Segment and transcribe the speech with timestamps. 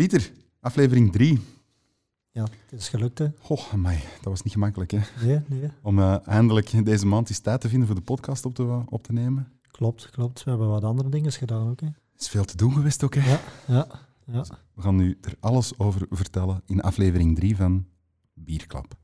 [0.00, 1.40] Pieter, aflevering 3.
[2.30, 3.26] Ja, het is gelukt, hè?
[3.48, 4.98] Oh, amai, dat was niet gemakkelijk, hè?
[5.26, 5.70] Nee, nee.
[5.82, 9.02] Om uh, eindelijk deze maand eens tijd te vinden voor de podcast op te, op
[9.02, 9.52] te nemen.
[9.70, 10.44] Klopt, klopt.
[10.44, 11.86] We hebben wat andere dingen gedaan ook, hè?
[11.86, 13.30] Er is veel te doen geweest ook, hè?
[13.30, 13.86] Ja, ja,
[14.26, 14.44] ja.
[14.74, 17.86] We gaan nu er alles over vertellen in aflevering 3 van
[18.34, 18.98] Bierklap.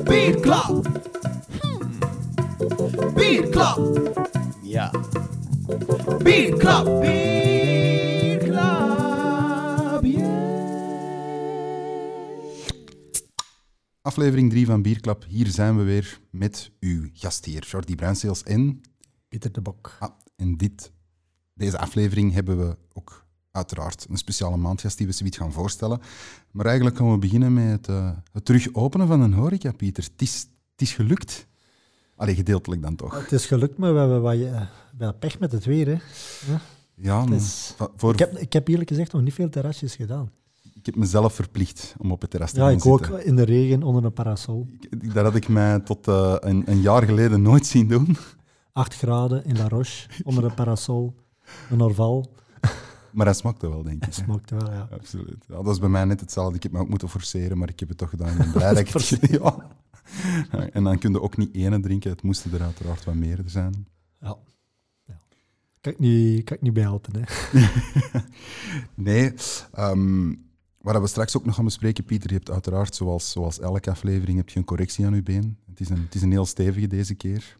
[0.00, 0.86] Bierklap.
[1.60, 1.90] Hmm.
[3.14, 3.78] Bierklap.
[4.62, 4.90] Ja.
[6.22, 7.00] Bierklap.
[7.00, 7.82] Bierklap.
[14.02, 15.24] Aflevering 3 van Bierklap.
[15.28, 18.80] Hier zijn we weer met uw gastheer Jordi Bruinseels en...
[19.28, 19.96] Pieter de Bok.
[19.98, 20.92] Ah, en dit,
[21.54, 23.21] deze aflevering hebben we ook
[23.52, 26.00] uiteraard een speciale maandgast die we zoiets gaan voorstellen.
[26.50, 30.04] Maar eigenlijk gaan we beginnen met het, uh, het terug openen van een horeca, Pieter.
[30.12, 31.46] Het is, het is gelukt.
[32.16, 33.20] Allee, gedeeltelijk dan toch.
[33.20, 34.60] Het is gelukt, maar we hebben wat, uh,
[34.98, 35.86] wat pech met het weer.
[35.86, 35.96] Hè.
[36.52, 36.60] Ja,
[36.94, 38.12] ja is, voor...
[38.12, 40.30] ik, heb, ik heb eerlijk gezegd nog niet veel terrasjes gedaan.
[40.74, 43.12] Ik heb mezelf verplicht om op het terras te ja, gaan ik zitten.
[43.12, 44.68] ook in de regen onder een parasol.
[44.80, 48.16] Ik, dat had ik mij tot uh, een, een, jaar geleden nooit zien doen.
[48.72, 51.14] 8 graden in La Roche, onder een parasol,
[51.70, 52.32] een orval.
[53.12, 54.02] Maar hij smakte wel, denk ik.
[54.02, 54.88] Hij smakte wel, ja.
[54.90, 55.44] Absoluut.
[55.48, 56.56] Ja, dat is bij mij net hetzelfde.
[56.56, 58.30] Ik heb me ook moeten forceren, maar ik heb het toch gedaan.
[58.30, 59.18] Ik ben blij dat ik het...
[59.30, 59.68] ja.
[60.72, 62.10] En dan kun je ook niet ene drinken.
[62.10, 63.86] Het moesten er uiteraard wat meer zijn.
[64.20, 64.36] Ja.
[65.04, 65.20] ja.
[65.80, 67.58] Kan, ik niet, kan ik niet bijhelpen, hè.
[68.94, 69.34] nee.
[69.78, 73.90] Um, wat we straks ook nog gaan bespreken, Pieter, je hebt uiteraard, zoals, zoals elke
[73.90, 75.58] aflevering, heb je een correctie aan je been.
[75.66, 77.58] Het is een, het is een heel stevige deze keer.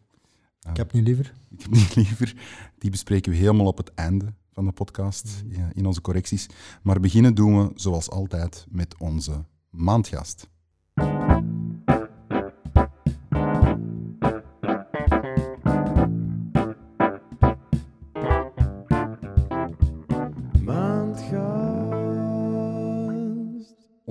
[0.69, 1.33] Ik heb niet liever.
[1.49, 2.35] Ik heb niet liever.
[2.77, 6.49] Die bespreken we helemaal op het einde van de podcast, ja, in onze correcties.
[6.81, 10.51] Maar beginnen doen we, zoals altijd, met onze maandgast.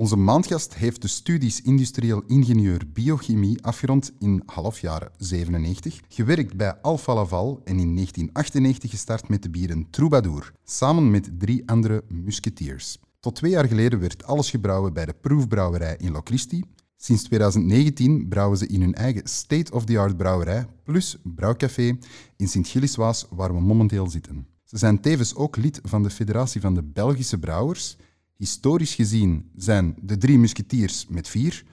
[0.03, 7.13] Onze maandgast heeft de studies industrieel ingenieur biochemie afgerond in halfjaren 97, gewerkt bij Alfa
[7.13, 12.97] Laval en in 1998 gestart met de bieren Troubadour, samen met drie andere musketeers.
[13.19, 16.63] Tot twee jaar geleden werd alles gebrouwen bij de proefbrouwerij in Locristi.
[16.97, 21.97] Sinds 2019 brouwen ze in hun eigen state-of-the-art brouwerij plus brouwcafé
[22.37, 24.47] in Sint-Gilliswaas, waar we momenteel zitten.
[24.63, 27.97] Ze zijn tevens ook lid van de Federatie van de Belgische Brouwers
[28.43, 31.63] Historisch gezien zijn de drie musketiers met vier,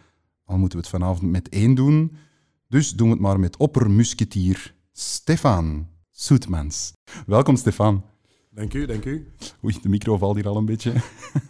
[0.45, 2.17] al moeten we het vanavond met één doen.
[2.69, 6.93] Dus doen we het maar met oppermusketier Stefan Soetmans.
[7.27, 8.05] Welkom, Stefan.
[8.51, 9.33] Dank u, dank u.
[9.65, 10.93] Oei, de micro valt hier al een beetje.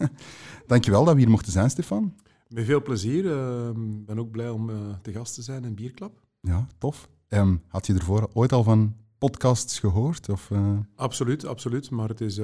[0.67, 2.15] Dankjewel dat we hier mochten zijn, Stefan.
[2.49, 3.25] Met veel plezier.
[3.25, 6.21] Ik uh, ben ook blij om uh, te gast te zijn in Bierklap.
[6.41, 7.09] Ja, tof.
[7.29, 10.29] Um, had je ervoor ooit al van podcasts gehoord?
[10.29, 10.79] Of, uh...
[10.95, 11.91] Absoluut, absoluut.
[11.91, 12.41] Maar het is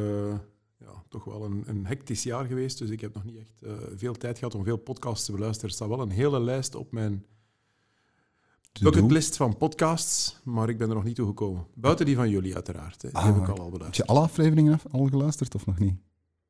[0.86, 2.78] ja, toch wel een, een hectisch jaar geweest.
[2.78, 5.68] Dus ik heb nog niet echt uh, veel tijd gehad om veel podcasts te beluisteren.
[5.68, 7.24] Er staat wel een hele lijst op mijn
[8.80, 11.66] bucketlist van podcasts, maar ik ben er nog niet toe gekomen.
[11.74, 13.02] Buiten die van jullie, uiteraard.
[13.02, 13.08] Hè.
[13.08, 13.96] Die ah, heb ik al, al beluisterd.
[13.96, 15.94] Heb je alle afleveringen al geluisterd of nog niet?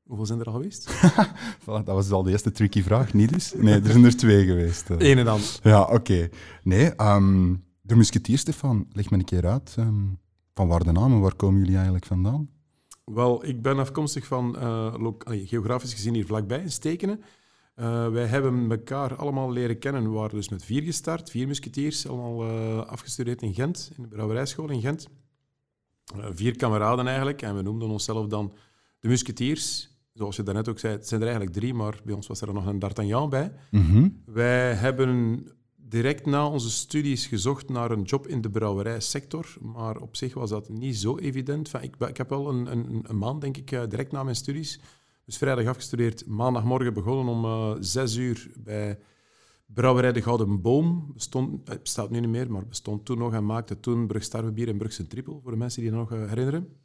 [0.03, 0.91] Hoeveel zijn er al geweest?
[1.63, 3.55] voilà, dat was al de eerste tricky vraag, niet dus?
[3.57, 4.91] Nee, er zijn er twee geweest.
[4.91, 4.97] Uh.
[4.99, 5.41] Eén en dan.
[5.63, 5.95] Ja, oké.
[5.95, 6.31] Okay.
[6.63, 9.75] Nee, um, de musketier, Stefan, leg me een keer uit.
[9.79, 10.19] Um,
[10.55, 12.49] van waar de namen, waar komen jullie eigenlijk vandaan?
[13.13, 14.95] Wel, ik ben afkomstig van, uh,
[15.25, 17.23] geografisch gezien hier vlakbij, in Stekenen.
[17.77, 20.03] Uh, wij hebben elkaar allemaal leren kennen.
[20.03, 24.09] We waren dus met vier gestart, vier musketiers, allemaal uh, afgestudeerd in Gent, in de
[24.09, 25.09] brouwerijschool in Gent.
[26.15, 28.53] vier kameraden eigenlijk, en we noemden onszelf dan
[29.01, 29.91] de musketiers.
[30.13, 32.55] Zoals je daarnet ook zei, het zijn er eigenlijk drie, maar bij ons was er
[32.55, 33.53] nog een D'Artagnan bij.
[33.71, 34.23] Mm -hmm.
[34.25, 35.45] Wij hebben
[35.89, 40.51] direct na onze studies gezocht naar een job in de brouwerijsector, maar op zich was
[40.51, 41.73] dat niet zo evident.
[41.73, 44.81] Enfin, ik, heb wel een, een, een, maand, denk ik, direct na mijn studies,
[45.25, 48.99] dus vrijdag afgestudeerd, maandagmorgen begonnen om uh, zes uur bij
[49.67, 51.11] Brouwerij de Gouden Boom.
[51.15, 54.79] Bestond, het bestaat nu niet meer, maar bestond toen nog en maakte toen Brugstarwebier en
[54.79, 56.77] Brugse Trippel, voor de mensen die dat nog herinneren.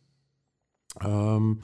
[1.03, 1.61] Um,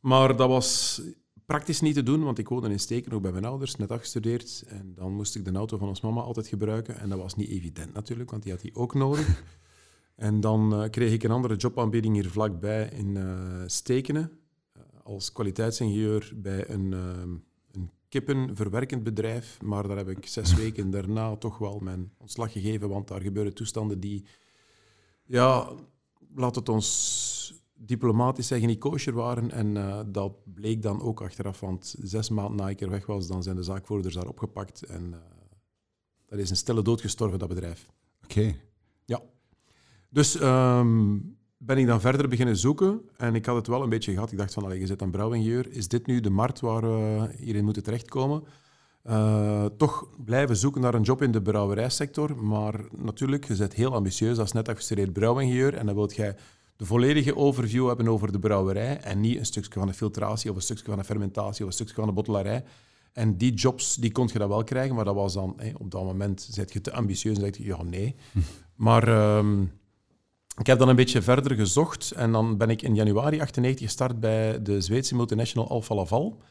[0.00, 1.00] maar dat was
[1.46, 4.64] praktisch niet te doen, want ik woonde in Steken, ook bij mijn ouders, net afgestudeerd.
[4.66, 6.98] En dan moest ik de auto van ons mama altijd gebruiken.
[6.98, 9.42] En dat was niet evident natuurlijk, want die had die ook nodig.
[10.16, 14.30] en dan uh, kreeg ik een andere jobaanbieding hier vlakbij in uh, Stekenen.
[14.76, 19.62] Uh, als kwaliteitsingenieur bij een, een kippenverwerkend bedrijf.
[19.62, 23.54] Maar daar heb ik zes weken daarna toch wel mijn ontslag gegeven, want daar gebeuren
[23.54, 24.24] toestanden die...
[25.26, 25.72] Ja,
[26.34, 29.50] laat het ons diplomatisch zeggen niet kosher waren.
[29.50, 33.26] En eh, dat bleek dan ook achteraf, want zes maanden na ik er weg was,
[33.26, 34.82] dan zijn de zaakvoerders daar opgepakt.
[34.82, 35.16] En uh,
[36.26, 37.88] dat is een stille dood gestorven, dat bedrijf.
[38.24, 38.54] Oké.
[39.04, 39.22] Ja.
[40.08, 41.18] Dus ehm,
[41.56, 44.32] ben ik dan verder beginnen zoeken en ik had het wel een beetje gehad.
[44.32, 47.28] Ik dacht van, allee, je zit een brouwingenieur, is dit nu de markt waar we
[47.36, 48.44] hierin moeten terechtkomen?
[49.04, 53.94] Uh, toch blijven zoeken naar een job in de brouwerijsector, maar natuurlijk, je bent heel
[53.94, 56.36] ambitieus als net afgestudeerd brouwingenieur en dan wilt jij
[56.76, 60.56] de volledige overview hebben over de brouwerij en niet een stukje van de filtratie of
[60.56, 62.64] een stukje van de fermentatie of een stukje van de bottelarij.
[63.12, 66.04] En die jobs, die kon je dat wel krijgen, maar dat was dan, op dat
[66.04, 68.14] moment, zet je te ambitieus en zeg je, ja, nee.
[68.74, 69.72] Maar um,
[70.58, 74.20] ik heb dan een beetje verder gezocht en dan ben ik in januari 98 gestart
[74.20, 76.42] bij de Zweedse multinational Alfa Laval.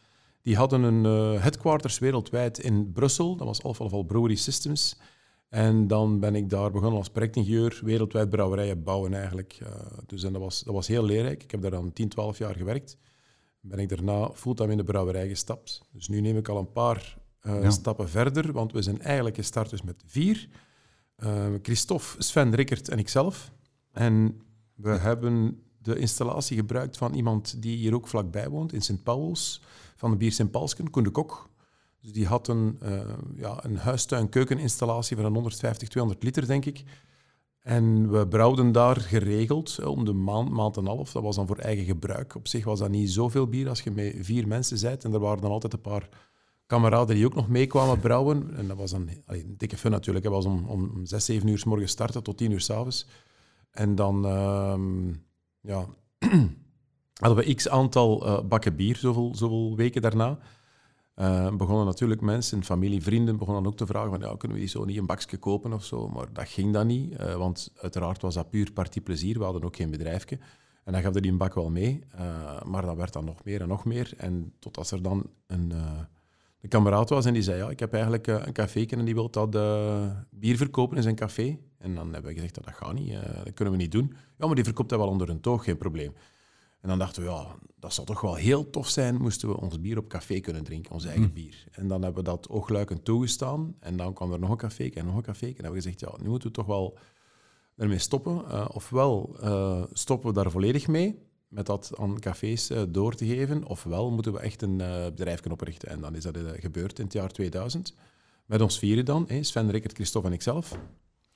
[0.41, 4.97] Die hadden een uh, headquarters wereldwijd in Brussel, dat was Alfa Laval Brewery Systems.
[5.53, 9.59] En dan ben ik daar begonnen als projectingenieur, wereldwijd brouwerijen bouwen eigenlijk.
[9.63, 9.69] Uh,
[10.05, 11.43] dus en dat, was, dat was heel leerrijk.
[11.43, 12.97] Ik heb daar dan 10, 12 jaar gewerkt.
[13.59, 15.81] Ben ik daarna fulltime in de brouwerij gestapt.
[15.91, 17.69] Dus nu neem ik al een paar uh, ja.
[17.69, 20.47] stappen verder, want we zijn eigenlijk gestart dus met vier.
[21.17, 23.51] Uh, Christophe, Sven, Rickert en ikzelf.
[23.91, 24.41] En
[24.75, 29.61] we hebben de installatie gebruikt van iemand die hier ook vlakbij woont, in Sint Pauls,
[29.95, 31.49] van de bier Sint Paulsken, Koen de Kok.
[32.03, 33.01] Dus die had een, uh,
[33.35, 36.83] ja, een huistuin-keukeninstallatie van een 150, 200 liter, denk ik.
[37.59, 41.11] En we brouwden daar geregeld om de maand, maand en half.
[41.11, 42.35] Dat was dan voor eigen gebruik.
[42.35, 45.03] Op zich was dat niet zoveel bier als je met vier mensen bent.
[45.03, 46.09] En er waren dan altijd een paar
[46.65, 48.55] kameraden die ook nog meekwamen brouwen.
[48.55, 50.25] En dat was dan een dikke fun natuurlijk.
[50.25, 53.07] Het was om, om 6, 7 uur s morgens starten tot 10 uur s'avonds.
[53.71, 55.13] En dan uh,
[55.61, 55.85] ja,
[57.21, 60.39] hadden we x aantal uh, bakken bier, zoveel, zoveel weken daarna.
[61.15, 64.71] Uh, begonnen natuurlijk mensen, familie, vrienden, begonnen ook te vragen van ja, kunnen we die
[64.71, 66.07] zo niet een bakje kopen of zo?
[66.07, 69.37] Maar dat ging dan niet, uh, want uiteraard was dat puur partiplezier.
[69.37, 70.39] We hadden ook geen bedrijfje.
[70.83, 73.61] En dan gaf die een bak wel mee, uh, maar dat werd dan nog meer
[73.61, 74.13] en nog meer.
[74.17, 75.71] En totdat er dan een,
[76.61, 79.29] een kameraad was en die zei ja, ik heb eigenlijk een café en die wil
[79.29, 79.51] dat
[80.29, 81.57] bier verkopen in zijn café.
[81.77, 83.13] En dan hebben we gezegd dat dat gaat niet,
[83.43, 84.13] dat kunnen we niet doen.
[84.37, 86.13] Ja, maar die verkoopt dat wel onder een toog, geen probleem.
[86.83, 87.45] En dan dachten we, ja,
[87.79, 90.91] dat zou toch wel heel tof zijn, moesten we ons bier op café kunnen drinken,
[90.91, 91.33] ons eigen mm.
[91.33, 91.65] bier.
[91.71, 93.75] En dan hebben we dat oogluikend toegestaan.
[93.79, 95.45] En dan kwam er nog een café en nog een café.
[95.45, 96.97] En dan hebben we gezegd, ja, nu moeten we toch wel
[97.75, 98.43] ermee stoppen.
[98.47, 103.25] Uh, ofwel uh, stoppen we daar volledig mee, met dat aan cafés uh, door te
[103.25, 104.77] geven, ofwel moeten we echt een
[105.15, 105.89] bedrijf kunnen oprichten.
[105.89, 107.95] En dan is dat gebeurd in het jaar 2000.
[108.45, 110.77] Met ons vieren dan, Sven, Rickert, Christophe en ikzelf.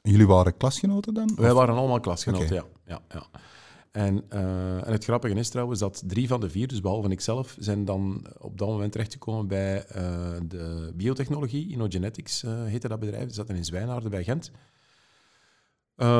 [0.01, 1.35] Jullie waren klasgenoten dan?
[1.35, 2.57] Wij waren allemaal klasgenoten, okay.
[2.57, 2.65] ja.
[2.85, 3.39] ja, ja.
[3.91, 7.55] En, uh, en, het grappige is trouwens dat drie van de vier, dus behalve ikzelf,
[7.59, 10.03] zijn dan op dat moment terechtgekomen bij uh,
[10.47, 11.69] de biotechnologie.
[11.69, 13.25] InnoGenetics uh, heette dat bedrijf.
[13.25, 14.51] Die zaten in Zwijnaarden bij Gent.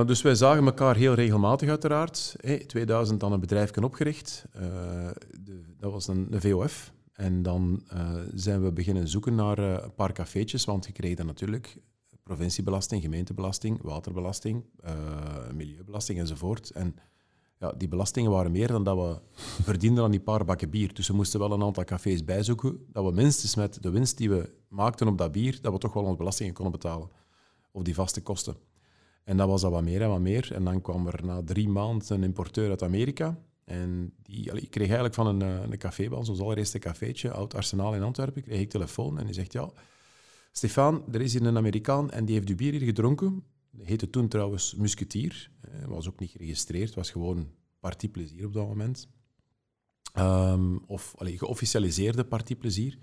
[0.07, 2.35] dus wij zagen elkaar heel regelmatig uiteraard.
[2.39, 4.45] Hey, 2000 dan een bedrijf opgericht.
[4.51, 6.93] De, dat was een, een, VOF.
[7.13, 7.83] En dan
[8.33, 11.77] zijn we beginnen zoeken naar een paar cafeetjes, want je kreeg natuurlijk
[12.23, 14.63] provinciebelasting, gemeentebelasting, waterbelasting,
[15.53, 16.69] milieubelasting enzovoort.
[16.69, 16.95] En
[17.59, 19.19] ja, die belastingen waren meer dan dat we
[19.63, 20.93] verdienden aan die paar bakken bier.
[20.93, 24.29] Dus we moesten wel een aantal cafés bijzoeken, dat we minstens met de winst die
[24.29, 27.09] we maakten op dat bier, dat we toch wel onze belastingen konden betalen.
[27.71, 28.55] Of die vaste kosten.
[29.23, 30.53] En dat was dat wat meer en wat meer.
[30.53, 33.37] En dan kwam er na drie maanden een importeur uit Amerika.
[33.63, 38.03] En die, ik kreeg eigenlijk van een, eh, een café allereerste cafeetje, Oud Arsenaal in
[38.03, 39.69] Antwerpen, kreeg ik telefoon en die zegt, ja,
[40.51, 43.43] Stefan, er is hier een Amerikaan en die heeft uw bier hier gedronken
[43.81, 45.51] heette toen trouwens Musketier.
[45.69, 49.09] Uh, was ook niet geregistreerd, was gewoon partiplezier op dat moment.
[50.15, 52.97] Um, of allee, geofficialiseerde partiplezier.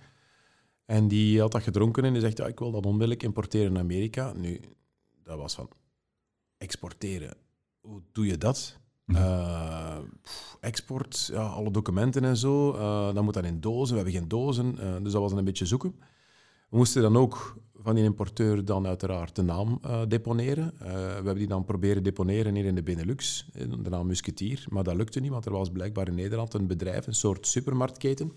[0.85, 3.78] En die had dat gedronken en die zegt, ja, ik wil dat onmiddellijk importeren in
[3.78, 4.33] Amerika.
[4.33, 4.61] Nu,
[5.23, 5.69] dat was van,
[6.59, 7.37] exporteren,
[7.81, 8.78] hoe doe je dat?
[9.07, 14.02] Uh, pff, export, ja, alle documenten en zo, uh, dan moet dat in dozen, we
[14.02, 15.95] hebben geen dozen, uh, dus dat was een beetje zoeken.
[16.71, 20.73] We moesten dan ook van die importeur dan uiteraard de naam uh, deponeren.
[20.75, 24.64] Uh, we hebben die dan proberen deponeren hier in de Benelux, de naam Musketier.
[24.69, 28.33] Maar dat lukte niet, want er was blijkbaar in Nederland een bedrijf, een soort supermarktketen.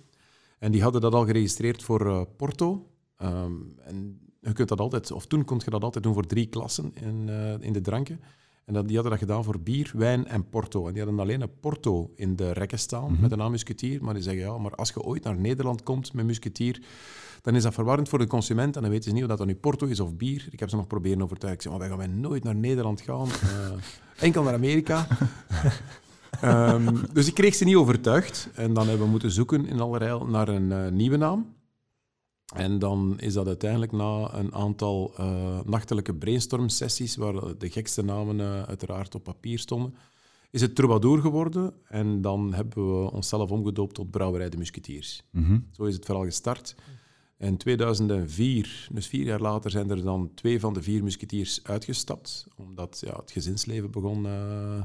[0.60, 2.88] En die hadden dat al geregistreerd voor Porto.
[3.22, 6.48] Um, en je kunt dat altijd, of toen kon je dat altijd doen voor drie
[6.48, 7.30] klassen in,
[7.62, 8.20] in de dranken.
[8.68, 10.88] En dat, die hadden dat gedaan voor bier, wijn en porto.
[10.88, 13.22] En die hadden alleen een porto in de rekken staan mm -hmm.
[13.22, 14.04] met de naam Musketier.
[14.04, 16.82] Maar die zeggen, ja, maar als je ooit naar Nederland komt met Musketier
[17.48, 19.48] dan is dat verwarrend voor de consument en dan weten ze niet of dat dan
[19.48, 20.48] nu Porto is of bier.
[20.52, 21.54] Ik heb ze nog proberen overtuigen.
[21.54, 23.28] Ik zei, maar wij gaan nooit naar Nederland gaan.
[23.28, 23.78] Uh,
[24.26, 25.08] enkel naar Amerika.
[26.44, 28.50] um, dus ik kreeg ze niet overtuigd.
[28.54, 31.56] En dan hebben we moeten zoeken in allerlei naar een uh, nieuwe naam.
[32.56, 38.66] En dan is dat uiteindelijk na een aantal uh, nachtelijke brainstorm-sessies, waar de gekste namen
[38.68, 39.94] uiteraard op papier stonden,
[40.52, 41.74] is het Troubadour geworden.
[41.88, 45.24] En dan hebben we onszelf omgedoopt tot Brouwerij de Musketeers.
[45.32, 45.60] Mhm.
[45.72, 46.76] Zo is het vooral gestart.
[47.38, 52.48] In 2004, dus vier jaar later, zijn er dan twee van de vier musketiers uitgestapt.
[52.56, 54.82] Omdat ja, het gezinsleven begon eh,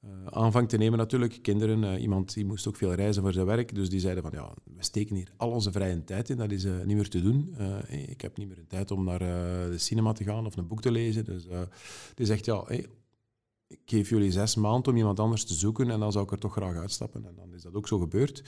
[0.00, 1.38] eh, aanvang te nemen natuurlijk.
[1.42, 3.74] Kinderen, eh, iemand die moest ook veel reizen voor zijn werk.
[3.74, 6.36] Dus die zeiden van, ja, we steken hier al onze vrije tijd in.
[6.36, 7.54] Dat is eh, niet meer te doen.
[7.88, 10.80] Ik heb niet meer de tijd om naar de cinema te gaan of een boek
[10.80, 11.24] te lezen.
[11.24, 11.46] Dus
[12.14, 16.12] die zegt, ja, ik geef jullie zes maanden om iemand anders te zoeken en dan
[16.12, 17.26] zou ik er toch graag uitstappen.
[17.26, 18.38] En dan is dat ook zo gebeurd.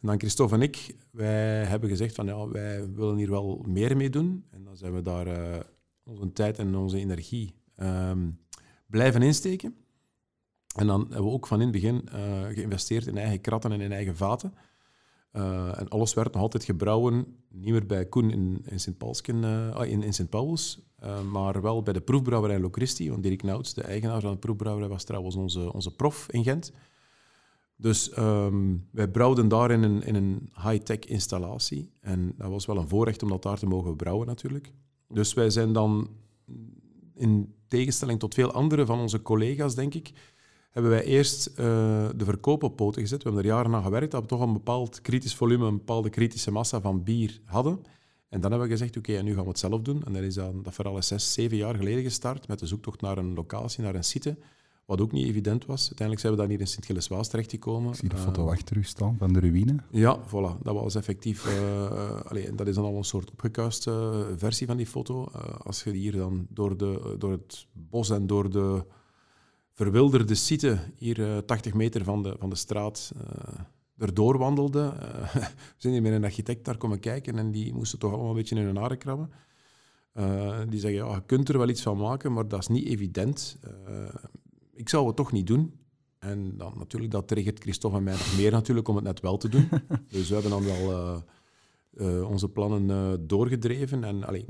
[0.00, 3.96] En dan Christophe en ik, wij hebben gezegd van ja, wij willen hier wel meer
[3.96, 4.44] mee doen.
[4.50, 5.66] En dan zijn we daar
[6.04, 8.30] onze tijd en onze energie ehm,
[8.86, 9.85] blijven insteken.
[10.76, 13.80] En dan hebben we ook van in het begin eh, geïnvesteerd in eigen kratten en
[13.80, 14.54] in eigen vaten.
[15.36, 19.74] Eh, en alles werd nog altijd gebrouwen, niet meer bij Koen in, in Sint-Paulsken, eh,
[19.74, 20.28] ah, in, in
[20.96, 23.10] eh, maar wel bij de proefbrouwerij Locristi.
[23.10, 26.72] Want Dirk Nouts, de eigenaar van de proefbrouwerij, was trouwens onze, onze prof in Gent.
[27.76, 31.92] Dus ehm, wij brouwden daar in een, in een high-tech installatie.
[32.00, 34.72] En dat was wel een voorrecht om dat daar te mogen brouwen natuurlijk.
[35.08, 36.08] Dus wij zijn dan,
[37.14, 40.12] in tegenstelling tot veel andere van onze collega's, denk ik,
[40.76, 41.54] hebben wij eerst eh,
[42.16, 43.22] de verkoop op poten gezet.
[43.22, 46.10] We hebben er jaren aan gewerkt dat we toch een bepaald kritisch volume, een bepaalde
[46.10, 47.78] kritische massa van bier hadden.
[48.28, 50.04] En dan hebben we gezegd, oké, en nu gaan we het zelf doen.
[50.04, 53.18] En dat is dan, dat is zes, zeven jaar geleden gestart met de zoektocht naar
[53.18, 54.36] een locatie, naar een site,
[54.84, 55.80] wat ook niet evident was.
[55.80, 57.90] Uiteindelijk zijn we dan hier in Sint-Gilles-Waas terechtgekomen.
[57.90, 59.76] Ik zie de Eh, foto achter u staan van de ruïne.
[59.90, 60.62] ja, voilà.
[60.62, 61.46] Dat was effectief...
[61.46, 65.28] eh, eh, allee, dat is dan al een soort opgekuiste eh, versie van die foto.
[65.34, 68.84] Eh, als je hier dan door, de, door het bos en door de
[69.76, 73.60] verwilderde site, hier eh, 80 meter van de, van de straat, eh
[73.98, 74.92] erdoor wandelde.
[75.00, 78.30] eh, we zijn hier met een architect daar komen kijken en die moesten toch allemaal
[78.30, 79.30] een beetje in hun haren krabben.
[80.68, 83.58] Die zeggen, ja, je kunt er wel iets van maken, maar dat is niet evident.
[84.72, 85.72] Ik zou het toch niet doen.
[86.18, 89.36] En dan natuurlijk, dat triggert Christophe en mij nog meer natuurlijk om het net wel
[89.36, 89.68] te doen.
[90.08, 91.22] dus we hebben dan wel
[92.28, 94.04] onze plannen doorgedreven.
[94.04, 94.44] En allee,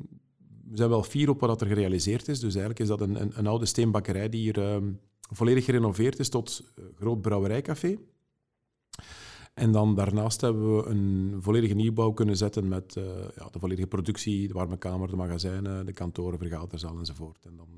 [0.69, 2.41] we zijn wel fier op wat er gerealiseerd is.
[2.41, 4.93] Dus eigenlijk is dat een, een, een oude steenbakkerij die hier ehm,
[5.31, 7.99] volledig gerenoveerd is tot eh, groot brouwerijcafé.
[9.55, 13.05] En dan daarnaast hebben we een volledige nieuwbouw kunnen zetten met eh,
[13.37, 17.45] ja, de volledige productie, de warme kamer, de magazijnen, de kantoren, vergaderzaal enzovoort.
[17.45, 17.69] En dan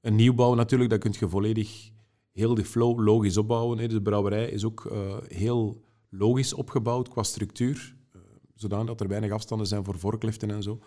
[0.00, 1.90] een nieuwbouw natuurlijk, dat kun je volledig
[2.32, 3.78] heel die flow logisch opbouwen.
[3.78, 8.20] Dus de brouwerij is ook eh, heel logisch opgebouwd qua structuur, eh,
[8.54, 10.80] zodanig dat er weinig afstanden zijn voor vorkliften en zo.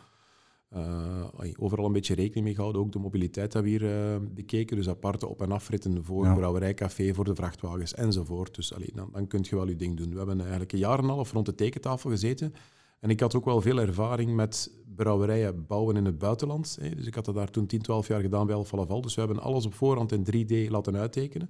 [0.72, 1.24] Eh,
[1.58, 2.82] overal een beetje rekening mee gehouden.
[2.82, 4.78] Ook de mobiliteit hebben we hier eh, bekeken.
[4.78, 6.34] Dus aparte op- en afritten voor Ja.
[6.34, 8.56] brouwerijcafé, voor de vrachtwagens enzovoort.
[8.56, 10.12] Dus allee, dan, dan kun je wel je ding doen.
[10.12, 12.54] We hebben eigenlijk een jaar en een half rond de tekentafel gezeten.
[13.00, 16.78] En ik had ook wel veel ervaring met brouwerijen bouwen in het buitenland.
[16.82, 16.90] Hè.
[16.96, 19.02] Dus ik had dat daar toen 10, 12 jaar gedaan bij Alfa Laval.
[19.02, 21.50] Dus we hebben alles op voorhand in 3D laten uittekenen.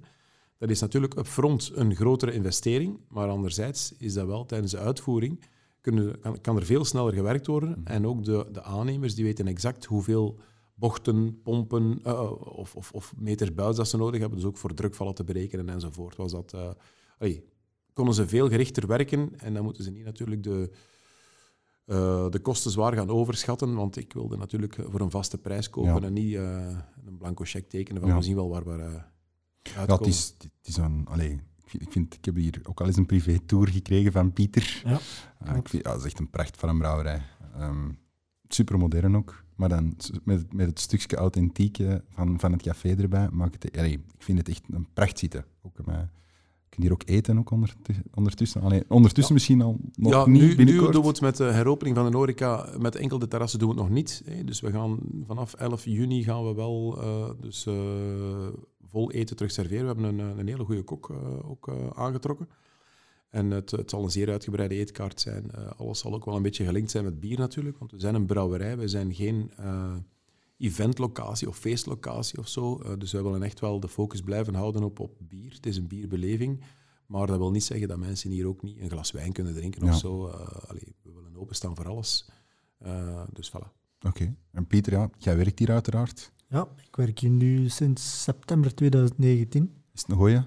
[0.58, 2.98] Dat is natuurlijk up front een grotere investering.
[3.08, 5.40] Maar anderzijds is dat wel tijdens de uitvoering
[5.82, 7.80] kunnen, kan, kan er veel sneller gewerkt worden.
[7.84, 10.38] En ook de, de aannemers die weten exact hoeveel
[10.74, 14.38] bochten, pompen eh, of, of, of meters buis dat ze nodig hebben.
[14.38, 16.16] Dus ook voor drukvallen te berekenen enzovoort.
[16.16, 16.70] Was dat, eh,
[17.18, 17.44] allee,
[17.92, 20.70] konden ze veel gerichter werken en dan moeten ze niet natuurlijk de,
[21.84, 23.74] eh, de kosten zwaar gaan overschatten.
[23.74, 26.00] Want ik wilde natuurlijk voor een vaste prijs kopen Ja.
[26.02, 28.16] en niet eh, een blanco cheque tekenen van Ja.
[28.16, 28.94] we zien wel waar we uh,
[29.62, 31.06] Ja, het is, het is een...
[31.08, 31.40] Allee,
[31.74, 34.82] ik, vind, ik, heb hier ook al eens een privé-tour gekregen van Pieter.
[34.84, 35.00] Ja,
[35.38, 37.22] Ah, ik vind, ja, dat is echt een pracht van een brouwerij.
[37.54, 37.88] Ehm
[38.54, 39.44] super modern ook.
[39.56, 43.78] Maar dan met, met het stukje authentieke van, van het café erbij, maakt het...
[43.78, 45.44] Allee, ik vind het echt een pracht zitten.
[45.62, 48.04] Ook, eh, je kunt hier ook eten ook ondertussen.
[48.14, 48.60] ondertussen.
[48.60, 50.92] Allee, ondertussen misschien al nog ja, niet nu, nu binnenkort.
[50.92, 52.68] doen we het met de heropening van de horeca.
[52.78, 54.22] Met enkel de terrassen doen we het nog niet.
[54.24, 54.44] Hè.
[54.44, 57.74] Dus we gaan vanaf 11 juni gaan we wel eh, dus, eh,
[58.92, 59.96] vol eten terug serveren.
[59.96, 62.48] We hebben een, een hele goede kok eh, ook eh, aangetrokken.
[63.28, 65.50] En het, het zal een zeer uitgebreide eetkaart zijn.
[65.50, 68.14] Eh, alles zal ook wel een beetje gelinkt zijn met bier natuurlijk, want we zijn
[68.14, 68.76] een brouwerij.
[68.78, 69.94] We zijn geen eh,
[70.58, 72.78] eventlocatie of feestlocatie of zo.
[72.78, 75.52] Eh, dus wij willen echt wel de focus blijven houden op, op bier.
[75.52, 76.60] Het is een bierbeleving.
[77.06, 79.84] Maar dat wil niet zeggen dat mensen hier ook niet een glas wijn kunnen drinken
[79.84, 79.92] Ja.
[79.92, 80.26] of zo.
[80.28, 82.28] Eh, allee, we willen openstaan voor alles.
[82.78, 83.68] Eh, dus voilà.
[84.06, 84.34] Oké.
[84.50, 86.32] En Pieter, ja, jij werkt hier uiteraard.
[86.52, 89.74] Ja, ik werk hier nu sinds september 2019.
[89.94, 90.40] Is het een goeie,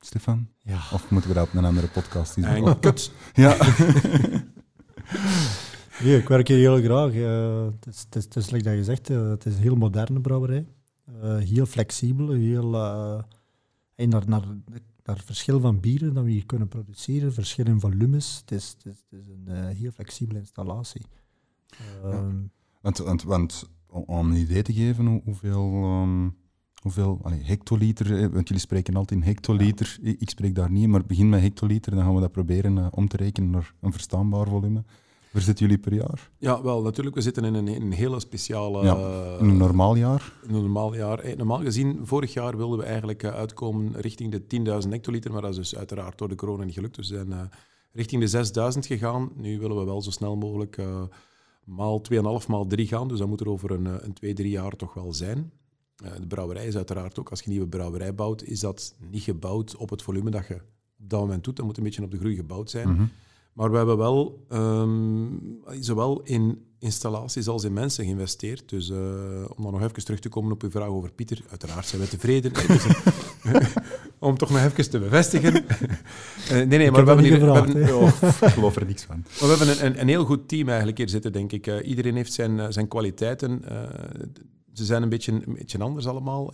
[0.00, 0.48] Stefan?
[0.58, 2.44] Ja, Of moeten we dat op een andere podcast doen?
[2.44, 3.12] En kut.
[3.34, 3.56] Ja.
[6.02, 7.12] nee, ik werk hier heel graag.
[7.12, 9.60] eh, het, is, het, is, het is, like dat je zegt, eh, het is een
[9.60, 10.66] heel moderne brouwerij.
[11.22, 12.74] Eh, heel flexibel, heel...
[12.74, 13.22] eh,
[13.94, 14.42] en naar, naar,
[15.04, 18.36] naar verschil van bieren dat we hier kunnen produceren, verschil in volumes.
[18.40, 21.02] Het is, het is, het is een eh, heel flexibele installatie.
[22.04, 22.36] Ehm,
[22.80, 26.28] Want, want, want om- een idee te geven hoe- hoeveel, ehm,
[26.82, 29.98] Hoeveel allee, hectoliter, eh, want jullie spreken altijd in hectoliter.
[30.02, 32.86] Ik, ik spreek daar niet, maar begin met hectoliter, dan gaan we dat proberen eh,
[32.90, 34.84] om te rekenen naar een verstaanbaar volume.
[35.32, 36.30] Waar zitten jullie per jaar?
[36.38, 37.16] Ja, wel, natuurlijk.
[37.16, 38.84] We zitten in een, een hele speciale...
[38.84, 38.94] Ja,
[39.40, 40.32] een normaal jaar?
[40.46, 41.18] een normaal jaar.
[41.18, 44.46] Eh, Normaal gezien, vorig jaar wilden we eigenlijk uitkomen richting de
[44.84, 46.94] 10.000 hectoliter, maar dat is dus uiteraard door de corona niet gelukt.
[46.94, 47.50] Dus we zijn
[47.92, 49.30] richting de 6.000 gegaan.
[49.36, 50.78] Nu willen we wel zo snel mogelijk
[51.64, 53.08] maal 2,5, maal 3 gaan.
[53.08, 55.52] Dus dat moet er over een, eh, een 2, 3 jaar toch wel zijn.
[55.96, 59.22] Eh, de brouwerij is uiteraard ook, als je een nieuwe brouwerij bouwt, is dat niet
[59.22, 61.56] gebouwd op het volume dat je op dat moment doet.
[61.56, 62.88] Dat moet een beetje op de groei gebouwd zijn.
[62.88, 63.04] Mhm.
[63.52, 65.28] Maar we hebben wel ehm,
[65.80, 68.68] zowel in installaties als in mensen geïnvesteerd.
[68.68, 68.98] Dus eh,
[69.56, 72.08] om dan nog even terug te komen op uw vraag over Pieter, uiteraard zijn we
[72.08, 72.52] tevreden.
[73.44, 73.72] Nee, dus,
[74.22, 75.64] om toch nog even te bevestigen.
[76.42, 79.24] Eh, nee, nee, maar we hebben, hier, we hebben, oh, Ik geloof er niks van.
[79.40, 81.66] maar we hebben een, een, een heel goed team eigenlijk hier zitten, denk ik.
[81.66, 83.62] Eh, iedereen heeft zijn, eh, zijn kwaliteiten.
[84.72, 86.52] Ze zijn een beetje, een beetje anders allemaal.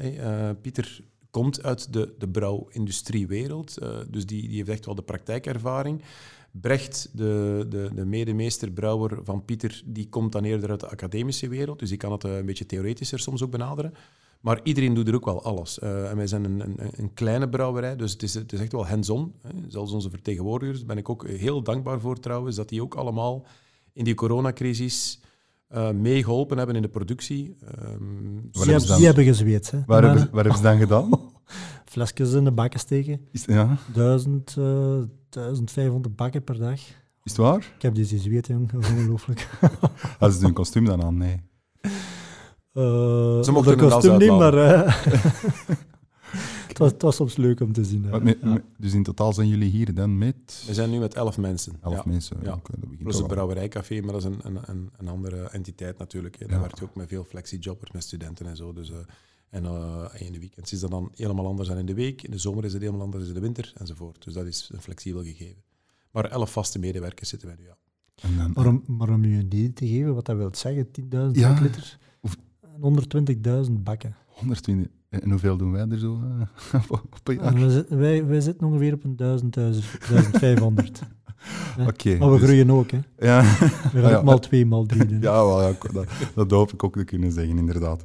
[0.62, 6.02] Pieter komt uit de, de brouwindustriewereld, dus die, die heeft echt wel de praktijkervaring.
[6.50, 11.48] Brecht, de, de, de medemeester brouwer van Pieter, die komt dan eerder uit de academische
[11.48, 13.94] wereld, dus die kan het een beetje theoretischer soms ook benaderen.
[14.40, 15.78] Maar iedereen doet er ook wel alles.
[15.78, 18.72] Eh, en wij zijn een, een, een kleine brouwerij, dus het is, het is echt
[18.72, 19.32] wel hands-on.
[19.42, 19.50] hè.
[19.68, 23.46] Zelfs onze vertegenwoordigers, daar ben ik ook heel dankbaar voor trouwens, dat die ook allemaal
[23.92, 25.20] in die coronacrisis
[25.68, 27.56] eh meegeholpen hebben in de productie.
[27.60, 28.96] Ehm, Wat Die, hebben ze hebben, dan?
[28.96, 29.70] die hebben gezweet.
[29.70, 29.82] Hè.
[29.86, 31.10] Waar, hebben, waar hebben ze dan gedaan?
[31.92, 33.20] Flesjes in de bakken steken.
[33.32, 34.64] Is, ja, 1000, eh
[35.28, 36.80] 1500 bakken per dag.
[36.80, 36.92] is
[37.22, 37.72] het waar?
[37.76, 38.72] Ik heb die zien zweten, jong.
[38.72, 39.48] Dat is ongelooflijk.
[40.18, 41.16] Hadden ze hun kostuum dan aan?
[41.16, 41.40] Nee.
[42.78, 44.54] Uh, Ze mochten de kostuum niet, maar...
[44.54, 45.04] eh,
[46.68, 48.04] het, was, het was soms leuk om te zien.
[48.04, 48.10] hè.
[48.10, 48.52] Maar met- Ja.
[48.52, 51.72] met- dus in totaal zijn jullie hier dan met we zijn nu met elf mensen.
[51.82, 52.02] elf Ja.
[52.06, 52.36] mensen.
[52.42, 52.50] Ja.
[52.50, 56.38] Dat begint Plus het brouwerijcafé, maar dat is een, een, een, een andere entiteit natuurlijk.
[56.38, 56.46] Hè.
[56.46, 58.72] Daar werkt je ook met veel flexi-jobbers, met studenten en zo.
[58.72, 58.96] Dus, eh,
[59.50, 62.22] en eh, in de weekends is dat dan helemaal anders dan in de week.
[62.22, 64.24] In de zomer is het helemaal anders dan in de winter, enzovoort.
[64.24, 65.62] Dus dat is een flexibel gegeven.
[66.10, 67.76] Maar elf vaste medewerkers zitten wij nu, ja.
[68.22, 70.86] En dan, Maar om, maar om je een idee te geven wat dat wil zeggen,
[70.90, 71.58] 10.000 Ja.
[71.60, 71.98] liter
[72.80, 74.16] 120.000 bakken.
[74.26, 74.86] 120.
[75.08, 76.20] En hoeveel doen wij er zo
[76.72, 77.44] eh, op een jaar?
[77.44, 81.02] En we zitten- wij, wij zitten ongeveer op een 1000, 1000, 1500.
[81.86, 82.16] Oké.
[82.18, 82.98] Maar we dus- groeien ook, hè.
[83.26, 83.42] Ja,
[83.92, 84.38] We gaan Ah, ja.
[84.38, 85.20] twee, maal drie doen.
[85.30, 88.04] ja, wel, ja dat, dat hoop ik ook te kunnen zeggen, inderdaad.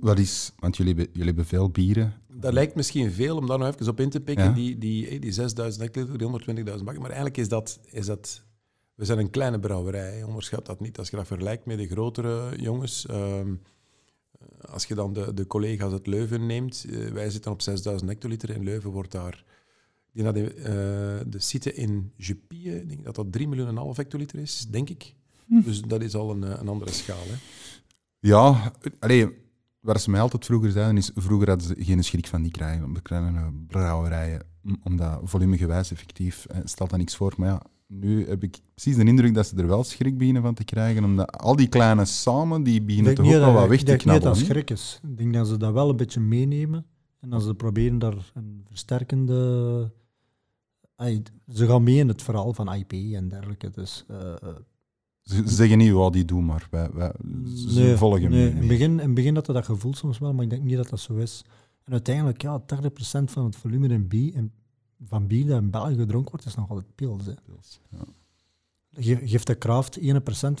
[0.00, 2.12] Wat is, want jullie hebben, jullie hebben veel bieren.
[2.32, 4.52] Dat lijkt misschien veel om daar nog even op in te pikken, Ja.
[4.52, 6.84] die, die, eh, die 6000 hectoliter, die 120.000 bakken.
[7.02, 8.42] Maar eigenlijk is dat, is dat...
[8.94, 10.98] We zijn een kleine brouwerij, onderschat dat niet.
[10.98, 13.06] Als je dat vergelijkt met de grotere jongens...
[13.06, 13.54] ehm,
[14.70, 18.50] als je dan de, de collega's uit Leuven neemt, eh, wij zitten op 6000 hectoliter.
[18.50, 19.44] In Leuven wordt daar...
[20.12, 23.72] Die naar de, eh, de site in Jupie, ik denk dat dat 3 miljoen en
[23.72, 25.14] een half hectoliter is, denk ik.
[25.64, 27.22] Dus dat is al een, eh, een andere schaal.
[27.26, 27.34] Hè.
[28.18, 29.28] Ja, allee,
[29.80, 33.00] waar ze mij altijd vroeger zeiden, is vroeger hadden ze geen schrik van die kleine,
[33.02, 37.34] kleine brouwerijen, m- omdat volumegewijs effectief stelt dat niks voor.
[37.36, 40.54] Maar ja, nu heb ik precies de indruk dat ze er wel schrik beginnen van
[40.54, 43.68] te krijgen, omdat al die kleine samen, die Ik beginnen toch ook wel dat- wat
[43.68, 44.46] weg ik te denk niet dat knabbelen.
[44.48, 45.00] dat schrik is.
[45.10, 46.86] Ik denk dat ze dat wel een beetje meenemen.
[47.20, 49.92] En dat ze proberen daar een versterkende...
[51.52, 53.70] Ze gaan mee in het verhaal van IP en dergelijke.
[53.70, 54.16] Dus, eh,
[55.20, 57.12] Ze ze zeggen niet wat die doen, maar wij, wij,
[57.54, 58.50] ze nee, volgen nee, mee.
[58.50, 60.76] In het begin, in het begin had dat gevoel soms wel, maar ik denk niet
[60.76, 61.44] dat dat zo is.
[61.84, 64.52] En uiteindelijk, ja, 80% van het volume in bier, in-
[65.06, 67.24] van bier dat in België gedronken wordt, is nog altijd pils.
[67.26, 67.32] Hè.
[67.96, 68.04] Ja.
[68.92, 70.02] Ge- Geeft de kraft 1%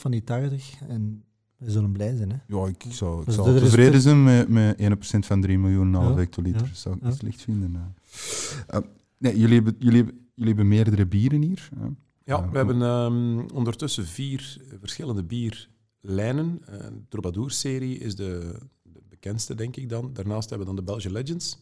[0.00, 1.24] van die 80 en
[1.56, 2.30] we zullen blij zijn.
[2.30, 2.36] Hè.
[2.46, 5.94] Ja, ik zou, ik Dus zou tevreden te- zijn met, met 1% van 3 miljoen
[5.94, 6.66] half Ja, hectoliter.
[6.66, 7.08] ja, zou ik ja.
[7.08, 7.74] niet slecht vinden.
[7.76, 8.76] eh.
[8.76, 8.82] Eh,
[9.18, 11.68] nee, jullie, hebben, jullie, hebben, jullie hebben meerdere bieren hier.
[11.78, 11.84] hè?
[11.84, 11.90] Ja,
[12.24, 16.58] Ja, we hebben ehm, ondertussen vier verschillende bierlijnen.
[16.66, 20.12] Eh, de Troubadour-serie is de, de bekendste, denk ik dan.
[20.12, 21.58] Daarnaast hebben we dan de Belgian Legends.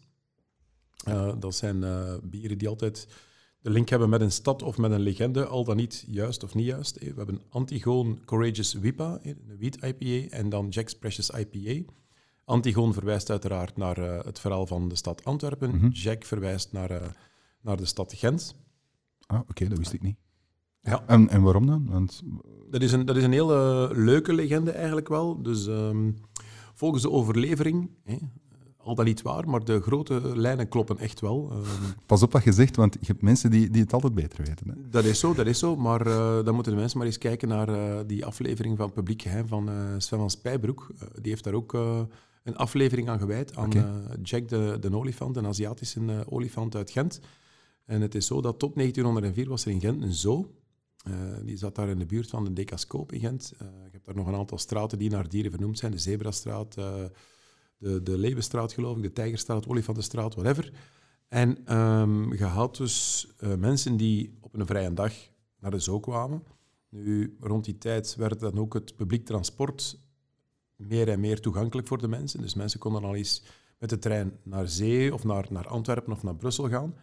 [1.04, 3.08] Eh, dat zijn eh, bieren die altijd
[3.60, 6.54] de link hebben met een stad of met een legende, al dan niet juist of
[6.54, 6.98] niet juist.
[6.98, 11.92] We hebben Antigoon Courageous Wipa, een wheat IPA, en dan Jack's Precious IPA.
[12.44, 15.76] Antigoon verwijst uiteraard naar eh, het verhaal van de stad Antwerpen.
[15.76, 15.88] Mhm.
[15.88, 17.16] Jack verwijst naar,
[17.60, 18.56] naar de stad Gent.
[19.26, 20.16] Ah, oké, dat wist ik niet.
[20.80, 21.04] Ja.
[21.06, 21.86] En, en waarom dan?
[21.90, 22.22] Want
[22.70, 25.42] Dat is een, dat is een hele leuke legende eigenlijk wel.
[25.42, 26.10] Dus ehm,
[26.74, 28.16] volgens de overlevering, hè,
[28.88, 31.48] al dan niet waar, maar de grote lijnen kloppen echt wel.
[31.50, 34.44] Ehm, pas op wat je zegt, want je hebt mensen die, die het altijd beter
[34.44, 34.68] weten.
[34.68, 34.88] Hè?
[34.90, 35.76] dat is zo, dat is zo.
[35.76, 39.22] Maar eh, dan moeten de mensen maar eens kijken naar eh, die aflevering van Publiek
[39.22, 40.90] Geheim van eh, Sven van Spijbroek.
[41.20, 41.72] Die heeft daar ook
[42.42, 43.70] een aflevering aan gewijd aan
[44.22, 47.20] Jack de, de olifant, een Aziatische olifant uit Gent.
[47.84, 50.52] En het is zo dat tot 1904 was er in Gent een zoo.
[51.44, 53.54] Die zat daar in de buurt van de Decascoop in Gent.
[53.58, 55.92] Je hebt daar nog een aantal straten die naar dieren vernoemd zijn.
[55.92, 56.76] De Zebrastraat,
[57.78, 60.72] de, de geloof ik, de Tijgerstraat, Olifantenstraat, whatever.
[61.28, 65.12] En ehm, je had dus eh, mensen die op een vrije dag
[65.60, 66.42] naar de zoo kwamen.
[66.88, 69.98] Nu, rond die tijd werd dan ook het publiek transport
[70.76, 72.40] meer en meer toegankelijk voor de mensen.
[72.40, 73.42] Dus mensen konden al eens
[73.78, 76.94] met de trein naar zee of naar, naar Antwerpen of naar Brussel gaan.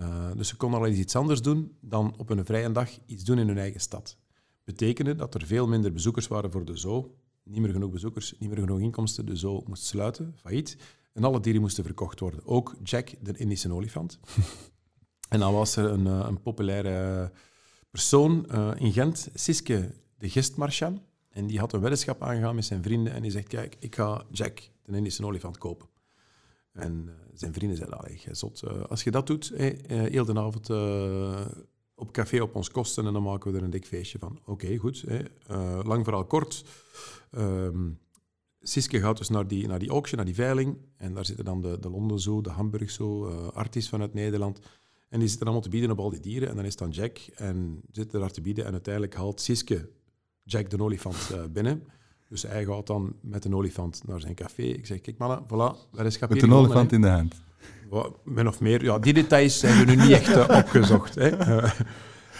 [0.00, 3.24] Uh, dus ze konden al eens iets anders doen dan op een vrije dag iets
[3.24, 4.16] doen in hun eigen stad.
[4.64, 7.16] Betekende dat er veel minder bezoekers waren voor de zoo.
[7.48, 9.26] Niet meer genoeg bezoekers, niet meer genoeg inkomsten.
[9.26, 10.76] De zoo moest sluiten, failliet.
[11.12, 12.46] En alle dieren moesten verkocht worden.
[12.46, 14.18] Ook Jack, de Indische olifant.
[15.28, 17.32] en dan was er een, eh, een populaire
[17.90, 21.00] persoon uh, in Gent, Siske de Gistmarchand.
[21.28, 23.12] En die had een weddenschap aangegaan met zijn vrienden.
[23.12, 25.88] En die zegt, kijk, ik ga Jack, de Indische olifant, kopen.
[26.72, 30.66] En zijn vrienden zeiden, zot, als je dat doet, hey, heel de avond
[31.98, 34.38] op café op ons kosten en dan maken we er een dik feestje van.
[34.40, 35.04] Oké, okay, goed.
[35.06, 35.26] Hey.
[35.84, 36.64] lang vooral kort.
[37.30, 37.98] Um,
[38.60, 40.76] Siske gaat dus naar die, naar die auction, naar die veiling.
[40.96, 44.60] En daar zitten dan de, de Londen Zoo, de Hamburg Zoo, uh, artis vanuit Nederland.
[45.08, 46.48] En die zitten allemaal te bieden op al die dieren.
[46.48, 48.64] En dan is dan Jack en zitten daar te bieden.
[48.64, 49.88] En uiteindelijk haalt Siske
[50.44, 51.82] Jack de olifant uh, binnen.
[52.28, 54.62] Dus hij gaat dan met een olifant naar zijn café.
[54.62, 57.42] Ik zeg, kijk mannen, voilà, daar is Met een olifant in de hand.
[58.24, 58.84] Min of meer.
[58.84, 61.14] Ja, die details hebben we nu niet echt uh, opgezocht.
[61.14, 61.62] Hè.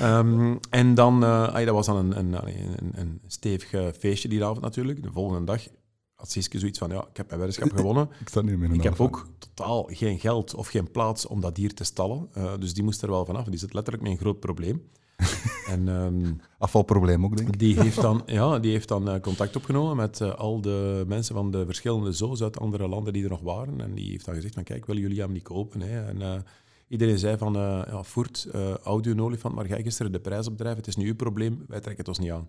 [0.02, 4.60] Um, en dan, uh, dat was dan een, een, een, een stevig feestje die avond
[4.60, 5.02] natuurlijk.
[5.02, 5.66] De volgende dag
[6.14, 8.08] had Siske zoiets van, ja, ik heb mijn weddenschap gewonnen.
[8.20, 11.54] ik sta niet meer Ik heb ook totaal geen geld of geen plaats om dat
[11.54, 12.28] dier te stallen.
[12.58, 13.44] Dus die moest er wel vanaf.
[13.44, 14.82] Die zit letterlijk met een groot probleem.
[15.74, 17.58] en, um, Afvalprobleem ook, denk ik.
[17.58, 21.34] Die heeft dan, ja, die heeft dan uh, contact opgenomen met uh, al de mensen
[21.34, 23.80] van de verschillende zoos uit andere landen die er nog waren.
[23.80, 25.80] En die heeft dan gezegd van, kijk, willen jullie hem niet kopen?
[25.80, 26.06] Hè?
[26.06, 26.44] En
[26.88, 28.48] iedereen zei van, ja, voert,
[28.82, 30.78] audio een olifant, maar ga gisteren de prijs opdrijven.
[30.78, 32.48] Het is nu uw probleem, wij trekken het ons niet aan.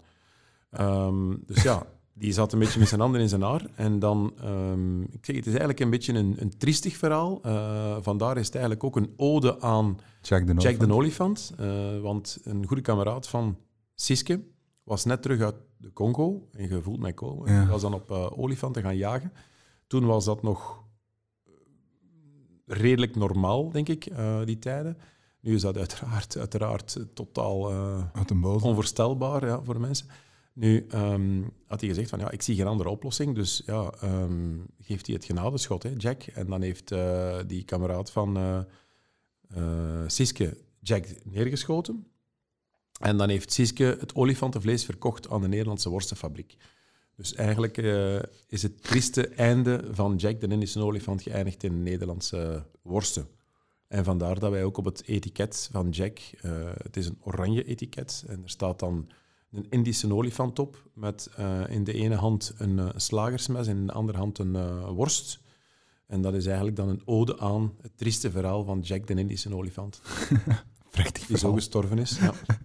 [1.08, 1.86] Um, dus ja,
[2.20, 3.66] die zat een beetje met zijn handen in zijn haar.
[3.76, 7.42] En dan, um, ik zeg, het is eigenlijk een beetje een, een triestig verhaal.
[7.46, 11.54] Uh, vandaar is het eigenlijk ook een ode aan Jack de Jack Olifant.
[11.60, 13.58] Uh, want een goede kameraad van
[13.96, 14.44] Siske
[14.84, 16.48] was net terug uit de Congo.
[16.52, 17.54] En je voelt mij komen.
[17.54, 17.68] Ja.
[17.68, 19.34] was dan op uh, olifanten gaan jagen.
[19.88, 20.84] Toen was dat nog
[22.66, 24.12] redelijk normaal, denk ik,
[24.46, 24.98] die tijden.
[25.40, 27.72] Nu is dat uiteraard, uiteraard totaal
[28.62, 30.08] onvoorstelbaar ja, voor mensen.
[30.60, 34.66] Nu um, had hij gezegd van ja, ik zie geen andere oplossing, dus ja, um,
[34.80, 36.24] geeft hij het genadeschot, hè, Jack.
[36.24, 38.60] En dan heeft uh, die kameraad van uh,
[39.58, 42.08] uh, Siske Jack neergeschoten.
[43.00, 46.56] En dan heeft Siske het olifantenvlees verkocht aan de Nederlandse worstenfabriek.
[47.16, 47.78] Dus eigenlijk
[48.48, 53.28] is het trieste einde van Jack de Indische olifant geëindigd in Nederlandse worsten.
[53.88, 56.20] En vandaar dat wij ook op het etiket van Jack,
[56.84, 59.10] het is een oranje etiket, en er staat dan
[59.52, 63.86] een Indische olifant op met uh, in de ene hand een uh, slagersmes en in
[63.86, 65.40] de andere hand een uh, worst.
[66.08, 69.56] En dat is eigenlijk dan een ode aan het trieste verhaal van Jack de Indische
[69.56, 70.02] olifant.
[70.92, 72.34] Prachtig Die zo gestorven is, ja.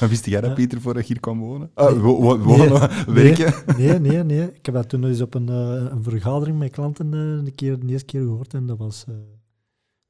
[0.00, 1.70] Maar wist jij dat, Pieter, voordat je hier kwam wonen?
[1.74, 3.76] Ah, wo wo wonen, nee, werken?
[3.76, 4.54] Nee, nee, nee.
[4.54, 8.06] Ik heb dat toen eens op een, een vergadering met klanten een keer, de eerste
[8.06, 9.04] keer gehoord en dat was...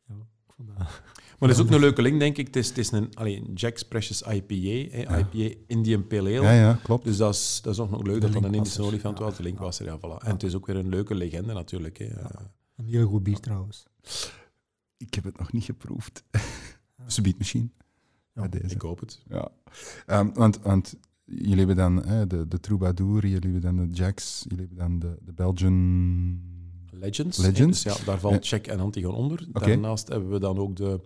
[0.06, 0.14] ja,
[0.46, 1.02] ik vond dat...
[1.42, 2.46] Maar dat is ook een leuke link, denk ik.
[2.46, 6.42] Het is, het is een allee, Jack's Precious IPA, hè, IPA Indian Pale Ale.
[6.42, 7.05] Ja, ja, klopt.
[7.05, 9.37] Dus dat is, dat is ook nog leuk dat dat een Indische olifant was.
[9.37, 10.24] De link was er, ja, voilà.
[10.24, 11.98] En het is ook weer een leuke legende natuurlijk.
[11.98, 12.07] Hè.
[12.76, 13.87] Een heel goed bier trouwens.
[14.96, 16.24] Ik heb het nog niet geproefd.
[17.07, 17.72] Subiet misschien.
[18.35, 18.74] Ja, deze.
[18.74, 19.22] Ik hoop het.
[19.28, 19.50] Ja.
[20.07, 24.44] Um, want, want jullie hebben dan hè, de, de Troubadour, jullie hebben dan de Jacks,
[24.48, 26.50] jullie hebben dan de, de Belgian...
[26.90, 27.38] Legends.
[27.38, 27.83] Legends.
[27.83, 29.46] Dus ja, daar valt Check en Antigon onder.
[29.52, 29.68] Okay.
[29.68, 31.00] Daarnaast hebben we dan ook de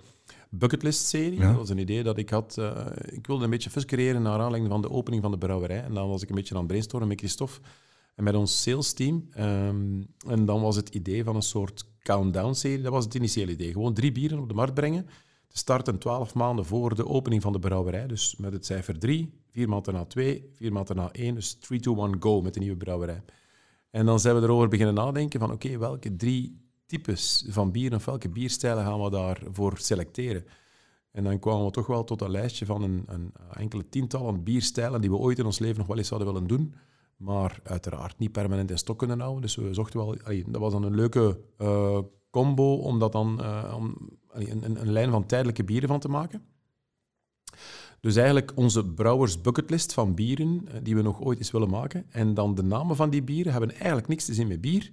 [0.58, 1.38] bucketlist-serie.
[1.38, 1.48] Ja.
[1.48, 2.56] Dat was een idee dat ik had.
[2.58, 5.82] Uh, ik wilde een beetje fus creëren naar aanleiding van de opening van de brouwerij.
[5.82, 7.60] En dan was ik een beetje aan het brainstormen met Christophe
[8.14, 9.28] en met ons sales team.
[9.38, 12.82] Um, en dan was het idee van een soort countdown-serie.
[12.82, 13.72] Dat was het initiële idee.
[13.72, 15.06] Gewoon drie bieren op de markt brengen.
[15.48, 18.06] Te starten twaalf maanden voor de opening van de brouwerij.
[18.06, 21.34] Dus met het cijfer 3, vier maanden na 2, vier maanden na 1.
[21.34, 23.22] Dus 3, 2, 1, go met de nieuwe brouwerij.
[23.90, 27.94] En dan zijn we erover beginnen nadenken van oké, okay, welke drie types van bier
[27.94, 30.44] of welke bierstijlen gaan we daarvoor selecteren?
[31.10, 35.00] En dan kwamen we toch wel tot een lijstje van een, een enkele tientallen bierstijlen
[35.00, 36.74] die we ooit in ons leven nog wel eens zouden willen doen,
[37.16, 39.42] maar uiteraard niet permanent in stok kunnen houden.
[39.42, 41.98] Dus we zochten wel, dat was dan een leuke uh,
[42.30, 43.96] combo om dat dan uh, om,
[44.28, 46.44] een, een, lijn van tijdelijke bieren van te maken.
[48.00, 52.06] Dus eigenlijk onze brouwers bucketlist van bieren die we nog ooit eens willen maken.
[52.10, 54.90] En dan de namen van die bieren hebben eigenlijk niks te zien met bier,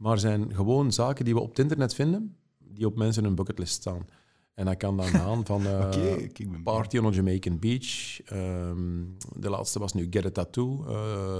[0.00, 3.72] maar zijn gewoon zaken die we op het internet vinden, die op mensen hun bucketlist
[3.72, 4.06] staan.
[4.54, 6.30] En dat kan dan gaan van uh, okay,
[6.64, 8.20] Party on a Jamaican Beach.
[8.32, 10.84] Um, de laatste was nu Get a Tattoo.
[10.88, 10.90] Uh,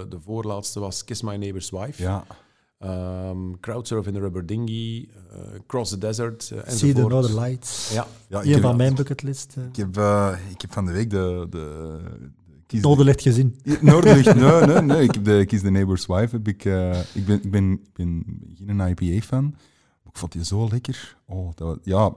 [0.09, 2.03] de voorlaatste was Kiss My Neighbor's Wife.
[2.03, 2.25] Ja.
[2.79, 7.01] ehm Crowdsurf in de Rubber Dinghy, eh, Cross the Desert, eh, See the.
[7.01, 7.93] Northern Lights.
[7.93, 9.55] Ja, Ja, heb, van mijn bucketlist.
[9.59, 9.65] eh.
[9.65, 11.47] ik, heb, eh, ik heb van de week de...
[11.51, 11.99] de
[12.71, 13.57] kies de- Noorderlicht gezien.
[13.63, 15.03] Ja, Noorderlicht, nee, nee, nee.
[15.03, 16.37] Ik heb de the Neighbor's Wife.
[16.37, 18.23] Heb ik, eh, ik, ben, ik, ben, ik ben
[18.67, 19.55] geen IPA-fan.
[20.05, 21.17] Ik vond die zo lekker.
[21.27, 22.13] Oh, dat, ja,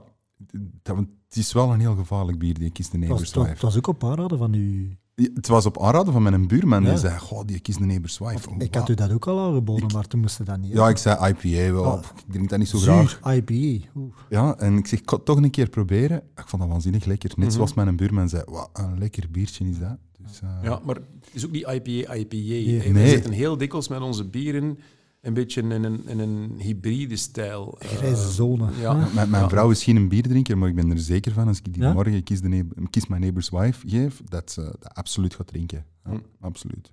[0.82, 3.48] dat, het is wel een heel gevaarlijk bier, die the Het was, Neighbor's Wife.
[3.48, 4.96] het was ook op aanraden van u.
[5.16, 6.82] Ja, Het was op aanraden van mijn buurman.
[6.82, 6.88] Ja.
[6.90, 8.50] Die zei, goh, die Kiss the Neighbor's Wife.
[8.50, 10.72] Oh, Ik had u dat ook al aangeboden, maar toen moest je dat niet.
[10.72, 11.84] Ja, ik zei IPA wel.
[11.84, 12.02] Ah.
[12.16, 13.20] Ik drink dat niet zo graag.
[13.34, 13.86] IPA.
[13.94, 14.14] Oeh.
[14.30, 16.16] Ja, en ik zeg, toch een keer proberen.
[16.36, 17.28] Ik vond dat waanzinnig lekker.
[17.36, 17.54] Net Mhm.
[17.56, 19.96] zoals mijn buurman zei, wat een lekker biertje is dat.
[20.26, 22.36] Dus, eh, ja, maar het is ook niet IPA, IPA.
[22.36, 22.92] Nee.
[22.92, 24.78] We zitten heel dikwijls met onze bieren
[25.20, 27.76] een beetje in een, in een hybride stijl.
[27.78, 28.70] Eh, Grijze zone.
[28.80, 28.92] ja.
[29.14, 29.48] Mijn, mijn Ja.
[29.48, 31.92] vrouw is geen bierdrinker, maar ik ben er zeker van als ik die Ja?
[31.92, 35.84] morgen kies, de kies My Neighbor's Wife geef, dat ze dat absoluut gaat drinken.
[36.04, 36.18] Ja, Hm.
[36.40, 36.92] Absoluut.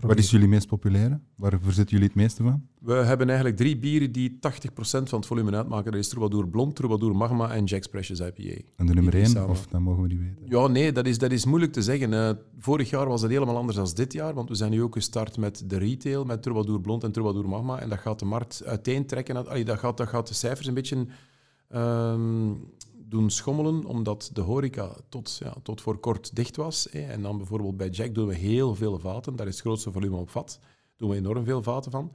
[0.00, 1.20] Wat is jullie meest populaire?
[1.34, 2.66] Waarvoor zitten jullie het meeste van?
[2.78, 4.38] We hebben eigenlijk drie bieren die 80%
[4.80, 5.92] van het volume uitmaken.
[5.92, 8.62] Dat is Troubadour Blond, Troubadour Magma en Jack's Precious IPA.
[8.76, 9.50] En de nummer drie één, samen.
[9.50, 10.36] of dat mogen we niet weten?
[10.44, 12.38] Ja, nee, dat is, dat is moeilijk te zeggen.
[12.58, 15.36] Vorig jaar was het helemaal anders dan dit jaar, want we zijn nu ook gestart
[15.36, 17.78] met de retail, met Troubadour Blond en Troubadour Magma.
[17.78, 19.48] En dat gaat de markt uiteentrekken.
[19.48, 21.06] Allee, dat, gaat, dat gaat de cijfers een beetje
[21.68, 22.52] ehm,
[23.10, 26.88] doen schommelen, omdat de horeca tot, ja, tot voor kort dicht was.
[26.90, 27.00] Hè.
[27.00, 29.36] En dan bijvoorbeeld bij Jack doen we heel veel vaten.
[29.36, 30.58] Daar is het grootste volume op vat.
[30.60, 32.12] Daar doen we enorm veel vaten van.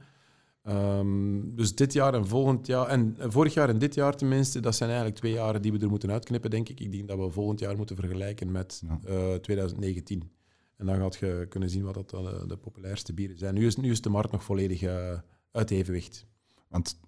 [0.62, 4.74] Ehm, dus dit jaar en volgend jaar, en vorig jaar en dit jaar tenminste, dat
[4.76, 6.80] zijn eigenlijk twee jaren die we er moeten uitknippen, denk ik.
[6.80, 8.98] Ik denk dat we volgend jaar moeten vergelijken met Ja.
[9.04, 10.30] eh, 2019.
[10.76, 13.54] En dan gaat je kunnen zien wat dat eh, de populairste bieren zijn.
[13.54, 15.18] Nu is, nu is de markt nog volledig eh,
[15.50, 16.26] uit evenwicht.
[16.68, 17.00] Want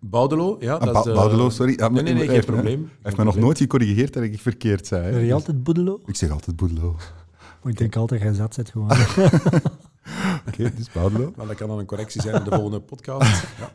[0.00, 0.44] Boudelo?
[0.44, 0.74] Baudelo, ja.
[0.74, 1.74] Ah, dat Ba- is de- Baudelo, sorry.
[1.78, 2.80] Ah, Nee, nee, nee, hij geen heeft me- probleem.
[2.82, 5.02] Hij heeft me nog nooit gecorrigeerd dat ik verkeerd zei.
[5.04, 6.00] Zeg je Dus altijd Boedelo?
[6.06, 6.96] Ik zeg altijd Boudelo.
[7.62, 8.90] Maar ik denk altijd, jij zat zit gewoon.
[10.48, 11.32] Oké, dus Boudelo.
[11.36, 13.42] Maar dat kan dan een correctie zijn in de volgende podcast.
[13.58, 13.72] Ja.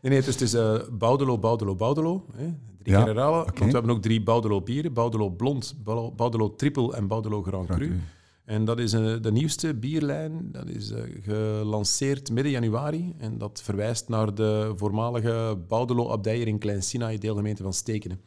[0.00, 2.24] Nee, nee, dus het is eh Baudelo, Baudelo, Baudelo.
[2.36, 2.44] Hè.
[2.82, 3.44] Drie Ja, keer herhalen.
[3.44, 4.92] Want we hebben ook drie Baudelo bieren.
[4.92, 8.00] Baudelo Blond, Baudelo- Baudelo Triple en Baudelo Grand Dank Cru.
[8.46, 10.52] En dat is eh, de nieuwste bierlijn.
[10.52, 13.14] Dat is eh, gelanceerd midden januari.
[13.18, 18.20] En dat verwijst naar de voormalige Baudelo-abdij in Klein Sinaai, deelgemeente van Stekenen.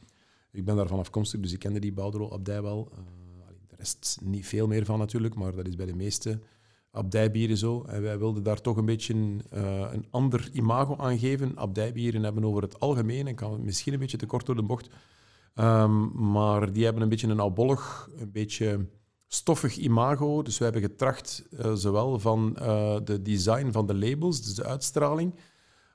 [0.52, 2.90] Ik ben daarvan afkomstig, dus ik kende die Baudelo-abdij wel.
[2.92, 2.98] Eh,
[3.68, 6.40] de rest niet veel meer van natuurlijk, maar dat is bij de meeste
[6.92, 7.84] abdijbieren zo.
[7.84, 9.14] En wij wilden daar toch een beetje
[9.50, 11.58] een ander imago aan geven.
[11.58, 14.90] Abdijbieren hebben over het algemeen, en kan misschien een beetje te kort door de bocht,
[15.54, 18.88] ehm, maar die hebben een beetje een albollig, een beetje
[19.32, 20.42] stoffig imago.
[20.42, 24.66] Dus we hebben getracht, eh, zowel van eh, de design van de labels, dus de
[24.66, 25.34] uitstraling,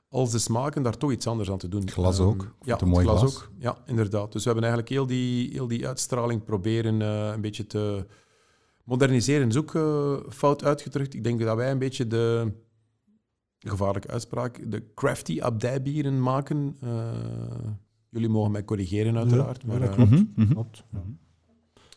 [0.09, 1.89] als de smaken, daar toch iets anders aan te doen.
[1.89, 2.41] Glas Ehm, ook.
[2.41, 3.35] Vond Ja, het mooi het glas glas.
[3.43, 3.51] ook.
[3.59, 4.31] Ja, inderdaad.
[4.31, 8.05] Dus we hebben eigenlijk heel die, heel die uitstraling proberen eh, een beetje te
[8.83, 9.47] moderniseren.
[9.47, 11.13] is ook eh, fout uitgedrukt.
[11.13, 12.51] Ik denk dat wij een beetje de
[13.59, 16.77] gevaarlijke uitspraak, de crafty abdijbieren maken.
[16.81, 17.11] Eh,
[18.09, 19.61] jullie mogen mij corrigeren, uiteraard.
[19.61, 20.09] Ja, maar, dat klopt.
[20.11, 20.51] Mhm, mhm.
[20.53, 20.83] Klopt.
[20.91, 21.03] Ja.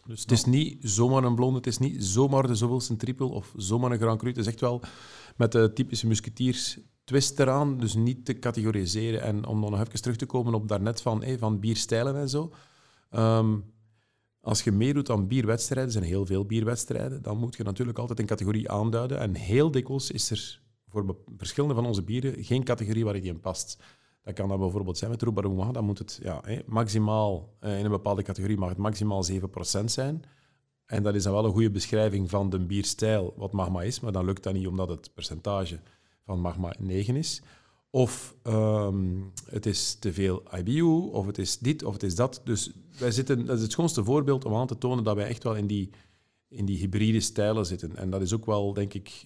[0.08, 3.52] Dus het is niet zomaar een blonde, het is niet zomaar de zoveelste triple of
[3.56, 4.28] zomaar een Grand Cru.
[4.28, 4.82] Het is echt wel
[5.36, 9.22] met de typische musketiers twist eraan, dus niet te categoriseren.
[9.22, 12.28] En om dan nog even terug te komen op daarnet van, hey, van bierstijlen en
[12.28, 12.52] zo.
[13.10, 13.56] Ehm,
[14.40, 18.18] als je meedoet aan bierwedstrijden, er zijn heel veel bierwedstrijden, dan moet je natuurlijk altijd
[18.18, 19.18] een categorie aanduiden.
[19.18, 23.40] En heel dikwijls is er voor verschillende van onze bieren geen categorie waar die in
[23.40, 23.82] past.
[24.28, 27.90] Dat kan dan bijvoorbeeld zijn met Magma, dan moet het ja, maximaal, eh, in een
[27.90, 30.24] bepaalde categorie mag het maximaal 7% zijn.
[30.86, 34.12] En dat is dan wel een goede beschrijving van de bierstijl, wat magma is, maar
[34.12, 35.80] dan lukt dat niet omdat het percentage
[36.24, 37.42] van magma 9 is.
[37.90, 42.40] Of ehm, het is te veel IBU, of het is dit, of het is dat.
[42.44, 45.42] Dus wij zitten, dat is het schoonste voorbeeld om aan te tonen dat wij echt
[45.42, 45.90] wel in die,
[46.48, 47.96] in die hybride stijlen zitten.
[47.96, 49.24] En dat is ook wel, denk ik,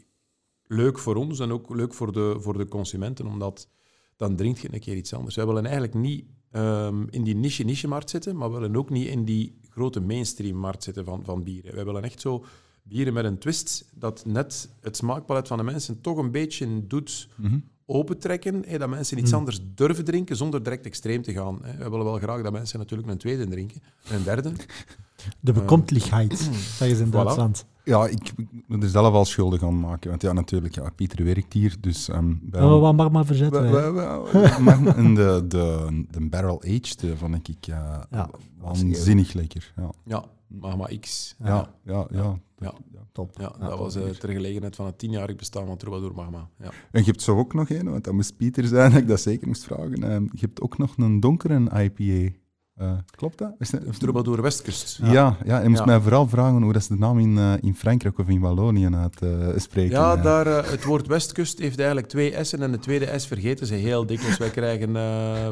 [0.67, 3.69] leuk voor ons en ook leuk voor de, voor de consumenten, omdat
[4.17, 5.37] dan drinkt je een keer iets anders.
[5.37, 9.25] Wij willen eigenlijk niet ehm, in die niche-niche-markt zitten, maar we willen ook niet in
[9.25, 11.75] die grote mainstream-markt zitten van, van bieren.
[11.75, 12.45] Wij willen echt zo
[12.83, 17.29] bieren met een twist dat net het smaakpalet van de mensen toch een beetje doet
[17.37, 17.59] Mhm.
[17.87, 18.63] opentrekken.
[18.67, 19.39] Hè, dat mensen iets Hmm.
[19.39, 21.59] anders durven drinken zonder direct extreem te gaan.
[21.63, 21.77] Hè.
[21.77, 24.53] We willen wel graag dat mensen natuurlijk een tweede drinken, en een derde.
[25.41, 26.39] De bekomtlichheid,
[26.77, 27.72] zeggen ze in Voilà.
[27.85, 30.11] Ja, ik, ik moet er zelf al schuldig aan maken.
[30.11, 32.09] Want ja, natuurlijk, ja, Pieter werkt hier, dus...
[32.09, 33.71] ehm bij Oh, wat mag maar verzetten?
[33.71, 33.93] We- hè?
[33.93, 38.31] we- we- maar- En de, de, de Barrel Aged eh, vond ik ja, Ja.
[38.59, 39.73] waanzinnig lekker.
[39.77, 41.35] Ja, Ja, Magma X.
[41.45, 41.75] Ja.
[41.85, 42.37] ja, ja.
[42.59, 42.73] ja.
[42.93, 43.01] Ja.
[43.13, 43.37] Top.
[43.41, 46.49] Ja, Ja, dat was eh, ter gelegenheid van het tienjarig bestaan van Troubadour Magma.
[46.59, 46.71] Ja.
[46.91, 49.21] En je hebt zo ook nog een, want dat moest Pieter zijn, dat ik dat
[49.21, 50.03] zeker moest vragen.
[50.03, 52.37] Ehm, je hebt ook nog een donkere IPA
[52.83, 53.53] Eh, klopt dat?
[53.99, 54.99] Troubadour Westkust.
[55.03, 55.87] Ja, ja, en je moest Ja.
[55.87, 58.89] mij vooral vragen hoe dat ze de naam in, eh, in Frankrijk of in Wallonië
[59.21, 59.99] uitspreken.
[59.99, 60.23] Ja, eh.
[60.23, 63.75] daar, eh, het woord Westkust heeft eigenlijk twee S'en en de tweede S vergeten ze
[63.75, 64.39] heel dikwijls.
[64.39, 64.93] Wij krijgen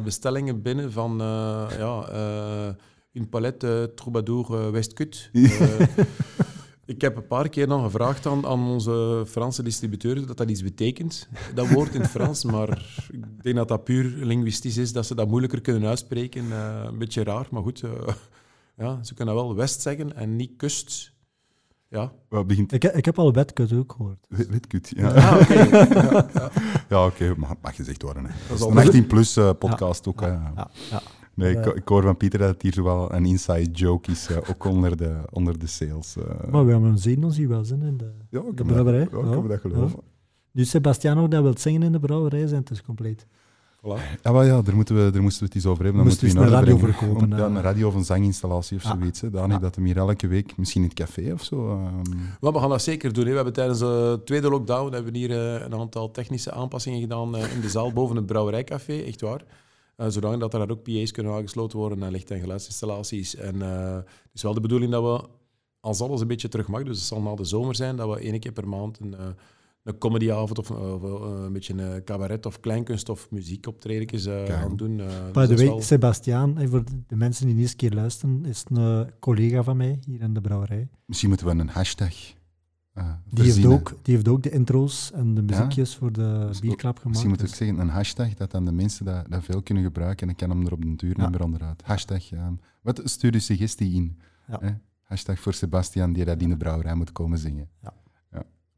[0.05, 1.17] bestellingen binnen van
[1.79, 2.09] ja,
[3.13, 5.31] een palet Troubadour Westkut.
[6.91, 10.63] Ik heb een paar keer dan gevraagd aan, aan onze Franse distributeur dat dat iets
[10.63, 12.45] betekent, dat woord in het Frans.
[12.55, 12.69] Maar
[13.13, 16.53] ik denk dat dat puur linguïstisch is, dat ze dat moeilijker kunnen uitspreken.
[16.53, 17.83] Eh, een beetje raar, maar goed.
[17.83, 17.91] eh,
[18.85, 21.13] ja, ze kunnen wel West zeggen en niet kust.
[21.89, 24.27] Ja, Wat begint Ik, ik heb al Wetcut ook gehoord.
[24.29, 25.09] Witkut, ja.
[25.09, 25.55] ah, oké.
[25.95, 26.51] Ja, ja.
[26.89, 28.25] Ja, oké, mag, mag gezegd worden.
[28.25, 28.31] Hè.
[28.49, 30.21] Dat is een 18 plus eh, podcast ook.
[30.21, 30.69] ja.
[31.35, 31.75] Nee, ik, Eh.
[31.77, 34.65] ik hoor van Pieter dat het hier zo wel een inside joke is, eh, ook
[34.65, 36.17] onder de, onder de sales.
[36.17, 36.51] eh.
[36.51, 39.09] Maar we hebben zien ons hier wel zin in de, ja, ik de brouwerij.
[39.11, 39.99] Dat, ja, ik heb dat geloven.
[40.53, 43.27] Nu Sebastiano dat wil zingen in de brouwerij, zijn het is compleet.
[44.23, 46.03] Ja, maar ja, daar, moeten we, daar moesten we het eens over hebben.
[46.03, 46.95] Dan Moesten moeten we een radio brengen.
[46.99, 47.55] verkopen, Ja, eh.
[47.55, 48.97] een radio of een zanginstallatie of Ja.
[48.99, 49.21] zoiets.
[49.21, 49.31] Hè.
[49.31, 49.63] Danig Ja.
[49.63, 51.69] dat hem hier elke week, misschien in het café of zo.
[51.71, 53.25] ehm, Maar we gaan dat zeker doen.
[53.25, 53.29] Hè.
[53.31, 57.37] We hebben tijdens de tweede lockdown hebben we hier eh, een aantal technische aanpassingen gedaan
[57.37, 59.45] eh, in de zaal boven het brouwerijcafé, echt waar.
[60.01, 63.35] Eh, zodat dat er daar ook PA's kunnen aangesloten worden en licht- en geluidsinstallaties.
[63.37, 65.29] En eh, het is wel de bedoeling dat we,
[65.81, 68.21] als alles een beetje terug mag, dus het zal na de zomer zijn, dat we
[68.21, 69.27] één keer per maand een, eh,
[69.83, 74.49] een comedyavond of, of, een beetje een cabaret of kleinkunst of muziekoptredens eh Kijk.
[74.61, 75.01] gaan doen.
[75.01, 77.77] Eh, dus By dat the way, wel- Sebastiaan, en voor de mensen die de eerste
[77.77, 80.89] keer luisteren, is een collega van mij hier in de brouwerij.
[81.05, 82.15] misschien moeten we een hashtag
[83.31, 86.83] Die heeft, ook, die heeft ook de intro's en de muziekjes voor de Dus bierklap
[86.97, 87.05] gemaakt.
[87.09, 89.83] Misschien moet ik dus- zeggen een hashtag, dat dan de mensen dat, dat veel kunnen
[89.85, 90.27] gebruiken.
[90.27, 91.23] En ik kan hem er op de duur Ja.
[91.23, 91.83] niet meer onderuit.
[91.85, 92.53] Hashtag, ja.
[92.83, 94.19] Wat stuur je suggestie in?
[94.47, 94.59] Ja.
[94.61, 94.71] Hè?
[95.03, 97.69] Hashtag voor Sebastian, die dat in de brouwerij moet komen zingen.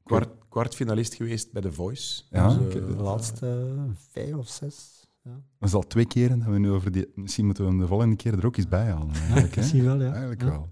[0.05, 2.22] kwart, kwartfinalist geweest bij The Voice.
[2.31, 3.75] Ja, Dus, eh, de laatste
[4.11, 5.07] vijf of zes.
[5.22, 7.07] Ja, Dat is al twee keren dat we nu over die...
[7.14, 9.14] Misschien moeten we hem de volgende keer er ook eens bij halen.
[9.14, 10.11] Eigenlijk, misschien wel, ja.
[10.11, 10.48] Eigenlijk Ja.
[10.48, 10.68] wel.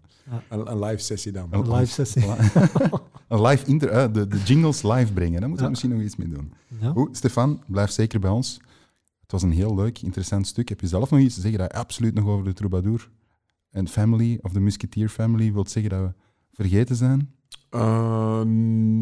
[0.48, 1.48] Een, een live sessie dan.
[1.50, 2.24] Een live sessie.
[3.28, 5.38] een live inter, eh, de, de jingles live brengen.
[5.40, 6.52] Daar moeten we misschien nog iets mee doen.
[6.80, 6.92] Ja.
[6.92, 8.60] Goed, Stefan, blijf zeker bij ons.
[9.20, 10.68] Het was een heel leuk, interessant stuk.
[10.68, 13.10] Heb je zelf nog iets te zeggen dat je absoluut nog over de Troubadour
[13.70, 16.12] en Family, of de Musketeer Family, wilt zeggen dat we
[16.52, 17.34] vergeten zijn?
[17.70, 18.42] Eh,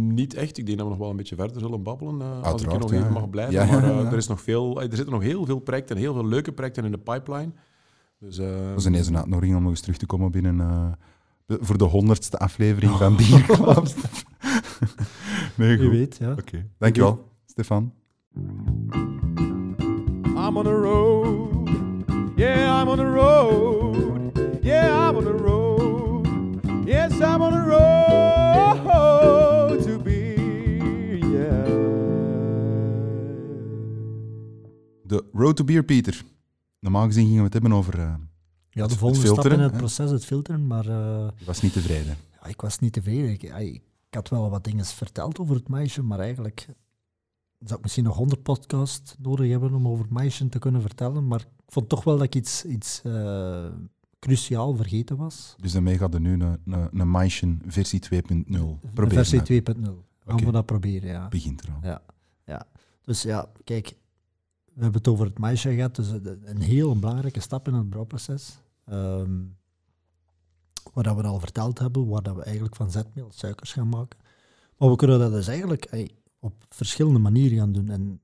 [0.08, 0.58] niet echt.
[0.58, 2.20] Ik denk dat we nog wel een beetje verder zullen babbelen.
[2.20, 2.98] eh, als ik nog ja.
[2.98, 3.54] even mag blijven.
[3.54, 4.06] Ja, maar eh.
[4.06, 6.90] Er, is nog veel, er zitten nog heel veel projecten, heel veel leuke projecten in
[6.90, 7.52] de pipeline.
[8.18, 10.92] Dus, eh, Dat is ineens een uitnodiging om nog eens terug te komen binnen eh,
[11.46, 13.86] de- voor de honderdste aflevering van Bierklap.
[15.54, 15.90] nee, goed.
[15.90, 16.32] weet, ja.
[16.32, 17.92] Oké, dankjewel, Stefan.
[20.36, 21.68] I'm on the road.
[22.36, 23.96] Yeah, I'm on the road.
[24.62, 26.26] Yeah, I'm on the road.
[26.84, 28.78] Yes, I'm on the road
[29.82, 30.34] to be.
[31.20, 31.66] Yeah.
[35.04, 36.24] De Road to Beer, Pieter.
[36.80, 37.98] Normaal gezien gingen we het hebben over...
[37.98, 38.14] eh,
[38.70, 39.78] Ja, de volgende stap in het hè.
[39.78, 42.16] proces, het filteren, maar eh, je was niet tevreden.
[42.42, 43.30] ja, ik was niet tevreden.
[43.30, 46.66] Ik, had wel wat dingen verteld over het meisje, maar eigenlijk
[47.58, 51.26] zou ik misschien nog honderd podcasts nodig hebben om over het meisje te kunnen vertellen,
[51.26, 53.66] maar ik vond toch wel dat ik iets, iets eh,
[54.18, 55.54] cruciaal vergeten was.
[55.60, 59.10] Dus daarmee gaat er nu een, een, een Maischen versie 2.0 De proberen.
[59.26, 59.74] versie hè.
[59.74, 59.82] 2.0.
[60.18, 60.44] Gaan Oké.
[60.44, 61.28] we dat proberen, ja.
[61.28, 61.78] Begint er al.
[61.82, 62.02] Ja,
[62.44, 62.66] ja.
[63.02, 63.94] Dus ja, kijk,
[64.78, 65.96] we hebben het over het meisje gehad.
[65.96, 66.08] Dus
[66.44, 68.58] een heel belangrijke stap in het brouwproces.
[68.84, 69.30] Ehm
[70.92, 74.18] wat we al verteld hebben, waar we eigenlijk van zetmeel suikers gaan maken.
[74.76, 77.88] Maar we kunnen dat dus eigenlijk op verschillende manieren gaan doen.
[77.88, 78.20] En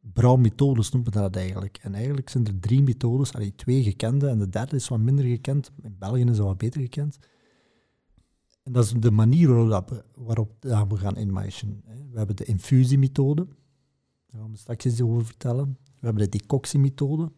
[0.00, 1.78] brouwmethodes noemen we dat eigenlijk.
[1.82, 5.70] En eigenlijk zijn er drie methodes, twee gekende en de derde is wat minder gekend.
[5.82, 7.18] In België is dat wat beter gekend.
[8.62, 10.04] En dat is de manier waarop,
[10.60, 11.82] we, we gaan inmaïschen.
[11.84, 11.94] hè.
[12.10, 13.46] We hebben de infusiemethode,
[14.34, 15.78] daar gaan we straks iets over vertellen.
[16.00, 17.32] We hebben de decoxiemethode.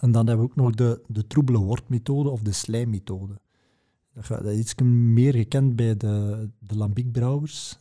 [0.00, 3.40] En dan hebben we ook nog de, de troebele wortmethode of de slijmmethode.
[4.14, 7.78] Dat, gaat- dat is iets meer gekend bij de, de lambiekbrouwers.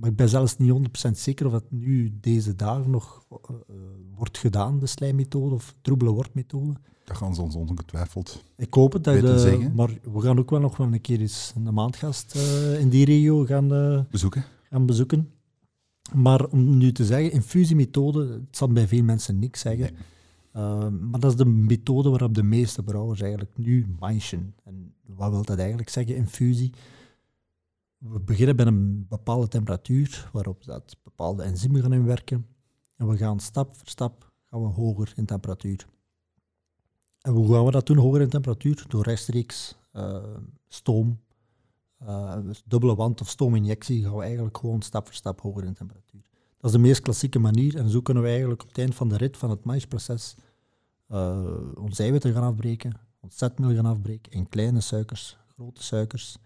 [0.00, 0.72] Maar ik ben zelfs niet
[1.06, 3.36] 100% zeker of dat nu deze dagen nog eh,
[3.68, 3.74] eh,
[4.16, 6.72] wordt gedaan, de slijmmethode of troebele wortmethode.
[7.04, 8.44] Dat gaan ze ons ongetwijfeld.
[8.56, 9.74] Ik hoop het, dat de, zeggen.
[9.74, 13.04] maar we gaan ook wel nog wel een keer eens een maandgast eh, in die
[13.04, 14.44] regio gaan, eh, bezoeken.
[14.70, 15.30] gaan bezoeken.
[16.14, 19.92] Maar om nu te zeggen, infusiemethode, het zal bij veel mensen niks zeggen.
[19.92, 20.02] Nee.
[20.56, 24.54] Uh, maar dat is de methode waarop de meeste brouwers eigenlijk nu manchen.
[24.64, 26.72] En wat wil dat eigenlijk zeggen, infusie?
[27.98, 32.46] We beginnen bij een bepaalde temperatuur, waarop dat bepaalde enzymen gaan inwerken.
[32.96, 35.86] En we gaan stap voor stap gaan we hoger in temperatuur.
[37.20, 38.84] En hoe gaan we dat doen, hoger in temperatuur?
[38.88, 40.36] Door rechtstreeks eh,
[40.68, 41.20] stoom,
[42.06, 45.74] eh, dus dubbele wand of stoominjectie, gaan we eigenlijk gewoon stap voor stap hoger in
[45.74, 46.20] temperatuur.
[46.56, 49.08] Dat is de meest klassieke manier en zo kunnen we eigenlijk op het eind van
[49.08, 50.34] de rit van het maïsproces
[51.08, 56.36] uh, ons eiwitten gaan afbreken, ons zetmeel gaan afbreken in kleine suikers, grote suikers,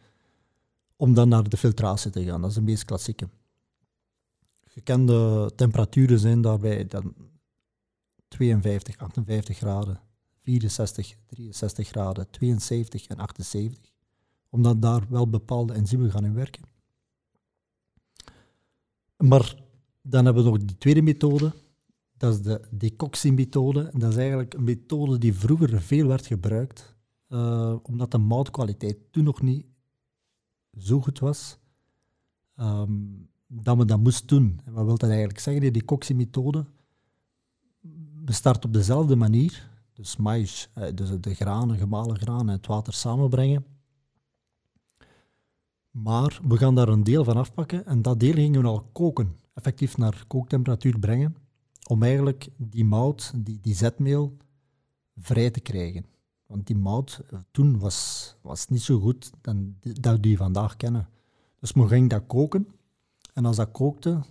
[0.97, 2.41] om dan naar de filtratie te gaan.
[2.41, 3.29] Dat is de meest klassieke.
[4.65, 7.15] Gekende temperaturen zijn daarbij dan
[8.29, 10.01] 52, 58 graden,
[10.43, 13.86] 64, 63 graden, 72 en 78,
[14.57, 16.63] omdat daar wel bepaalde enzymen gaan in werken.
[19.17, 19.57] Maar
[20.03, 21.53] dan hebben we nog die tweede methode,
[22.17, 23.91] dat is de decoxiemethode.
[23.95, 26.95] Dat is eigenlijk een methode die vroeger veel werd gebruikt,
[27.29, 29.67] uh, omdat de moutkwaliteit toen nog niet
[30.79, 31.59] zo goed was,
[32.57, 34.61] um, dat we dat moest doen.
[34.65, 35.63] En wat wil dat eigenlijk zeggen?
[35.63, 36.65] Die decoxiemethode
[38.25, 42.93] bestart op dezelfde manier, dus mais, eh, dus de granen, gemalen granen en het water
[42.93, 43.65] samenbrengen.
[46.03, 49.37] Maar we gaan daar een deel van afpakken en dat deel gingen we al koken,
[49.55, 51.37] effectief naar kooktemperatuur brengen,
[51.89, 54.37] om eigenlijk die mout, die, die zetmeel,
[55.17, 56.07] vrij te krijgen.
[56.47, 61.09] Want die mout eh, toen was, was niet zo goed dan dat die vandaag kennen.
[61.61, 62.67] Dus we gingen dat koken.
[63.33, 64.23] En als dat kookte,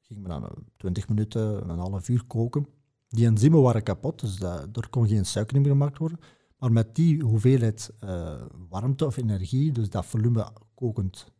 [0.00, 2.66] gingen we dan 20 minuten, een half uur koken.
[3.08, 6.18] Die enzymen waren kapot, dus dat, er kon geen suiker meer gemaakt worden.
[6.58, 10.52] Maar met die hoeveelheid uh, warmte of energie, dus dat volume
[10.82, 11.32] kokend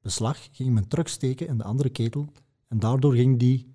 [0.00, 2.26] beslag, ging men terugsteken in de andere ketel.
[2.68, 3.74] En daardoor ging die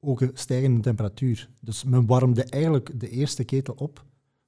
[0.00, 1.50] ook stijgen in temperatuur.
[1.60, 4.04] Dus men warmde eigenlijk de eerste ketel op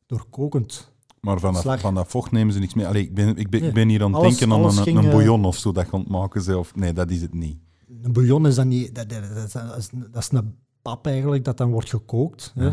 [0.06, 2.86] door kokend maar van dat, van dat vocht nemen ze niks meer.
[2.86, 5.44] Allee, ik, ben, ik, ben, ik ben hier aan het denken aan een, een, bouillon
[5.44, 6.74] of zo dat je ontmaken zelf.
[6.74, 7.58] Nee, dat is het niet.
[8.02, 8.94] Een bouillon is dan niet...
[8.94, 12.52] Dat, dat, dat, is, dat is een pap eigenlijk dat dan wordt gekookt.
[12.54, 12.72] Hè?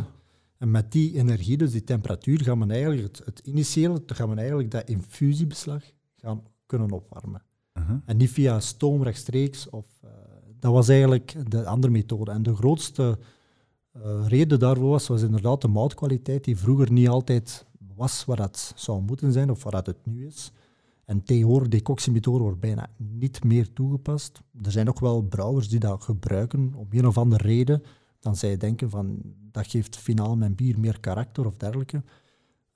[0.57, 4.29] En met die energie, dus die temperatuur, gaan we eigenlijk het, het initiële, dan gaan
[4.29, 5.83] we eigenlijk dat infusiebeslag
[6.15, 7.41] gaan kunnen opwarmen.
[7.73, 7.97] Uh-huh.
[8.05, 9.69] En niet via stoom rechtstreeks.
[9.69, 10.09] Of, uh,
[10.59, 12.31] dat was eigenlijk de andere methode.
[12.31, 13.17] En de grootste
[13.93, 17.65] uh, reden daarvoor was, was inderdaad de moutkwaliteit, die vroeger niet altijd
[17.95, 20.51] was wat het zou moeten zijn of wat het nu is.
[21.05, 24.41] En tegenwoordig, decoxiemethode wordt bijna niet meer toegepast.
[24.61, 27.83] Er zijn ook wel brouwers die dat gebruiken om een of andere reden.
[28.19, 32.03] Dan zij denken van, dat geeft finaal mijn bier meer karakter of dergelijke.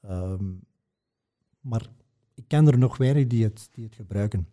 [0.09, 0.59] Um,
[1.59, 1.89] maar
[2.35, 4.47] ik ken er nog weinig die het, die het gebruiken.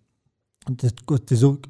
[0.58, 1.64] Het, is, het, is ook,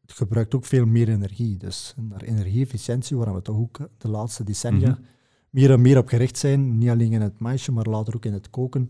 [0.00, 1.56] het gebruikt ook veel meer energie.
[1.56, 5.00] Dus naar energieefficiëntie, waar we toch ook de laatste decennia mhm.
[5.50, 8.32] meer en meer op gericht zijn, niet alleen in het maisje, maar later ook in
[8.32, 8.88] het koken,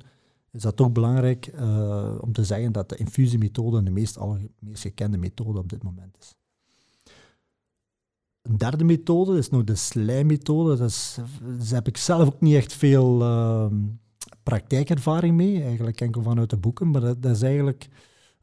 [0.50, 4.18] is dat toch belangrijk uh, om te zeggen dat de infusiemethode de meest,
[4.58, 6.34] meest gekende methode op dit moment is.
[8.42, 10.76] Een derde methode is nog de slijmmethode.
[10.76, 13.66] Daar heb ik zelf ook niet echt veel uh,
[14.42, 17.88] praktijkervaring mee, eigenlijk enkel vanuit de boeken, maar dat, is eigenlijk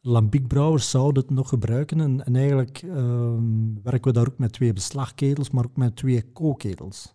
[0.02, 2.00] lambiekbrouwers zouden het nog gebruiken.
[2.00, 6.32] En, en eigenlijk ehm, werken we daar ook met twee beslagketels, maar ook met twee
[6.32, 7.14] kookketels.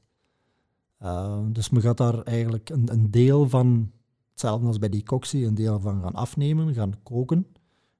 [1.02, 3.90] Uh, dus men gaat daar eigenlijk een, een, deel van,
[4.30, 7.46] hetzelfde als bij die coctie, een deel van gaan afnemen, gaan koken.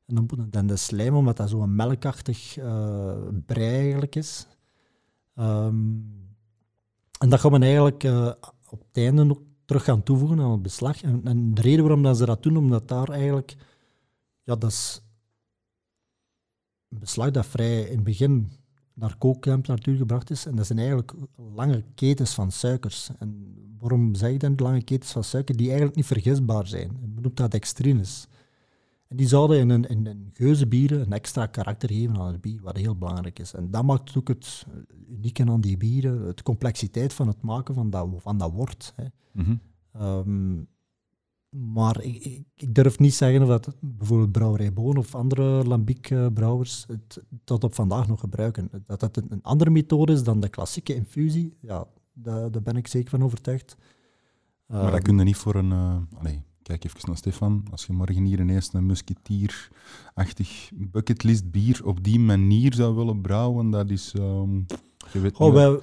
[0.06, 3.12] En dan, dan de slijm, omdat dat zo'n melkachtig uh,
[3.46, 4.46] brei eigenlijk is.
[5.38, 6.12] Um,
[7.18, 8.32] en dat gaan we eigenlijk uh,
[8.68, 11.02] op het einde nog terug gaan toevoegen aan het beslag.
[11.02, 13.56] En, en de reden waarom dat ze dat doen, omdat daar eigenlijk
[14.42, 15.02] ja, dat is
[16.88, 18.50] een beslag dat vrij in het begin
[18.94, 20.46] naar kooktemperatuur gebracht is.
[20.46, 21.12] En dat zijn eigenlijk
[21.54, 23.10] lange ketens van suikers.
[23.18, 25.56] En waarom zeg ik dan lange ketens van suiker?
[25.56, 26.98] Die eigenlijk niet vergisbaar zijn.
[27.00, 28.26] Men noemt dat extrines.
[29.08, 32.60] En die zouden in een, in een geuzenbieren een extra karakter geven aan het bier,
[32.62, 33.54] wat heel belangrijk is.
[33.54, 34.66] En dat maakt ook het
[35.08, 38.92] unieke aan die bieren, de complexiteit van het maken van dat, van dat wort.
[38.96, 39.04] Hè.
[39.32, 39.60] Mm
[39.92, 40.66] -hmm.
[41.54, 47.22] Maar ik, ik, durf niet zeggen of dat bijvoorbeeld Brouwerij Boon of andere lambiek-brouwers het
[47.44, 48.70] tot op vandaag nog gebruiken.
[48.86, 52.86] Dat dat een, andere methode is dan de klassieke infusie, ja, daar, daar ben ik
[52.86, 53.76] zeker van overtuigd.
[54.66, 55.70] Maar dat ehm, kun je niet voor een...
[55.70, 55.96] Uh,
[56.64, 57.64] kijk even naar Stefan.
[57.70, 63.70] Als je morgen hier ineens een musketier-achtig bucketlist bier op die manier zou willen brouwen,
[63.70, 64.12] dat is...
[64.16, 64.66] Um,
[65.12, 65.78] je weet oh, wij,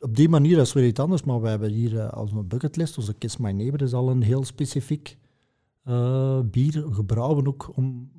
[0.00, 2.98] op die manier is weer iets anders, maar we hebben hier uh, als een bucketlist,
[2.98, 5.18] onze Kiss My Neighbor is al een heel specifiek
[5.84, 8.10] uh, bier, gebrouwen ook om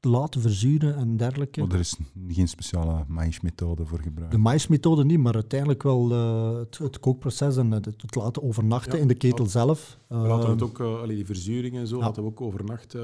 [0.00, 1.60] laten verzuren en dergelijke.
[1.60, 1.96] Maar er is
[2.28, 4.32] geen speciale maïsmethode voor gebruikt?
[4.32, 9.00] De maïsmethode niet, maar uiteindelijk wel uh, het, het, kookproces en het, het laten overnachten
[9.00, 9.98] in de ketel zelf.
[10.06, 12.04] We laten het ook, uh, die verzuring en zo, ja.
[12.04, 13.00] laten we ook overnachten.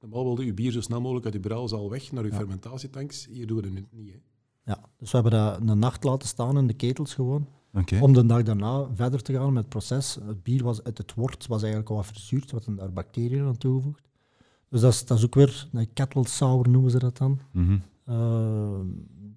[0.00, 3.26] normaal wilde je bier zo snel mogelijk uit je al weg naar je fermentatietanks.
[3.30, 4.12] Hier doen we het niet.
[4.12, 4.18] Hè.
[4.72, 7.48] Ja, dus we hebben dat een nacht laten staan in de ketels gewoon.
[8.00, 10.18] Om de dag daarna verder te gaan met het proces.
[10.26, 13.46] Het bier was, het, het wort was eigenlijk al wat verzuurd, wat er daar bacteriën
[13.46, 14.05] aan toegevoegd.
[14.70, 17.38] Dus dat is, dat is ook weer een kettle sour noemen ze dat dan.
[17.52, 17.76] Mhm.
[18.04, 18.16] Eh,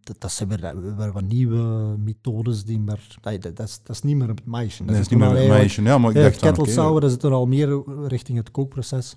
[0.02, 3.18] dat, dat zijn weer, weer wat nieuwe methodes die maar...
[3.22, 4.84] Dat, dat, is, dat is niet meer het maïsje.
[4.84, 5.82] Nee, dat is niet meer het maïsje.
[5.82, 9.16] Ja, maar ik Ja, dacht kettle sour, dat zit er al meer richting het kookproces.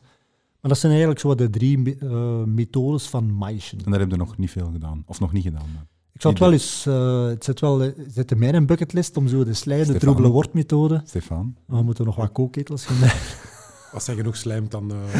[0.61, 3.77] Maar dat zijn eigenlijk zo de drie eh, methodes van maïsje.
[3.85, 5.03] En daar heb je nog niet veel gedaan.
[5.07, 5.67] Of nog niet gedaan.
[5.75, 5.87] maar.
[6.13, 6.87] Ik zou het wel eens...
[6.87, 10.29] eh, het zit wel het zit in mijn bucketlist om zo de slijm, de troebele
[10.29, 11.03] wortmethode.
[11.05, 11.57] Stefan?
[11.67, 13.09] We moeten nog wat kookketels gaan
[13.93, 14.93] Als hij genoeg slijmt, dan...
[14.93, 15.14] eh,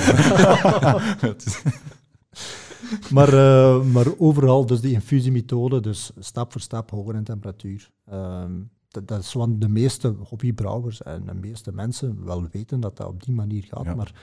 [3.11, 7.91] maar, eh, maar overal, dus die infusiemethode, dus stap voor stap hoger in temperatuur.
[8.05, 8.53] Ehm,
[8.89, 13.07] dat, dat is wat de meeste hobbybrouwers en de meeste mensen wel weten dat dat
[13.07, 13.85] op die manier gaat.
[13.85, 13.95] Ja.
[13.95, 14.15] Maar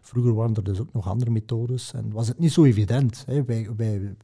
[0.00, 3.22] vroeger waren er dus ook nog andere methodes en was het niet zo evident.
[3.26, 3.44] Hè.
[3.44, 4.16] Wij, wij,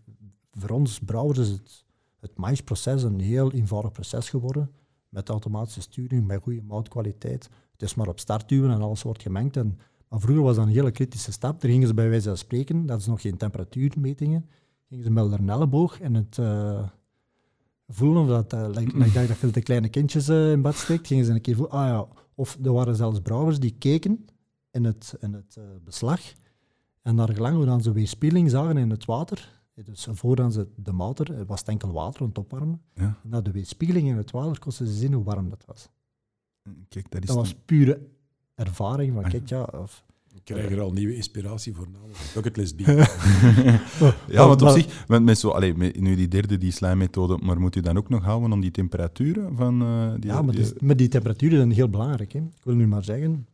[0.53, 1.85] voor ons brouwers is het,
[2.21, 4.71] het maïsproces een heel eenvoudig proces geworden.
[5.09, 7.49] Met automatische sturing, met goede moutkwaliteit.
[7.77, 9.57] Het is maar op start duwen en alles wordt gemengd.
[9.57, 11.61] En, maar vroeger was dat een hele kritische stap.
[11.61, 14.47] Daar gingen ze bij wijze van spreken, dat is nog geen temperatuurmetingen,
[14.89, 16.89] gingen ze met een elleboog en het eh,
[17.89, 21.07] voelen of dat, eh, like, like dat je de kleine kindjes eh, in bad steekt,
[21.07, 24.27] gingen ze een keer voelen, ah ja, of er waren zelfs brouwers die keken
[24.71, 26.21] in het, in het beslag
[27.03, 29.55] en naar gelang hoe dan ze weerspiegeling zagen in het water,
[29.85, 33.19] dus voordat ze de motor, eh, was het enkel water aan het opwarmen, Ja.
[33.23, 35.89] na de weerspiegeling in het water konden ze zien hoe warm dat was.
[36.89, 38.01] Kijk, dat is Dat was pure
[38.55, 39.31] ervaring van, Ah.
[39.31, 40.05] kijk ja, of,
[40.35, 42.97] ik krijg er al nieuwe inspiratie voor na de bucketlist bier.
[44.29, 47.61] Ja, want op zich, met, met zo, allee, met, nu die derde, die slijmmethode, maar
[47.61, 50.31] moet je dan ook nog houden om die temperaturen van eh, die...
[50.31, 52.33] ja, maar, die- dus, maar die temperaturen zijn heel belangrijk.
[52.33, 52.39] Hè.
[52.39, 53.47] Ik wil nu maar zeggen,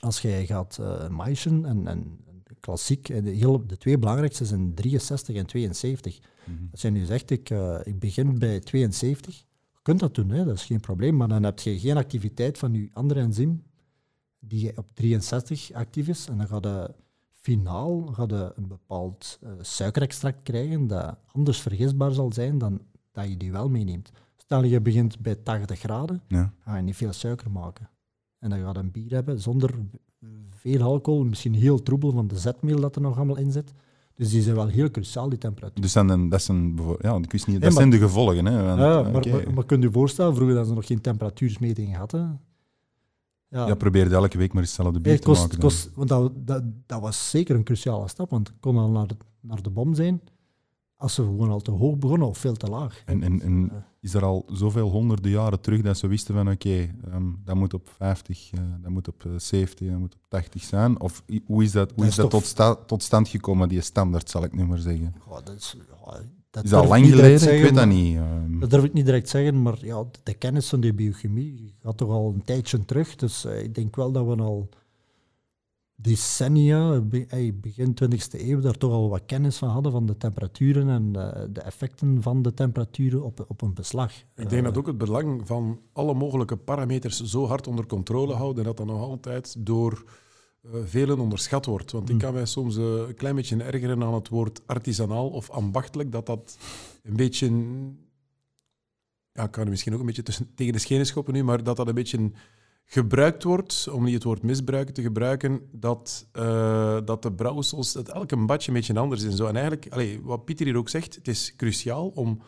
[0.00, 2.18] als jij gaat uh, maïsen en, en
[2.60, 6.18] klassiek, eh, de, heel, de twee belangrijkste zijn 63 en 72.
[6.44, 6.56] Mhm.
[6.72, 9.42] Als je nu zegt, ik, eh, ik begin bij 72, je
[9.82, 12.72] kunt dat doen, hè, dat is geen probleem, maar dan heb je geen activiteit van
[12.74, 13.62] je andere enzym
[14.38, 16.26] die op 63 actief is.
[16.28, 16.94] En dan gaat je
[17.32, 22.80] finaal gaat je een bepaald eh, suikerextract krijgen dat anders vergisbaar zal zijn dan
[23.12, 24.10] dat je die wel meeneemt.
[24.36, 26.52] Stel je begint bij 80 graden, Ja.
[26.58, 27.90] ga je niet veel suiker maken.
[28.38, 29.74] En dan ga je een bier hebben zonder
[30.50, 33.72] veel alcohol, misschien heel troebel van de zetmeel dat er nog allemaal in zit.
[34.20, 35.82] Dus die zijn wel heel cruciaal, die temperatuur.
[35.82, 38.44] Dus dan, dat zijn, ja, ik wist niet, dat maar- zijn de gevolgen.
[38.46, 41.98] Hè, want, Ja, maar, maar, maar kunt u voorstellen, vroeger dat ze nog geen temperatuursmetingen
[41.98, 42.40] hadden.
[43.48, 45.58] Ja, ja, probeerde elke week maar hetzelfde bier het te kost, maken.
[45.58, 49.06] kost, want dat, dat, dat was zeker een cruciale stap, want het kon al naar
[49.06, 50.20] de, naar de bom zijn
[50.96, 53.02] als ze gewoon al te hoog begonnen of veel te laag.
[53.06, 56.94] En, en, en is er al zoveel honderden jaren terug dat ze wisten van oké,
[57.10, 60.62] ehm, dat moet op 50, eh, dat moet op eh, 70, dat moet op 80
[60.62, 61.00] zijn?
[61.00, 64.52] Of hoe is dat, hoe is dat tot, tot stand gekomen, die standaard, zal ik
[64.54, 65.14] nu maar zeggen?
[65.28, 66.20] Ja, dat is, ja,
[66.50, 67.54] dat Is dat lang geleden?
[67.54, 68.16] Ik weet dat niet.
[68.16, 68.58] ehm.
[68.58, 71.96] Dat durf ik niet direct zeggen, maar ja, de, de kennis van de biochemie gaat
[71.96, 73.16] toch al een tijdje terug.
[73.16, 74.68] Dus eh, ik denk wel dat we al
[76.02, 80.16] decennia, be- eh, begin 20e eeuw, daar toch al wat kennis van hadden van de
[80.16, 84.12] temperaturen en eh, de effecten van de temperaturen op, op een beslag.
[84.36, 88.64] Ik denk dat ook het belang van alle mogelijke parameters zo hard onder controle houden
[88.64, 90.04] dat dat nog altijd door
[90.62, 91.92] eh, velen onderschat wordt.
[91.92, 92.20] Want ik Mm.
[92.20, 96.26] kan mij soms eh, een klein beetje ergeren aan het woord artisanaal of ambachtelijk, dat
[96.26, 96.58] dat
[97.02, 97.46] een beetje...
[99.32, 101.62] Ja, ik kan er misschien ook een beetje tussen, tegen de schenen schoppen nu, maar
[101.64, 102.30] dat dat een beetje
[102.92, 108.08] gebruikt wordt, om niet het woord misbruiken te gebruiken, dat, eh, dat de brouwsels, dat
[108.08, 109.30] elke badje een beetje anders is.
[109.30, 109.46] en Zo.
[109.46, 112.40] En eigenlijk, wat Pieter hier ook zegt, het is cruciaal om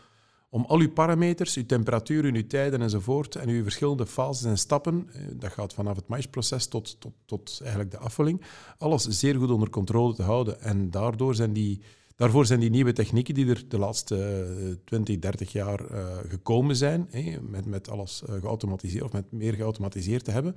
[0.53, 5.09] om al uw parameters, uw temperatuur, uw tijden enzovoort, en uw verschillende fases en stappen,
[5.13, 8.41] eh, dat gaat vanaf het maïsproces tot, tot, tot eigenlijk de afvulling,
[8.77, 10.61] alles zeer goed onder controle te houden.
[10.61, 11.81] En daardoor zijn die,
[12.15, 16.75] daarvoor zijn die nieuwe technieken die er de laatste eh, 20, 30 jaar eh, gekomen
[16.75, 17.09] zijn,
[17.41, 20.55] met, met alles eh, geautomatiseerd of met meer geautomatiseerd te hebben,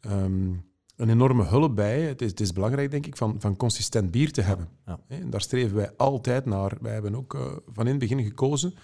[0.00, 0.52] ehm,
[0.96, 2.02] een enorme hulp bij.
[2.02, 4.68] Het is, het is belangrijk, denk ik, van, van consistent bier te hebben.
[4.86, 5.00] ja.
[5.08, 6.76] En daar streven wij altijd naar.
[6.80, 8.74] Wij hebben ook eh, van in het begin gekozen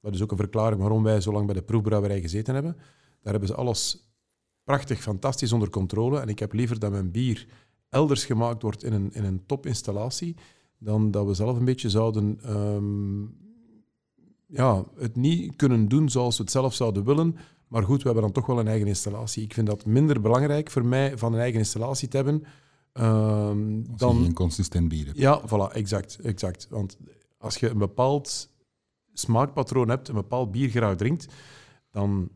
[0.00, 2.76] dat is ook een verklaring waarom wij zo lang bij de proefbrouwerij gezeten hebben.
[3.20, 4.12] Daar hebben ze alles
[4.64, 6.20] prachtig, fantastisch onder controle.
[6.20, 7.46] En ik heb liever dat mijn bier
[7.88, 10.36] elders gemaakt wordt in een, in een topinstallatie,
[10.84, 13.22] dan dat we zelf een beetje zouden ehm,
[14.46, 17.36] ja, het niet kunnen doen zoals we het zelf zouden willen.
[17.68, 19.42] Maar goed, we hebben dan toch wel een eigen installatie.
[19.42, 22.42] Ik vind dat minder belangrijk voor mij van een eigen installatie te hebben.
[22.92, 25.18] Als je dan, geen consistent bier hebt.
[25.18, 26.66] ja, voilà, exact, exact.
[26.70, 26.98] Want
[27.38, 28.50] als je een bepaald
[29.12, 31.26] smaakpatroon hebt, een bepaald bier graag drinkt,
[31.90, 32.28] dan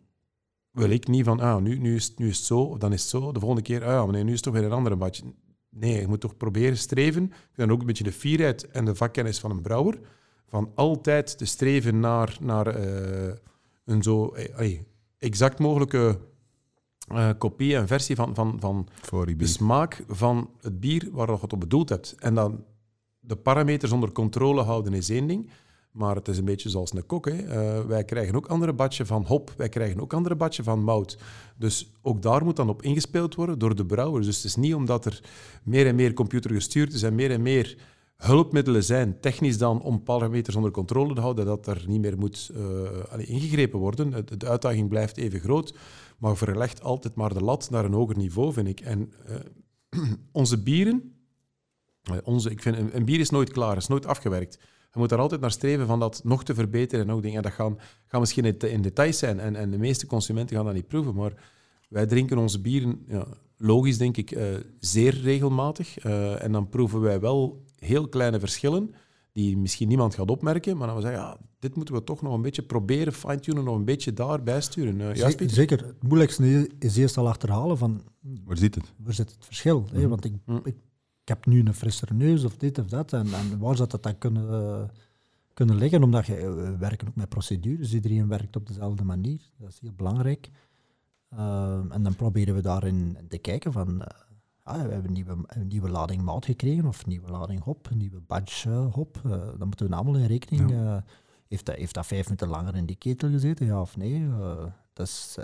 [0.71, 2.93] wil ik niet van, ah, nu, nu, is, het- nu is het zo, of dan
[2.93, 3.33] is het zo.
[3.33, 5.25] De volgende keer, ah, nee, nu is het toch weer een andere badje.
[5.79, 7.25] Nee, je moet toch proberen streven.
[7.25, 9.99] Ik dat ook een beetje de fierheid en de vakkennis van een brouwer.
[10.49, 13.35] Van altijd te streven naar, naar eh,
[13.85, 14.81] een zo eh,
[15.19, 16.19] exact mogelijke
[17.09, 18.89] eh, kopie en versie van, van, van
[19.37, 22.15] de smaak van het bier waar je het op bedoeld hebt.
[22.19, 22.65] En dan
[23.21, 25.51] de parameters onder controle houden is één ding.
[25.97, 27.27] Maar het is een beetje zoals een kok.
[27.27, 27.37] Hè.
[27.37, 31.19] Eh, wij krijgen ook andere badje van hop, wij krijgen ook andere badje van mout.
[31.59, 34.27] Dus ook daar moet dan op ingespeeld worden door de brouwers.
[34.27, 35.21] Dus het is niet omdat er
[35.63, 37.77] meer en meer computergestuurd is en meer en meer
[38.17, 42.51] hulpmiddelen zijn, technisch dan, om parameters onder controle te houden, dat er niet meer moet
[42.55, 44.27] uh, ingegrepen worden.
[44.39, 45.75] De, uitdaging blijft even groot,
[46.19, 48.81] maar verlegt altijd maar de lat naar een hoger niveau, vind ik.
[48.81, 51.15] En uh, onze bieren,
[52.25, 54.59] onze, ik vind, een, een, bier is nooit klaar, is nooit afgewerkt.
[54.93, 57.09] Je moet er altijd naar streven van dat nog te verbeteren.
[57.09, 59.41] En ook dingen, dat gaan, gaan misschien in, details zijn.
[59.41, 61.15] En, en de meeste consumenten gaan dat niet proeven.
[61.15, 61.33] Maar
[61.89, 63.27] wij drinken onze bieren, ja,
[63.57, 64.45] logisch denk ik, uh,
[64.79, 66.05] zeer regelmatig.
[66.05, 68.95] Uh, en dan proeven wij wel heel kleine verschillen
[69.37, 72.35] die misschien niemand gaat opmerken, maar dan we zeggen, ja, dit moeten we toch nog
[72.35, 75.01] een beetje proberen fine-tunen, nog een beetje daarbij sturen.
[75.01, 78.03] Uh, zeker, zeker, Het moeilijkste is eerst al achterhalen van...
[78.45, 78.93] Waar zit het?
[78.97, 79.81] Waar zit het verschil?
[79.81, 80.09] Mm -hmm.
[80.09, 80.61] Want ik, mm.
[80.65, 80.77] ik,
[81.27, 84.03] ik, heb nu een frissere neus of dit of dat, en, en waar zou dat
[84.03, 84.89] dan kunnen, uh,
[85.55, 86.03] kunnen liggen?
[86.03, 89.41] Omdat je, we werken ook met procedures, iedereen werkt op dezelfde manier.
[89.57, 90.51] Dat is heel belangrijk.
[91.33, 94.03] Uh, en dan proberen we daarin te kijken van
[94.63, 97.91] ah, we hebben een nieuwe, een nieuwe lading mout gekregen of een nieuwe lading hop,
[97.91, 99.21] een nieuwe badge hop.
[99.59, 100.71] Dan moeten we allemaal in rekening.
[100.71, 101.05] Ja.
[101.49, 104.29] Heeft, dat, heeft dat vijf minuten langer in die ketel gezeten, ja of nee?
[104.93, 105.39] dat is...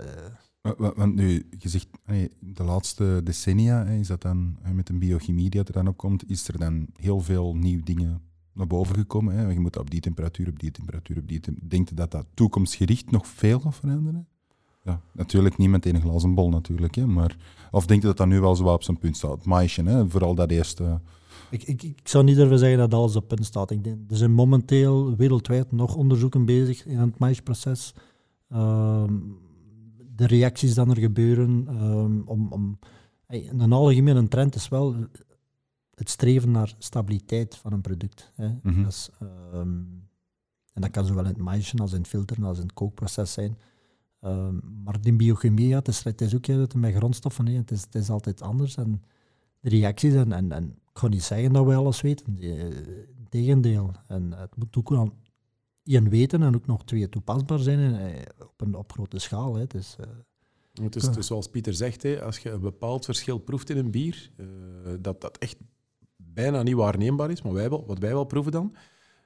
[0.95, 1.87] Want nu, je zegt,
[2.39, 6.47] de laatste decennia is dat dan met een biochemie die er dan op komt, is
[6.47, 8.21] er dan heel veel nieuwe dingen
[8.53, 9.53] naar boven gekomen.
[9.53, 11.69] Je moet op die temperatuur, op die temperatuur, op die temperatuur.
[11.69, 14.27] Denkt je dat dat toekomstgericht nog veel gaat veranderen?
[14.83, 17.37] Ja, natuurlijk niet met een glazen bol natuurlijk, hè, maar...
[17.71, 19.45] Of denk je dat dat nu wel zo op zijn punt staat?
[19.45, 21.01] Maisje, hè, vooral dat eerste...
[21.49, 23.71] Ik, ik, ik zou niet durven zeggen dat alles op punt staat.
[23.71, 27.93] Ik denk, er zijn momenteel wereldwijd nog onderzoeken bezig in het maïsproces.
[28.51, 29.03] Uh,
[30.23, 31.67] de reacties die er gebeuren.
[31.69, 32.79] Uh, om, om,
[33.27, 34.95] een algemene trend is wel
[35.95, 38.31] het streven naar stabiliteit van een product.
[38.35, 38.47] Hè.
[38.47, 38.83] Mm -hmm.
[38.83, 39.81] dat is, ehm,
[40.73, 43.33] en dat kan zowel in het maïsje als in het filteren als in het kookproces
[43.33, 43.57] zijn.
[44.21, 47.71] Um, maar die biochemie, ja, het, is, het is ook ja, met grondstoffen, nee, het,
[47.71, 48.75] is, het is altijd anders.
[48.75, 49.03] En
[49.59, 52.37] de reacties, en, en, en ik ga niet zeggen dat we alles weten,
[53.29, 53.91] tegendeel.
[54.07, 55.13] En het moet ook wel
[55.83, 59.55] één weten en ook nog twee toepasbaar zijn eh, op, een, op grote schaal.
[59.55, 59.65] Hè.
[59.67, 60.05] Dus, uh,
[60.83, 63.91] het is dus zoals Pieter zegt, hè, als je een bepaald verschil proeft in een
[63.91, 64.47] bier, uh,
[64.99, 65.57] dat dat echt
[66.15, 68.75] bijna niet waarneembaar is, maar wij wel, wat wij wel proeven dan,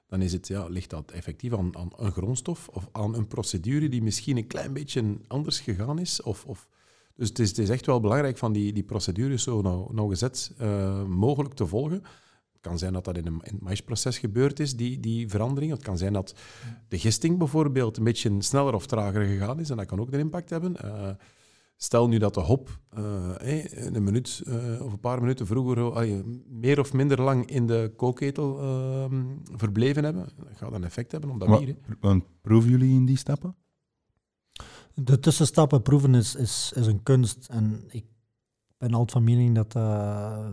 [0.07, 3.89] dan is het, ja, ligt dat effectief aan, aan, een grondstof of aan een procedure
[3.89, 6.21] die misschien een klein beetje anders gegaan is.
[6.21, 6.67] Of, of,
[7.15, 10.53] dus het is, het is echt wel belangrijk van die, die procedures zo nou, nauwgezet
[10.61, 12.03] uh, mogelijk te volgen.
[12.69, 15.71] Het kan zijn dat dat in, een, in het maïsproces gebeurd is, die, die verandering.
[15.71, 16.35] Het kan zijn dat
[16.87, 20.19] de gisting bijvoorbeeld een beetje sneller of trager gegaan is en dat kan ook een
[20.19, 20.75] impact hebben.
[20.85, 21.09] Uh,
[21.79, 26.23] Stel nu dat de hop uh, een minuut uh, of een paar minuten vroeger uh,
[26.47, 31.29] meer of minder lang in de kookketel ehm, verbleven hebben, dat gaat een effect hebben
[31.29, 31.77] op dat bier.
[31.99, 33.55] Want proeven jullie in die stappen?
[34.93, 37.47] De tussenstappen proeven is, is, is een kunst.
[37.49, 38.05] En ik
[38.77, 40.51] ben altijd van mening dat dat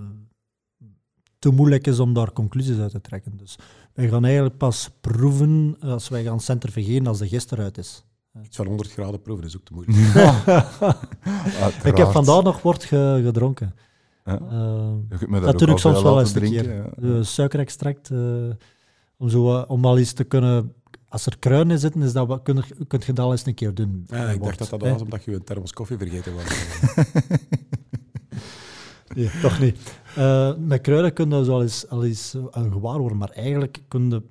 [1.45, 3.36] te moeilijk is om daar conclusies uit te trekken.
[3.36, 3.59] Dus
[3.95, 8.05] wij gaan eigenlijk pas proeven als wij gaan centrifugeren als de gist eruit is.
[8.45, 9.99] Iets van 100 graden proeven is ook te moeilijk.
[11.90, 13.74] ik heb vandaag nog wort ge gedronken.
[14.24, 14.40] Ja.
[14.40, 17.22] Uh, dat doe ik soms wel eens drinken, Ja.
[17.22, 18.51] suikerextract, uh,
[19.16, 20.72] om, zo, uh, om al eens te kunnen...
[21.09, 23.74] Als er kruinen zitten, is dat, kun, je, kun je dat al eens een keer
[23.74, 24.05] doen.
[24.07, 26.45] Ja, ik dacht dat dat was omdat je een thermos koffie vergeten was.
[29.17, 29.79] nee, toch niet.
[30.59, 34.23] met kruiden kun je zo al eens, al eens gewaar worden, maar eigenlijk kun je,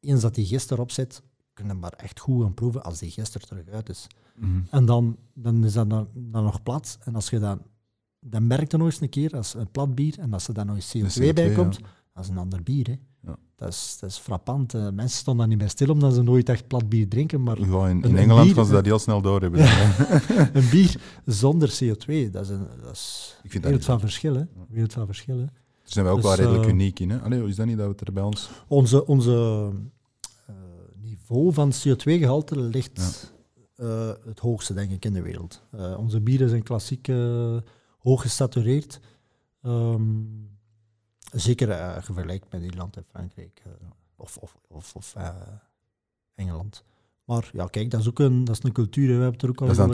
[0.00, 3.48] eens dat die gist erop zit, kunnen maar echt goed gaan proeven als die gisteren
[3.48, 4.06] terug uit is.
[4.36, 6.98] Mm En dan, dan is dat dan, dan, nog plat.
[7.04, 7.62] En als je dan,
[8.20, 10.66] dan merkt je nog eens een keer, als een plat bier, en als er dan
[10.66, 11.82] nog eens CO2, CO2 bij komt, ja.
[12.14, 12.86] dat is een ander bier.
[12.86, 12.98] Hè.
[13.26, 13.36] Ja.
[13.56, 14.74] Dat, is, dat is frappant.
[14.74, 17.42] Uh, mensen stonden daar niet bij stil omdat ze nooit echt plat bier drinken.
[17.42, 19.60] Maar ja, in, in Engeland bier, gaan ze dat heel snel door hebben.
[20.56, 24.50] een bier zonder CO2, dat is, een, dat is Ik vind wereld van verschillen.
[24.68, 25.46] Wereld van verschillen.
[25.46, 27.10] Daar zijn wij ook dus, wel redelijk uh, uniek in.
[27.10, 27.20] Hè?
[27.20, 28.50] Allee, is dat niet dat we het er bij ons...
[28.68, 29.68] Onze, onze
[31.00, 33.30] niveau van CO2-gehalte ligt
[33.76, 33.84] ja.
[33.84, 35.62] uh, het hoogste, denk ik, in de wereld.
[35.96, 37.08] Onze bieren zijn klassiek
[37.98, 39.00] hoog gesatureerd.
[39.62, 40.48] Um,
[41.32, 43.62] zeker vergelijkt met Nederland en Frankrijk
[44.16, 45.14] of, of, of, of
[46.34, 46.84] Engeland.
[47.24, 49.08] Maar ja, kijk, dat is ook een, dat is een cultuur.
[49.08, 49.16] Hè.
[49.16, 49.76] We hebben het er ook al dat is.
[49.76, 49.86] Dat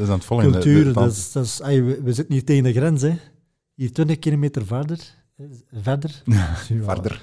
[0.00, 0.50] is aan het volgen.
[0.50, 3.02] Cultuur, dat is, dat is, ay, we, we, zitten hier tegen de grens.
[3.02, 3.18] Hè.
[3.74, 5.16] Hier 20 kilometer verder
[5.72, 6.22] verder.
[6.82, 7.22] verder.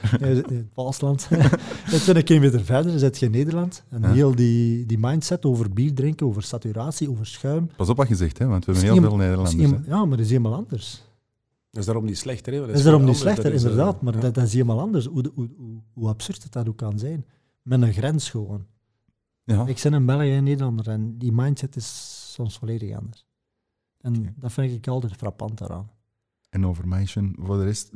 [0.50, 1.28] In Paasland.
[1.86, 3.84] 20 kilometer verder zit je in Nederland.
[3.90, 4.12] En ja.
[4.12, 7.70] heel die, die mindset over bier drinken, over saturatie, over schuim.
[7.76, 9.88] Pas op wat je zegt, hè, want we hebben heel veel Nederlanders.
[9.88, 11.04] ja, maar dat is helemaal anders.
[11.76, 12.54] Dat is daarom niet slechter.
[12.54, 12.60] Hè?
[12.60, 14.02] Dat is, daarom niet slechter, inderdaad.
[14.02, 14.20] Maar ja.
[14.20, 15.06] dat, dat, is helemaal anders.
[15.06, 17.26] Hoe, hoe, hoe, hoe, absurd het dat ook kan zijn.
[17.62, 18.66] met een grens gewoon.
[19.44, 19.66] Ja.
[19.68, 23.26] Ik ben een Belg en Nederlander en die mindset is soms volledig anders.
[24.02, 25.90] En dat vind ik altijd frappant daaraan.
[26.50, 27.92] En over meisje, voor de rest,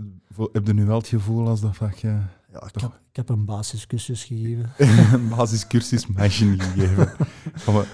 [0.52, 2.82] heb je nu wel het gevoel als dat je Ja, ik, Toch?
[2.82, 4.72] heb, ik heb een basiscursus gegeven.
[5.14, 7.08] een basiscursus meisje gegeven?
[7.54, 7.86] Gaan we,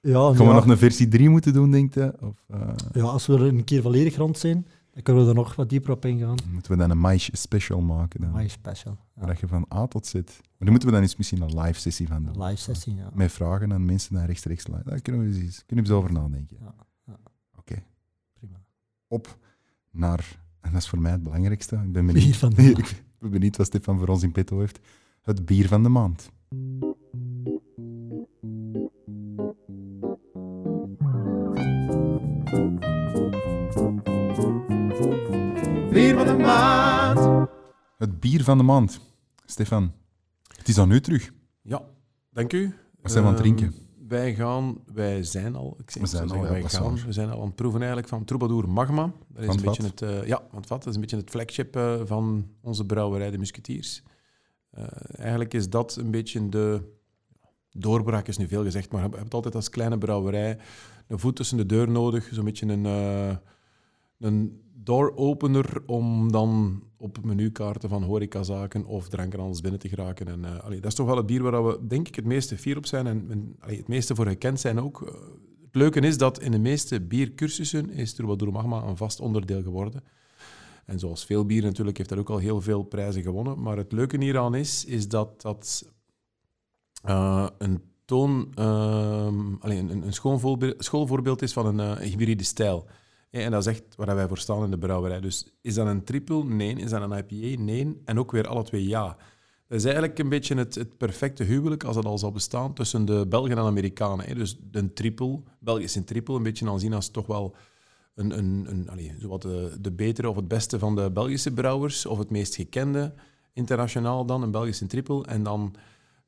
[0.00, 2.14] Ja, gaan we ja, nog een versie 3 moeten doen, denk je?
[2.20, 4.66] Of eh, ja, als we er een keer volledig rond zijn,
[5.02, 6.36] kunnen we er nog wat dieper op ingaan.
[6.52, 8.20] moeten we dan een meisje special maken?
[8.20, 8.32] Dan?
[8.32, 8.96] My special.
[9.16, 9.26] Ja.
[9.26, 10.14] Waar je van A tot Z...
[10.14, 10.22] Maar
[10.58, 12.34] dan moeten we dan eens misschien een live sessie van doen.
[12.34, 13.10] Een live sessie, ja.
[13.14, 14.82] Met vragen aan mensen naar rechtstreeks live.
[14.84, 16.56] Daar kunnen we eens, kunnen we eens over nadenken.
[16.60, 16.74] Ja,
[17.06, 17.18] ja.
[17.58, 17.82] Oké,
[18.32, 18.60] Prima.
[19.08, 19.38] op
[19.90, 20.38] naar...
[20.60, 21.76] En dat is voor mij het belangrijkste.
[21.76, 22.78] Ik ben benieuwd, Bier van de maand.
[22.78, 24.78] ik ben benieuwd wat Stefan voor ons in petto heeft.
[25.22, 26.30] Het bier van de maand.
[36.40, 37.48] De maand.
[37.98, 39.00] Het bier van de maand.
[39.44, 39.92] Stefan,
[40.56, 41.32] het is aan u terug.
[41.62, 41.82] Ja,
[42.30, 42.74] dank u.
[43.02, 43.74] Wat zijn we aan het Ehm, drinken?
[44.08, 47.12] Wij gaan, wij zijn al, ik zeg, We zijn al, zeggen, ja, wij gaan, we
[47.12, 49.02] zijn al aan het proeven eigenlijk van Troubadour Magma.
[49.28, 50.78] Dat is Van een beetje het, eh, ja, van het vat.
[50.78, 54.02] Dat is een beetje het flagship eh, van onze brouwerij, de Musketeers.
[54.70, 54.84] Eh,
[55.18, 56.82] eigenlijk is dat een beetje de
[57.70, 60.58] doorbraak, is nu veel gezegd, maar je hebt altijd als kleine brouwerij
[61.06, 62.84] een voet tussen de deur nodig, zo'n beetje een,
[64.18, 70.28] een door-opener om dan op menukaarten van horecazaken of drankenhandels binnen te geraken.
[70.28, 72.76] En, eh, dat is toch wel het bier waar we denk ik het meeste fier
[72.76, 75.02] op zijn en, het meeste voor gekend zijn ook.
[75.02, 75.12] Eh,
[75.64, 80.02] het leuke is dat in de meeste biercursussen is Troubadour Magma een vast onderdeel geworden.
[80.84, 83.62] En zoals veel bier natuurlijk heeft dat ook al heel veel prijzen gewonnen.
[83.62, 85.92] Maar het leuke hieraan is, is dat dat
[87.02, 92.86] eh, een toon, ehm, allee, een, een schoon voorbeeld, schoolvoorbeeld is van een hybride stijl.
[93.30, 95.20] En dat is echt waar wij voor staan in de brouwerij.
[95.20, 96.44] Dus is dat een triple?
[96.44, 96.74] Nee.
[96.74, 97.62] Is dat een IPA?
[97.62, 98.00] Nee.
[98.04, 99.16] En ook weer alle twee ja.
[99.68, 103.04] Dat is eigenlijk een beetje het, het perfecte huwelijk, als het al zal bestaan, tussen
[103.04, 104.26] de Belgen en Amerikanen.
[104.26, 104.34] hè.
[104.34, 107.54] Dus een triple, België is een triple, een beetje aanzien als toch wel
[108.14, 112.30] een, een, een, de, de betere of het beste van de Belgische brouwers, of het
[112.30, 113.14] meest gekende
[113.52, 115.24] internationaal dan, een Belgische triple.
[115.24, 115.74] En dan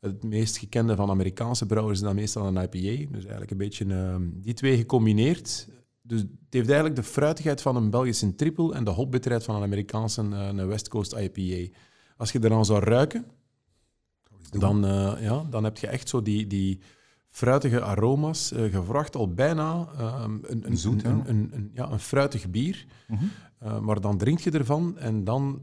[0.00, 3.11] het meest gekende van Amerikaanse brouwers is dan meestal een IPA.
[3.12, 5.68] Dus eigenlijk een beetje ehm, die twee gecombineerd.
[6.03, 9.62] Dus het heeft eigenlijk de fruitigheid van een Belgische triple en de hopbitterheid van een
[9.62, 11.78] Amerikaanse eh, een West Coast IPA.
[12.16, 13.26] Als je eraan zou ruiken,
[14.50, 16.80] dan, eh, ja, dan heb je echt zo die, die
[17.28, 18.53] fruitige aroma's.
[18.53, 19.88] eh gevraagd al bijna
[20.22, 22.86] een, een, Zoet, een, een, ja, een fruitig bier.
[23.09, 23.24] Mhm.
[23.84, 25.62] Maar dan drink je ervan en dan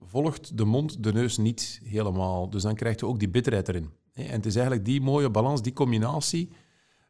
[0.00, 2.50] volgt de mond de neus niet helemaal.
[2.50, 3.90] Dus dan krijg je ook die bitterheid erin.
[4.12, 6.50] En het is eigenlijk die mooie balans, die combinatie,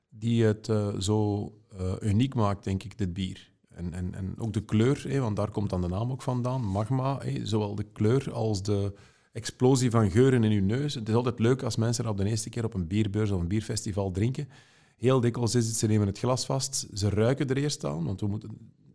[0.08, 3.50] die het zo eh, uniek maakt, denk ik, dit bier.
[3.68, 7.20] En, en, en ook de kleur, want daar komt dan de naam ook vandaan, magma.
[7.42, 8.92] zowel de kleur als de
[9.32, 10.94] explosie van geuren in je neus.
[10.94, 13.48] Het is altijd leuk als mensen op de eerste keer op een bierbeurs of een
[13.48, 14.48] bierfestival drinken.
[14.96, 18.20] Heel dikwijls is het, ze nemen het glas vast, ze ruiken er eerst aan, want
[18.20, 18.50] we moeten...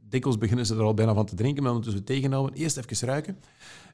[0.09, 2.55] Dikwijls beginnen ze er al bijna van te drinken, maar dan moeten ze tegenhouden.
[2.55, 3.37] Eerst even ruiken.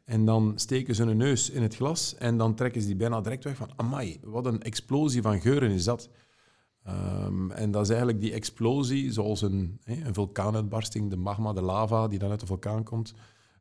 [0.06, 3.22] En dan steken ze hun neus in het glas en dan trekken ze die bijna
[3.22, 6.10] direct weg van amai, wat een explosie van geuren is dat.
[6.88, 11.62] Ehm, en dat is eigenlijk die explosie, zoals een, hè, een vulkaanuitbarsting, de magma, de
[11.62, 13.14] lava die dan uit de vulkaan komt.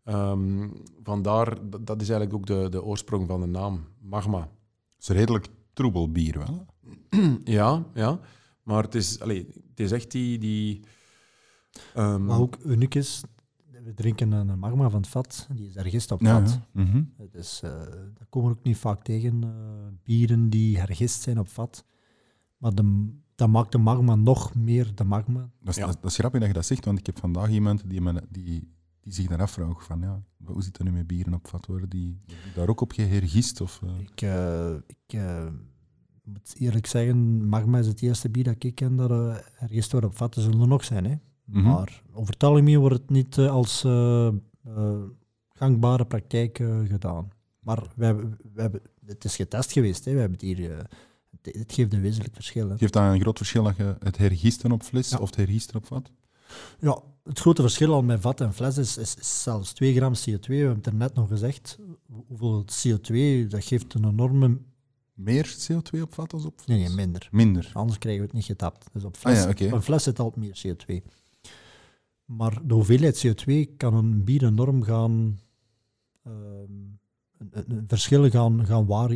[0.04, 0.68] Ehm,
[1.02, 4.40] vandaar, dat, dat is eigenlijk ook de, de oorsprong van de naam, magma.
[4.40, 4.48] Het
[4.98, 6.66] is redelijk troebel bier wel.
[7.44, 8.20] Ja, ja.
[8.62, 10.38] Maar het is, allee, het is echt die...
[10.38, 10.80] die
[11.94, 13.22] ehm, Maar ook uniek is,
[13.84, 16.60] we drinken een magma van het vat, die is hergist op vat.
[17.18, 17.24] ja.
[17.30, 17.80] Dus eh
[18.14, 19.50] dat komen we ook niet vaak tegen, eh,
[20.02, 21.84] bieren die hergist zijn op vat.
[22.56, 25.50] Maar de, dat maakt de magma nog meer de magma.
[25.60, 25.86] Dat, is, Ja.
[25.86, 28.22] dat, dat is grappig dat je dat zegt, want ik heb vandaag iemand die, me,
[28.30, 31.66] die, die zich dan afvraagt van ja, hoe zit dat nu met bieren op vat
[31.66, 31.88] worden?
[31.88, 33.60] Die, die daar ook op gehergist?
[33.60, 35.46] Of, eh, Ik, eh, ik eh,
[36.24, 40.06] moet eerlijk zeggen, magma is het eerste bier dat ik ken dat uh, hergist wordt
[40.06, 40.36] op vat.
[40.36, 41.14] Er zullen er nog zijn, hè.
[41.44, 41.62] Mhm.
[41.62, 45.02] Maar over het algemeen wordt het niet als eh, eh,
[45.48, 47.28] gangbare praktijk eh, gedaan.
[47.60, 50.04] Maar we hebben, we hebben, het is getest geweest.
[50.04, 50.12] Hè.
[50.12, 50.84] We hebben het hier, eh,
[51.52, 52.68] het, geeft een wezenlijk verschil.
[52.68, 52.76] Hè.
[52.78, 55.18] Geeft dat een groot verschil dat je het hergisten op fles Ja.
[55.18, 56.10] of het hergisten op vat?
[56.80, 60.12] Ja, het grote verschil al met vat en fles is, is, is zelfs 2 gram
[60.14, 60.46] CO2.
[60.46, 61.78] We hebben het er net nog gezegd.
[62.26, 64.58] Hoeveel CO2, dat geeft een enorme...
[65.14, 66.76] Meer CO2 op vat als op fles?
[66.78, 67.28] Nee, nee, minder.
[67.30, 67.70] Minder.
[67.72, 68.86] Anders krijgen we het niet getapt.
[68.92, 71.04] Dus op, fles, Ah ja, op een fles zit altijd meer CO2.
[72.24, 75.38] Maar de hoeveelheid CO2 kan een bier enorm gaan...
[76.22, 76.98] een,
[77.38, 79.10] een- een verschil gaan, gaan waar,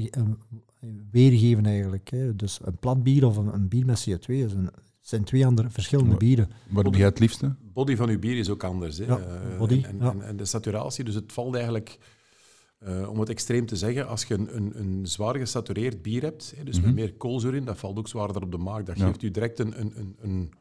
[1.10, 2.10] weergeven eigenlijk.
[2.10, 2.36] Hè.
[2.36, 4.70] Dus een plat bier of een, een bier met CO2 is een,
[5.00, 6.50] zijn twee andere verschillende bieren.
[6.68, 7.54] Wat doe jij het liefste?
[7.72, 8.98] body van uw bier is ook anders.
[8.98, 9.04] Hè.
[9.04, 10.10] Ja, Eh, body, en, ja.
[10.10, 11.98] en, en de saturatie, dus het valt eigenlijk
[12.80, 16.52] Eh, om het extreem te zeggen, als je een, een, een zwaar gesatureerd bier hebt,
[16.56, 16.86] hè, dus Mhm.
[16.86, 18.82] met meer koolzuur in, dat valt ook zwaarder op de maag.
[18.82, 19.06] Dat Ja.
[19.06, 20.52] geeft u direct een, een, een, een,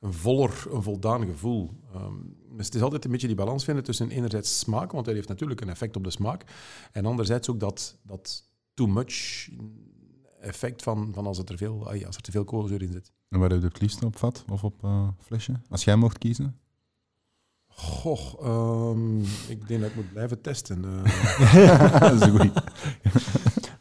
[0.00, 1.70] een voller, een voldaan gevoel.
[1.94, 2.12] Ehm,
[2.56, 5.28] dus het is altijd een beetje die balans vinden tussen enerzijds smaak, want dat heeft
[5.28, 6.44] natuurlijk een effect op de smaak,
[6.92, 8.47] en anderzijds ook dat, dat
[8.78, 9.48] too much
[10.40, 13.12] effect van, van als, het er veel, als er te veel koolzuur in zit.
[13.28, 15.52] En waar heb je het liefst op vat of op eh, flesje?
[15.68, 16.56] Als jij mocht kiezen?
[17.66, 19.18] Goh, ehm,
[19.48, 20.84] ik denk dat ik moet blijven testen.
[21.04, 22.00] eh.
[22.00, 22.50] dat is goeie.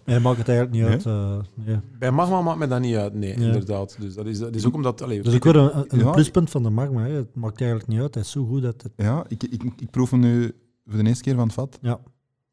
[0.06, 0.92] Nee, maakt het eigenlijk niet Nee?
[0.92, 1.06] uit.
[1.06, 1.80] eh, nee.
[2.00, 3.46] bij Magma maakt mij dat niet uit, nee, Ja.
[3.46, 3.96] inderdaad.
[4.00, 5.02] Dus dat is, dat is ook omdat...
[5.02, 6.12] Allee, Dat is ook weer een, een Ja.
[6.12, 7.02] pluspunt van de magma.
[7.02, 7.10] Hè.
[7.12, 8.14] Het maakt eigenlijk niet uit.
[8.14, 8.92] Hij is zo goed dat het...
[8.96, 10.52] Ja, ik, ik, ik proef hem nu
[10.86, 11.80] voor de eerste keer van het vat.
[11.82, 12.00] Ja,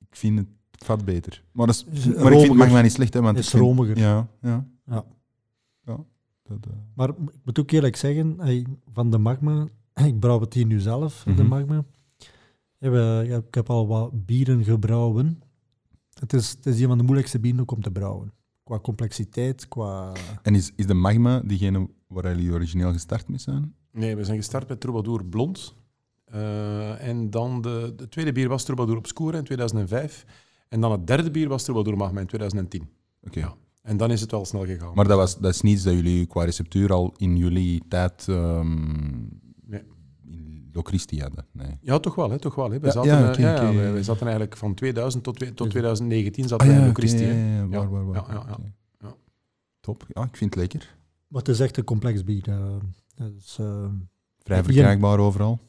[0.01, 0.49] Ik vind het
[0.85, 1.43] vat beter.
[1.53, 2.57] Maar, dat is, maar ik vind het romiger.
[2.57, 3.99] magma niet slecht, hè, want Is romiger.
[3.99, 4.66] Ja, ja.
[4.87, 5.05] Ja.
[5.85, 5.97] Ja,
[6.43, 8.37] dat, eh, Maar ik moet ook eerlijk zeggen,
[8.93, 9.68] van de magma,
[10.07, 11.47] ik brouw het hier nu zelf, de Mhm.
[11.47, 11.85] magma.
[12.78, 15.43] Ik heb al wat bieren gebrouwen.
[16.18, 18.32] Het is, het is een van de moeilijkste bieren ook om te brouwen.
[18.64, 20.12] Qua complexiteit, qua...
[20.43, 23.74] En is, is de magma diegene waar jullie origineel gestart mee zijn?
[23.93, 25.74] Nee, we zijn gestart met Troubadour Blond.
[26.24, 30.24] Eh, en dan de, de tweede bier was Troubadour Obscura in 2005.
[30.69, 32.89] En dan het derde bier was Troubadour Magma in 2010.
[33.23, 33.39] Oké.
[33.41, 33.55] Ja.
[33.83, 34.95] En dan is het wel snel gegaan.
[34.95, 39.12] Maar dat, was, dat is niets dat jullie qua receptuur al in jullie tijd ehm
[39.67, 39.83] Nee.
[40.27, 41.47] in Locristi hadden.
[41.53, 41.79] Nee.
[41.81, 42.31] Ja, toch wel.
[42.31, 42.79] Hè, toch wel hè.
[42.81, 46.45] We, Ja, zaten, ja, eh, ja, wij zaten eigenlijk van 2000 tot, tot Dus- 2019
[46.45, 47.25] Ah zaten wij in oké, Locristi.
[47.25, 47.57] ja, hè.
[47.59, 48.15] ja, ja, waar, Ja, waar, waar.
[48.17, 48.53] ja, ja, ja.
[48.53, 48.73] Oké.
[48.99, 49.15] Ja.
[49.81, 50.07] Top.
[50.09, 50.97] Ja, ik vind het lekker.
[51.29, 52.49] Maar het is echt een complex bier.
[52.49, 52.57] eh.
[53.59, 53.85] eh,
[54.39, 55.61] Vrij verkrijgbaar overal.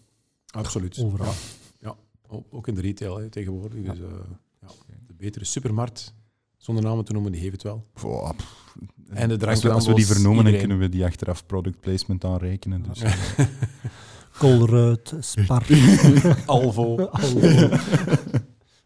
[0.52, 1.00] Absoluut.
[1.04, 1.34] overal.
[1.80, 1.96] Ja,
[2.28, 3.84] ook ook in de retail hè, tegenwoordig.
[3.84, 4.06] Dus, eh,
[4.88, 4.94] ja.
[5.08, 6.14] De betere supermarkt,
[6.58, 7.86] zonder namen te noemen, die heeft het wel.
[9.14, 12.24] En de als, we, als we die vernoemen, dan kunnen we die achteraf product placement
[12.26, 12.84] aanrekenen.
[12.84, 13.14] Dus, Ja.
[14.40, 15.66] Colruyt, Spar.
[16.46, 16.96] Alvo.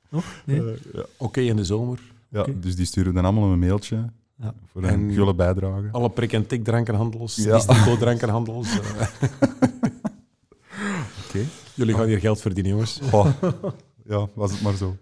[0.09, 0.25] Nog?
[0.45, 0.59] Nee?
[0.59, 1.05] Eh, ja.
[1.17, 1.99] Oké in de zomer.
[2.29, 2.45] Ja.
[2.61, 4.53] Dus die sturen dan allemaal een mailtje Ja.
[4.71, 5.87] voor een En- gulle bijdrage.
[5.91, 7.55] Alle prik- en tik-drankenhandels, Ja.
[7.55, 8.79] disco-drankenhandels.
[8.79, 9.07] eh.
[11.27, 11.45] Oké.
[11.73, 12.99] Jullie gaan hier geld verdienen, jongens.
[13.11, 13.25] Oh.
[14.05, 14.95] Ja, was het maar zo.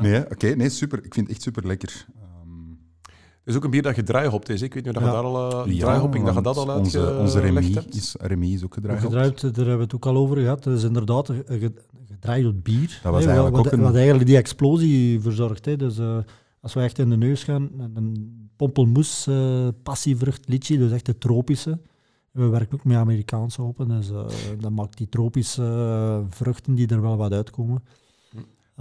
[0.00, 1.04] Nee, oké, nee, super.
[1.04, 2.06] Ik vind het echt super lekker.
[2.16, 2.70] Ehm,
[3.02, 4.60] Het is ook een bier dat gedraaihopt is.
[4.60, 4.66] hè.
[4.66, 5.14] Ik weet niet of je Ja.
[5.14, 7.94] daar al uh, ja, draaihopping, dat je dat al onze, uitgelegd onze Remy hebt.
[7.96, 9.00] is, Remy is ook gedraaid.
[9.00, 10.64] Gedraaid, daar hebben we het ook al over gehad.
[10.64, 11.30] Het is inderdaad
[12.08, 13.00] gedraaid bier.
[13.02, 15.64] Dat was eigenlijk wat, ook een- wat eigenlijk die explosie verzorgt.
[15.64, 15.76] Hè.
[15.76, 16.18] Dus eh,
[16.60, 21.18] als we echt in de neus gaan, een- pompelmoes, eh passievrucht, litchi, dus echt de
[21.18, 21.78] tropische.
[22.30, 24.10] We werken ook met Amerikaanse hoppen, dus
[24.60, 27.82] dat maakt die tropische vruchten die er wel wat uitkomen.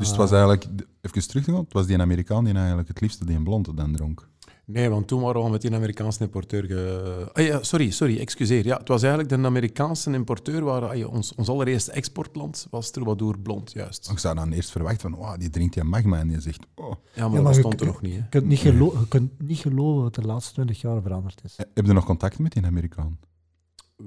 [0.01, 0.65] Dus het Eh, was eigenlijk,
[1.01, 3.73] even terug te gaan, het was die Amerikaan die eigenlijk het liefste die een blonde
[3.73, 4.29] dan dronk.
[4.65, 6.63] Nee, want toen waren we al met die Amerikaanse importeur...
[6.65, 7.29] Ge...
[7.33, 8.65] Ah, ja, sorry, sorry, excuseer.
[8.65, 12.91] Ja, het was eigenlijk de Amerikaanse importeur waar ah, ja, ons, ons allereerste exportland was
[12.91, 14.09] Troubadour Blond, juist.
[14.11, 16.93] Ik zou dan eerst verwachten van, wow, die drinkt die magma en die zegt, oh.
[17.13, 18.11] Ja, maar, maar dat je stond er nog niet.
[18.13, 18.17] Hè.
[18.17, 21.57] Je kunt, niet gelo- je kunt niet geloven wat de laatste twintig jaar veranderd is.
[21.73, 23.17] Heb je nog contact met die Amerikaan?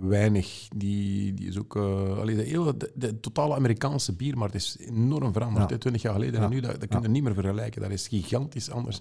[0.01, 0.69] Weinig.
[0.77, 1.77] Die, die is ook...
[1.77, 5.71] eh allee, de, hele, de, de totale Amerikaanse biermarkt is enorm veranderd.
[5.71, 5.79] Ja.
[5.79, 6.47] Twintig jaar geleden Ja.
[6.47, 7.13] en nu, dat, dat kun je Ja.
[7.13, 7.83] niet meer vergelijken.
[7.83, 9.01] Dat is gigantisch anders.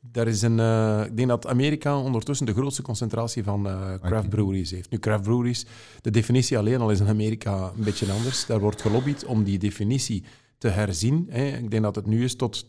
[0.00, 4.28] Daar is een, eh, ik denk dat Amerika ondertussen de grootste concentratie van eh, craft
[4.28, 4.90] breweries heeft.
[4.90, 5.66] Nu, craft breweries,
[6.00, 8.46] de definitie alleen al is in Amerika een beetje anders.
[8.46, 10.24] Daar wordt gelobbyd om die definitie
[10.58, 11.26] te herzien.
[11.30, 11.44] Hè.
[11.56, 12.66] Ik denk dat het nu is tot,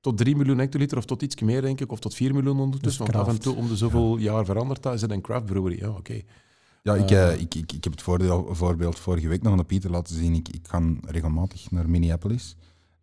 [0.00, 3.04] tot 3 miljoen hectoliter of tot iets meer, denk ik, of tot 4 miljoen ondertussen.
[3.04, 5.44] Dus Want af en toe om de zoveel jaar verandert dat, is het een craft
[5.46, 5.78] brewery.
[5.80, 6.20] Ja, oké.
[6.88, 7.32] Ja, ik, Eh.
[7.32, 10.14] eh, ik, ik, ik heb het voordeel, voorbeeld vorige week nog aan de Pieter laten
[10.16, 10.34] zien.
[10.34, 12.56] Ik, ik ga regelmatig naar Minneapolis.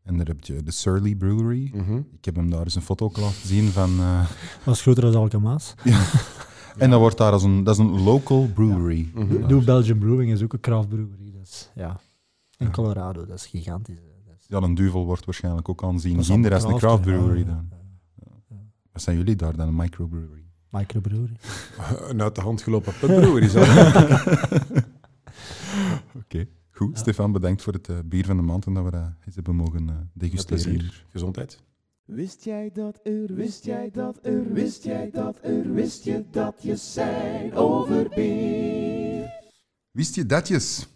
[0.04, 1.72] En daar heb je de Surly Brewery.
[1.74, 1.96] Mhm.
[2.18, 4.00] Ik heb hem daar eens een foto laten zien van...
[4.00, 4.30] eh,
[4.66, 5.74] Dat is groter dan Alkemaas.
[6.78, 7.64] En dat wordt daar als een...
[7.64, 9.10] Dat is een local brewery.
[9.14, 9.34] Mhm.
[9.40, 9.48] Ja.
[9.48, 11.32] New Belgian Brewing is ook een craft brewery.
[11.40, 12.00] Dus, ja.
[12.58, 13.98] In Colorado, dat is gigantisch.
[13.98, 14.04] hè.
[14.26, 16.16] Dat is- Ja, een duvel wordt waarschijnlijk ook aanzien.
[16.28, 17.70] Minder als een allemaal craft brewery Ja, dan.
[18.50, 18.56] ja.
[18.92, 19.68] Wat zijn jullie daar dan?
[19.68, 20.45] Een microbrewery?
[20.78, 21.36] Microbrewery.
[22.10, 23.48] Een uit de hand gelopen pubbrewery.
[23.48, 23.60] zo.
[26.22, 26.48] Oké.
[26.72, 27.00] Goed, Ja.
[27.00, 29.56] Stefan, bedankt voor het eh, bier van de maand en dat we dat eens hebben
[29.56, 30.64] mogen eh, degusteren.
[30.64, 31.06] plezier.
[31.10, 31.64] Gezondheid.
[32.06, 36.56] Wist jij dat er, wist jij dat er, wist jij dat er, wist je dat
[36.62, 39.30] je zijn over bier?
[39.92, 40.88] Wist je datjes?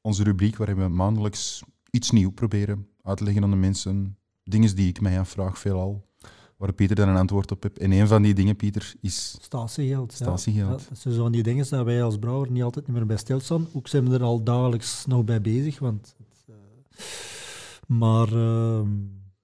[0.00, 4.18] Onze rubriek waarin we maandelijks iets nieuw proberen uit te leggen aan de mensen.
[4.44, 6.06] Dingen die ik mij afvraag veelal,
[6.60, 7.78] waar Pieter dan een antwoord op heeft.
[7.78, 10.10] En een van die dingen, Pieter, is Statiegeld.
[10.18, 10.24] ja.
[10.24, 10.80] statiegeld.
[10.82, 13.06] Ja, dat zijn zo van die dingen dat wij als brouwer niet altijd niet meer
[13.06, 13.66] bij stilstaan.
[13.72, 15.78] Ook zijn we er al dagelijks nog bij bezig.
[15.78, 16.54] Want, het, eh,
[17.86, 18.88] maar ehm,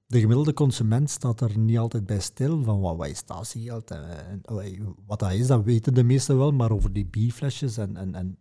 [0.07, 3.91] de gemiddelde consument staat er niet altijd bij stil van wat, wat is statiegeld.
[3.91, 4.05] En,
[4.43, 6.53] en, wat dat is, dat weten de meesten wel.
[6.53, 8.39] Maar over die bierflesjes en, en, en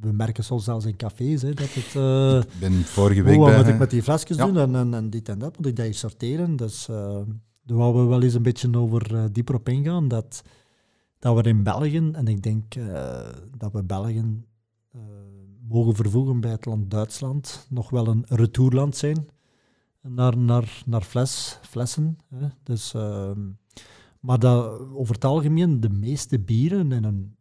[0.00, 1.94] we merken soms zelfs in cafés hè, dat het...
[1.94, 3.58] eh, Ik ben vorige week Oh, wat bij...
[3.58, 4.46] moet ik met die flesjes Ja.
[4.46, 6.56] doen en, en, en dit en dat, moet ik dat sorteren.
[6.56, 7.20] Dus eh
[7.64, 10.08] daar wouden we wel eens een beetje over eh, dieper op ingaan.
[10.08, 10.42] Dat,
[11.18, 14.42] dat we in België, en ik denk eh, dat we België
[14.92, 15.00] eh,
[15.68, 19.26] mogen vervoegen bij het land Duitsland, nog wel een retourland zijn
[20.00, 22.18] naar, naar, naar fles, flessen.
[22.34, 22.46] Hè.
[22.62, 23.40] Dus, ehm,
[24.20, 27.36] maar dat over het algemeen de meeste bieren in een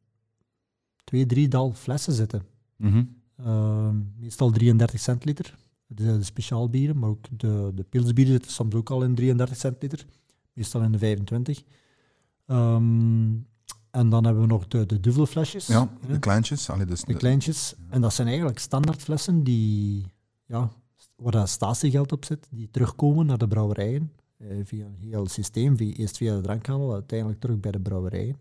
[1.03, 2.41] twee, driedal flessen zitten.
[2.75, 3.03] Mhm.
[3.37, 5.57] Ehm, meestal 33 centiliter.
[5.95, 9.57] De, de speciaal bieren, maar ook de, de pilsbieren zitten soms ook al in 33
[9.57, 10.05] centiliter.
[10.53, 11.63] Meestal in de 25.
[12.45, 13.31] Ehm,
[13.91, 15.67] en dan hebben we nog de, de duvelflesjes.
[15.67, 16.69] Ja, de kleintjes.
[16.69, 17.75] Allee, dus de de- kleintjes.
[17.89, 20.05] En dat zijn eigenlijk standaardflessen die,
[20.45, 20.71] ja,
[21.15, 24.11] waar dat statiegeld op zit, die terugkomen naar de brouwerijen.
[24.37, 28.39] eh, via een heel systeem, via, eerst via de drankhandel, uiteindelijk terug bij de brouwerijen.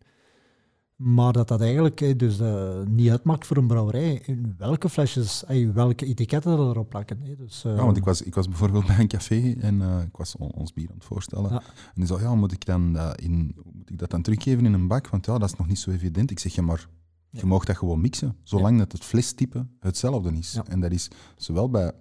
[1.03, 5.45] Maar dat dat eigenlijk eh, dus, eh, niet uitmaakt voor een brouwerij in welke flesjes,
[5.45, 7.21] eh, welke etiketten er erop plakken.
[7.23, 7.37] eh.
[7.39, 10.17] Dus, eh, Ja, want ik was, ik was bijvoorbeeld bij een café en eh, ik
[10.17, 11.51] was on- ons bier aan het voorstellen.
[11.53, 11.59] Ja.
[11.61, 14.73] En die zei, ja, moet ik, dan, eh, in, moet ik dat dan teruggeven in
[14.73, 15.09] een bak?
[15.09, 16.31] Want ja, dat is nog niet zo evident.
[16.31, 16.89] Ik zeg, ja, maar
[17.31, 17.47] je Ja.
[17.47, 20.59] mag dat gewoon mixen, zolang dat het flestype hetzelfde is.
[20.69, 21.93] En dat is zowel bij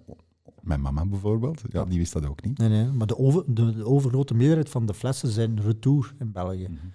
[0.60, 2.58] mijn mama bijvoorbeeld, ja, die wist dat ook niet.
[2.58, 6.32] Nee, nee, maar de, over, de, de overgrote meerderheid van de flessen zijn retour in
[6.32, 6.68] België.
[6.68, 6.86] Mhm.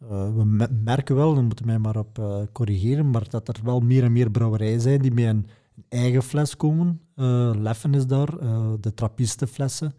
[0.00, 3.60] Eh, we me- merken wel, dan moeten mij maar op eh, corrigeren, maar dat er
[3.64, 5.46] wel meer en meer brouwerijen zijn die met een
[5.88, 7.00] eigen fles komen.
[7.14, 9.94] Eh, Leffen is daar, eh, de trappistenflessen.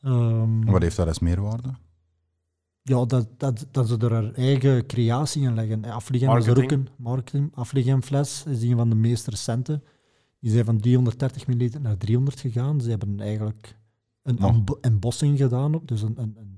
[0.00, 1.68] Ehm, Wat heeft dat als meerwaarde?
[2.82, 5.84] ja, dat, dat, dat ze er haar eigen creatie in leggen.
[5.84, 6.86] Afligem is er ook Marketing.
[6.86, 7.50] een marketing.
[7.54, 9.82] Afligemfles is een van de meest recente.
[10.40, 12.80] Die zijn van 330 ml naar 300 gegaan.
[12.80, 13.76] Ze hebben eigenlijk
[14.22, 14.48] een Oh.
[14.54, 16.57] embo- embossing gedaan, op, dus een, een, een,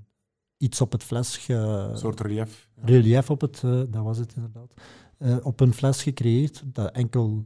[0.61, 2.69] iets op het fles ge, Een soort relief.
[2.77, 2.83] Ja.
[2.85, 4.75] relief op het, eh, dat was het inderdaad,
[5.19, 6.63] eh, op een fles gecreëerd.
[6.67, 7.45] Dat enkel,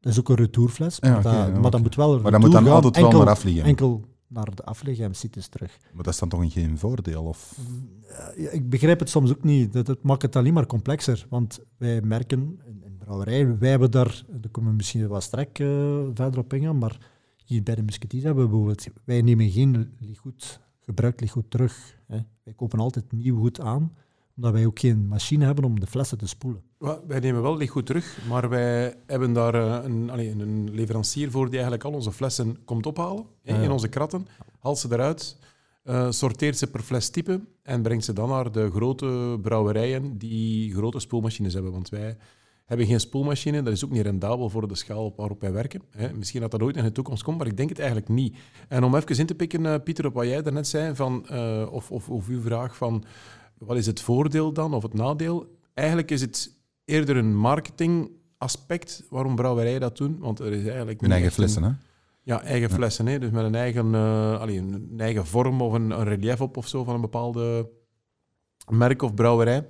[0.00, 2.40] dat is ook een retourfles, Ja, maar, dat, ja, maar dat moet wel Maar dat
[2.40, 3.64] moet dan altijd wel enkel, maar afliggen.
[3.64, 5.78] Enkel naar de afleggemsites terug.
[5.92, 7.24] Maar dat is dan toch geen voordeel?
[7.24, 7.58] Of...
[8.36, 9.72] Ja, ik begrijp het soms ook niet.
[9.72, 11.26] Dat, dat maakt het alleen maar complexer.
[11.28, 15.58] Want wij merken in, in brouwerijen, wij hebben daar, daar kunnen we misschien wat strek
[15.58, 15.66] eh,
[16.14, 16.98] verder op ingaan, maar
[17.44, 21.98] hier bij de Musketeers hebben we bijvoorbeeld, wij nemen geen ligoed, gebruikt ligoed terug.
[22.06, 22.18] Hè.
[22.42, 23.92] Wij kopen altijd nieuw goed aan,
[24.36, 26.62] omdat wij ook geen machine hebben om de flessen te spoelen.
[27.06, 31.44] Wij nemen wel niet goed terug, maar wij hebben daar eh, een, een leverancier voor
[31.44, 33.56] die eigenlijk al onze flessen komt ophalen ja.
[33.56, 34.26] in onze kratten,
[34.60, 35.36] haalt ze eruit,
[35.82, 41.00] eh, sorteert ze per flestype en brengt ze dan naar de grote brouwerijen die grote
[41.00, 41.72] spoelmachines hebben.
[41.72, 42.16] Want wij
[42.64, 45.82] hebben geen spoelmachine, dat is ook niet rendabel voor de schaal waarop wij werken.
[45.90, 46.12] Hè.
[46.12, 48.36] Misschien dat dat ooit in de toekomst komt, maar ik denk het eigenlijk niet.
[48.68, 51.66] En om even in te pikken, eh, Pieter, op wat jij daarnet zei, van, eh,
[51.70, 53.04] of, of, of uw vraag van
[53.58, 55.56] wat is het voordeel dan of het nadeel?
[55.74, 60.18] Eigenlijk is het eerder een marketingaspect waarom brouwerijen dat doen.
[60.18, 61.70] Want er is eigenlijk Hun eigen een- flessen, hè?
[62.22, 62.74] ja, eigen Ja.
[62.74, 63.06] flessen.
[63.06, 63.18] Hè?
[63.18, 63.94] Dus met een eigen,
[64.40, 67.70] allee, een eigen vorm of een, een relief op of zo van een bepaalde
[68.70, 69.66] merk of brouwerij.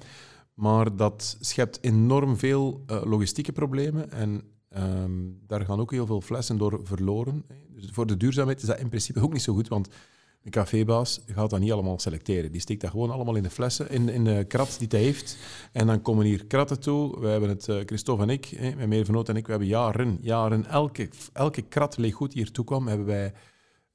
[0.54, 4.10] Maar dat schept enorm veel eh, logistieke problemen.
[4.10, 5.12] En ehm,
[5.46, 7.44] daar gaan ook heel veel flessen door verloren.
[7.74, 9.68] Dus voor de duurzaamheid is dat in principe ook niet zo goed.
[9.68, 9.88] Want
[10.42, 12.52] de cafébaas gaat dat niet allemaal selecteren.
[12.52, 15.36] Die steekt dat gewoon allemaal in de flessen, in, in de krat die hij heeft.
[15.72, 17.20] En dan komen hier kratten toe.
[17.20, 20.66] We hebben het, eh, Christophe en ik, mijn medevenoot en ik, we hebben jaren, jaren,
[20.66, 23.32] elke, elke krat leeggoed die hier toe kwam, hebben wij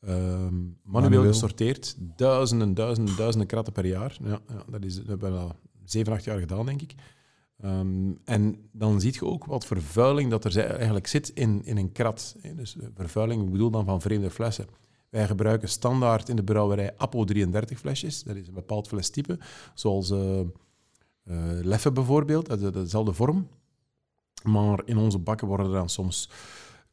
[0.01, 1.24] ehm, manueel, Manueel.
[1.24, 1.95] gesorteerd.
[2.16, 4.18] Duizenden, duizenden, duizenden kratten per jaar.
[4.24, 5.55] Ja, ja, dat, is, hebben we al
[5.92, 6.96] zeven, acht jaar gedaan, denk ik.
[7.62, 11.92] Ehm, en dan zie je ook wat vervuiling dat er eigenlijk zit in, in een
[11.92, 12.36] krat.
[12.56, 14.68] Dus eh, vervuiling, ik bedoel dan van vreemde flessen.
[15.10, 18.24] Wij gebruiken standaard in de brouwerij Apo 33 flesjes.
[18.24, 19.40] Dat is een bepaald flestype,
[19.74, 20.40] zoals eh
[21.30, 23.48] eh, Leffe bijvoorbeeld, dat is dezelfde vorm.
[24.44, 26.30] Maar in onze bakken worden er dan soms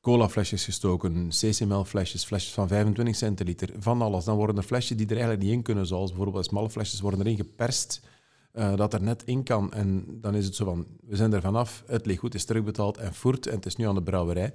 [0.01, 4.25] colaflesjes gestoken, CCML-flesjes, flesjes van 25 centiliter, van alles.
[4.25, 7.21] Dan worden er flesjes die er eigenlijk niet in kunnen, zoals bijvoorbeeld smalle flesjes, worden
[7.21, 8.01] erin geperst,
[8.57, 9.73] eh, dat er net in kan.
[9.73, 12.97] En dan is het zo van, we zijn er vanaf, het ligt goed, is terugbetaald
[12.97, 14.53] en voert, en het is nu aan de brouwerij.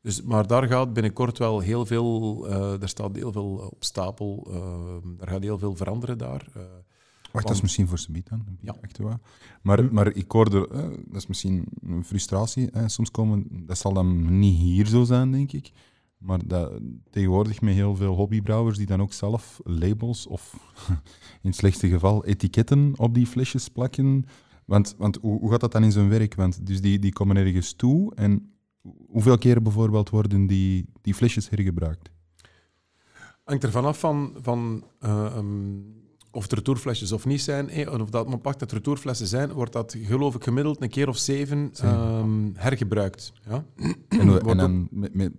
[0.00, 4.46] Dus, maar daar gaat binnenkort wel heel veel, eh er staat heel veel op stapel,
[4.50, 6.46] eh, er gaat heel veel veranderen daar.
[7.32, 8.44] Wacht, dat is misschien voor Sabiet dan.
[8.60, 8.74] Ja.
[8.80, 9.18] beetje wat.
[9.62, 10.68] Maar, maar ik hoorde,
[11.06, 12.70] dat is misschien een frustratie.
[12.86, 15.72] soms komen, dat zal dan niet hier zo zijn, denk ik.
[16.18, 16.72] Maar dat,
[17.10, 20.72] tegenwoordig met heel veel hobbybrouwers die dan ook zelf labels of
[21.42, 24.24] in het slechtste geval etiketten op die flesjes plakken.
[24.64, 26.34] Want, want hoe, hoe gaat dat dan in zijn werk?
[26.34, 28.52] Want dus die, die komen ergens toe en
[29.06, 32.12] hoeveel keren bijvoorbeeld worden die, die flesjes hergebruikt?
[33.44, 35.78] hangt er vanaf van, van eh, ehm,
[36.30, 39.72] of het retourflesjes of niet zijn, eh, of dat maar pakt dat retourflessen zijn, wordt
[39.72, 43.32] dat geloof ik gemiddeld een keer of zeven ehm, hergebruikt.
[43.48, 43.64] Ja?
[44.08, 45.32] En, en dan, met, met-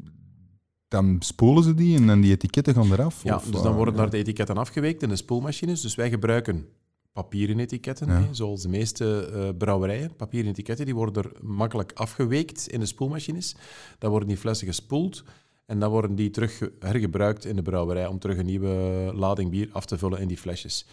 [0.95, 3.23] dan spoelen ze die en dan die etiketten gaan eraf?
[3.23, 5.81] Ja, of, dus dan worden daar de etiketten afgeweekt in de spoelmachines.
[5.81, 6.65] Dus wij gebruiken
[7.13, 8.27] papieren etiketten, Ja.
[8.31, 10.15] zoals de meeste eh, brouwerijen.
[10.15, 13.55] Papieren etiketten die worden er makkelijk afgeweekt in de spoelmachines.
[13.99, 15.23] Dan worden die flessen gespoeld
[15.65, 19.49] en dan worden die terug ge- hergebruikt in de brouwerij om terug een nieuwe lading
[19.51, 20.85] bier af te vullen in die flesjes.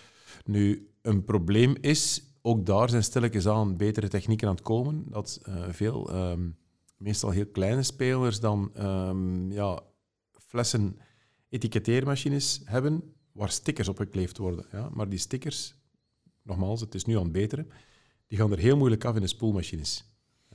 [0.45, 5.41] Nu, een probleem is, ook daar zijn stilletjes aan betere technieken aan het komen, dat
[5.43, 6.41] eh, veel, ehm,
[6.97, 9.81] meestal heel kleine spelers dan ehm, ja,
[10.53, 10.97] flessen
[11.49, 14.65] etiketteermachines hebben waar stickers op gekleefd worden.
[14.73, 14.89] Ja?
[14.93, 15.75] Maar die stickers,
[16.43, 17.69] nogmaals, het is nu aan het beteren,
[18.27, 20.05] die gaan er heel moeilijk af in de spoelmachines.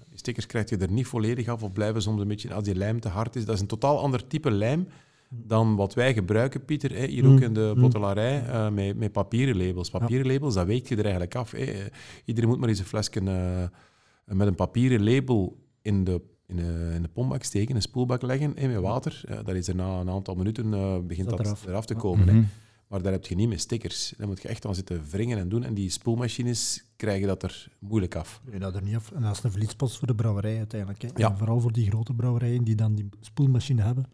[0.10, 2.76] Die stickers krijg je er niet volledig af of blijven soms een beetje, als die
[2.76, 3.46] lijm te hard is.
[3.46, 4.88] Dat is een totaal ander type lijm
[5.30, 7.82] dan wat wij gebruiken, Pieter, hè, hier ook in de Mm.
[7.82, 9.90] bottelarij, eh, met, met papieren labels.
[9.90, 11.52] Papieren labels, dat weet je er eigenlijk af.
[11.52, 11.58] Hè.
[11.58, 11.86] Eh,
[12.26, 16.92] Iedereen moet maar eens een flesje eh, met een papieren label in de, in de,
[16.96, 19.22] in de pompbak steken, in een spoelbak leggen hè, met water.
[19.28, 21.66] Eh, dat is er na een aantal minuten eh, begint Dat dat eraf.
[21.66, 22.00] eraf, te Ja.
[22.00, 22.28] komen.
[22.28, 22.34] hè.
[22.34, 22.44] Mhm.
[22.88, 24.14] Maar daar heb je niet met stickers.
[24.18, 25.64] Daar moet je echt aan zitten wringen en doen.
[25.64, 28.42] En die spoelmachines krijgen dat er moeilijk af.
[28.50, 29.12] Nee, dat er niet af.
[29.12, 31.02] En dat is een verliespost voor de brouwerij uiteindelijk.
[31.02, 31.08] Hè.
[31.16, 31.30] Ja.
[31.32, 34.06] En vooral voor die grote brouwerijen die dan die spoelmachine hebben.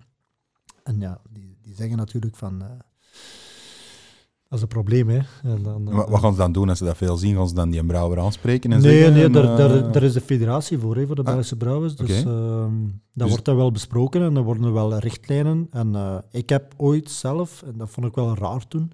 [0.83, 2.63] En ja, die, die zeggen natuurlijk van...
[4.53, 5.19] eh, dat is een probleem, hè.
[5.43, 7.35] En dan, eh, Wat, gaan ze dan doen als ze dat veel zien?
[7.35, 9.13] Gaan ze dan die brouwer aanspreken en Nee, zeggen...
[9.13, 11.95] nee daar, eh, daar, daar is de federatie voor, hè, voor de Ah, Belgische brouwers.
[11.95, 12.29] Dus oké.
[12.29, 15.67] ehm, dat Dus- wordt dan wel besproken en er worden wel richtlijnen.
[15.71, 18.91] En eh, ik heb ooit zelf, en dat vond ik wel raar toen,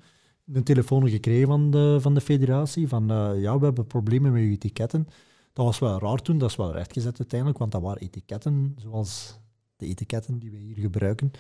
[0.54, 4.42] een telefoon gekregen van de, van de federatie van eh, ja, we hebben problemen met
[4.42, 5.08] uw etiketten.
[5.54, 9.40] Dat was wel raar toen, dat is wel rechtgezet uiteindelijk, want dat waren etiketten zoals
[9.76, 11.32] de etiketten die we hier gebruiken.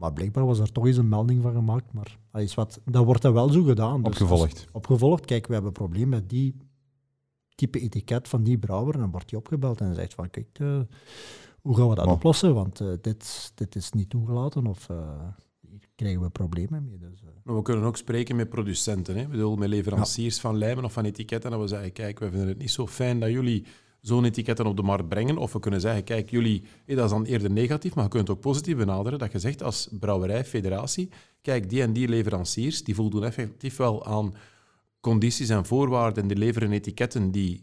[0.00, 1.92] Maar blijkbaar was er toch eens een melding van gemaakt.
[1.92, 3.96] Maar dat, is wat, dat wordt dan wel zo gedaan.
[4.02, 4.66] Dus als- Opgevolgd.
[4.72, 5.24] opgevolgd.
[5.24, 6.56] Kijk, we hebben een probleem met die
[7.54, 8.94] type etiket van die brouwer.
[8.94, 10.80] En dan wordt hij opgebeld en zegt van, kijk, eh,
[11.60, 12.12] hoe gaan we dat Oh.
[12.12, 12.54] oplossen?
[12.54, 15.28] Want eh, dit, dit is niet toegelaten of eh,
[15.60, 16.98] hier krijgen we problemen mee.
[16.98, 19.14] Dus, eh, Maar we kunnen ook spreken met producenten.
[19.16, 19.20] Hè?
[19.22, 21.52] Ik bedoel, met leveranciers van lijmen of van etiketten.
[21.52, 23.64] En we zeggen, kijk, we vinden het niet zo fijn dat jullie
[24.00, 25.36] zo'n etiketten op de markt brengen.
[25.38, 28.28] Of we kunnen zeggen, kijk, jullie, hé, dat is dan eerder negatief, maar je kunt
[28.28, 29.18] het ook positief benaderen.
[29.18, 31.08] Dat je zegt als brouwerij, federatie,
[31.42, 34.34] kijk, die en die leveranciers, die voldoen effectief wel aan
[35.00, 36.26] condities en voorwaarden.
[36.26, 37.62] Die leveren etiketten die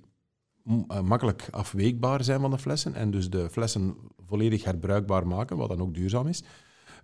[0.87, 2.93] eh, makkelijk afweekbaar zijn van de flessen.
[2.95, 3.95] En dus de flessen
[4.27, 6.43] volledig herbruikbaar maken, wat dan ook duurzaam is.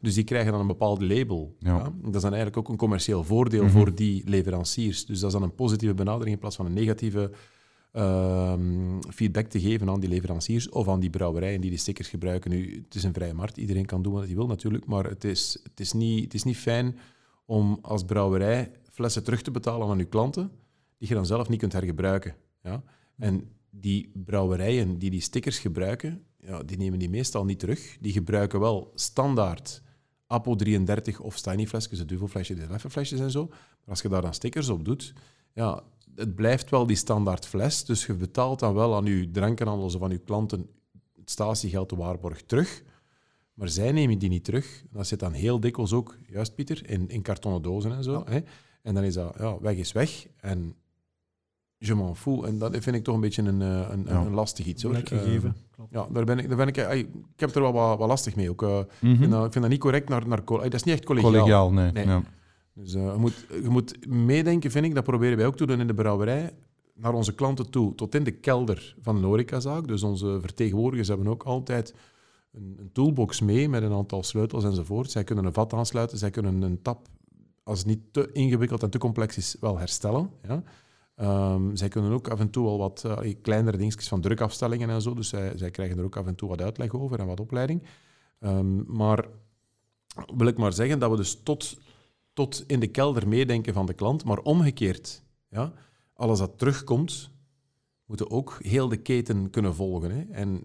[0.01, 1.55] Dus die krijgen dan een bepaald label.
[1.59, 1.75] Ja.
[1.77, 1.84] Ja.
[2.01, 3.71] Dat is dan eigenlijk ook een commercieel voordeel Mhm.
[3.71, 5.05] voor die leveranciers.
[5.05, 7.31] Dus dat is dan een positieve benadering in plaats van een negatieve
[7.93, 12.51] ehm, feedback te geven aan die leveranciers of aan die brouwerijen die die stickers gebruiken.
[12.51, 15.23] Nu, het is een vrije markt, iedereen kan doen wat hij wil natuurlijk, maar het
[15.23, 16.97] is, het is, niet, het is niet fijn
[17.45, 20.51] om als brouwerij flessen terug te betalen aan uw klanten
[20.97, 22.35] die je dan zelf niet kunt hergebruiken.
[22.63, 22.83] Ja?
[23.17, 27.97] En die brouwerijen die die stickers gebruiken, ja, die nemen die meestal niet terug.
[27.99, 29.81] Die gebruiken wel standaard
[30.27, 33.45] Apo 33 of Stiny-flesjes, de duvelflesjes, de leffenflesjes en zo.
[33.47, 35.13] Maar als je daar dan stickers op doet,
[35.53, 35.83] ja,
[36.16, 37.86] het blijft wel die standaard fles.
[37.86, 40.68] Dus je betaalt dan wel aan je drankenhandels of aan je klanten
[41.16, 42.84] het statiegeld de waarborg terug.
[43.53, 44.84] Maar zij nemen die niet terug.
[44.91, 48.24] Dat zit dan heel dikwijls ook, juist Pieter, in, in kartonnen dozen en zo.
[48.26, 48.39] Hè?
[48.82, 50.28] En dan is dat, ja, weg is weg.
[50.39, 50.76] En
[51.78, 52.45] je m'en fous.
[52.47, 54.22] En dat vind ik toch een beetje een, eh, een, Ja.
[54.22, 54.84] een lastig iets.
[54.84, 54.95] Hoor.
[54.95, 55.41] Eh,
[55.91, 58.36] ja, daar ben ik, daar ben ik, eh, ik heb er wel wat, wat lastig
[58.36, 58.49] mee.
[58.49, 59.16] Ook, ik, Mhm.
[59.18, 61.32] vind dat, ik vind dat niet correct naar, naar Dat is niet echt collegiaal.
[61.32, 61.91] Collegiaal, nee.
[61.91, 62.05] Nee.
[62.05, 62.24] Ja.
[62.74, 64.95] Dus eh, je, moet, je moet meedenken, vind ik.
[64.95, 66.53] Dat proberen wij ook te doen in de brouwerij.
[66.95, 69.88] Naar onze klanten toe, tot in de kelder van de horecazaak.
[69.88, 71.93] Dus onze vertegenwoordigers hebben ook altijd
[72.51, 75.11] een, een toolbox mee met een aantal sleutels enzovoort.
[75.11, 77.07] Zij kunnen een vat aansluiten, zij kunnen een tap,
[77.63, 80.30] als het niet te ingewikkeld en te complex is, wel herstellen.
[80.47, 80.63] Ja.
[81.15, 85.02] Ehm, zij kunnen ook af en toe al wat eh, kleinere dingetjes van drukafstellingen en
[85.02, 85.14] zo.
[85.14, 87.84] Dus zij, zij krijgen er ook af en toe wat uitleg over en wat opleiding.
[88.39, 89.27] Ehm, maar
[90.35, 91.77] wil ik maar zeggen dat we dus tot,
[92.34, 95.23] tot in de kelder meedenken van de klant, maar omgekeerd.
[95.49, 95.72] Ja,
[96.14, 97.30] alles dat terugkomt,
[98.05, 100.11] moeten ook heel de keten kunnen volgen.
[100.11, 100.22] Hè.
[100.31, 100.64] En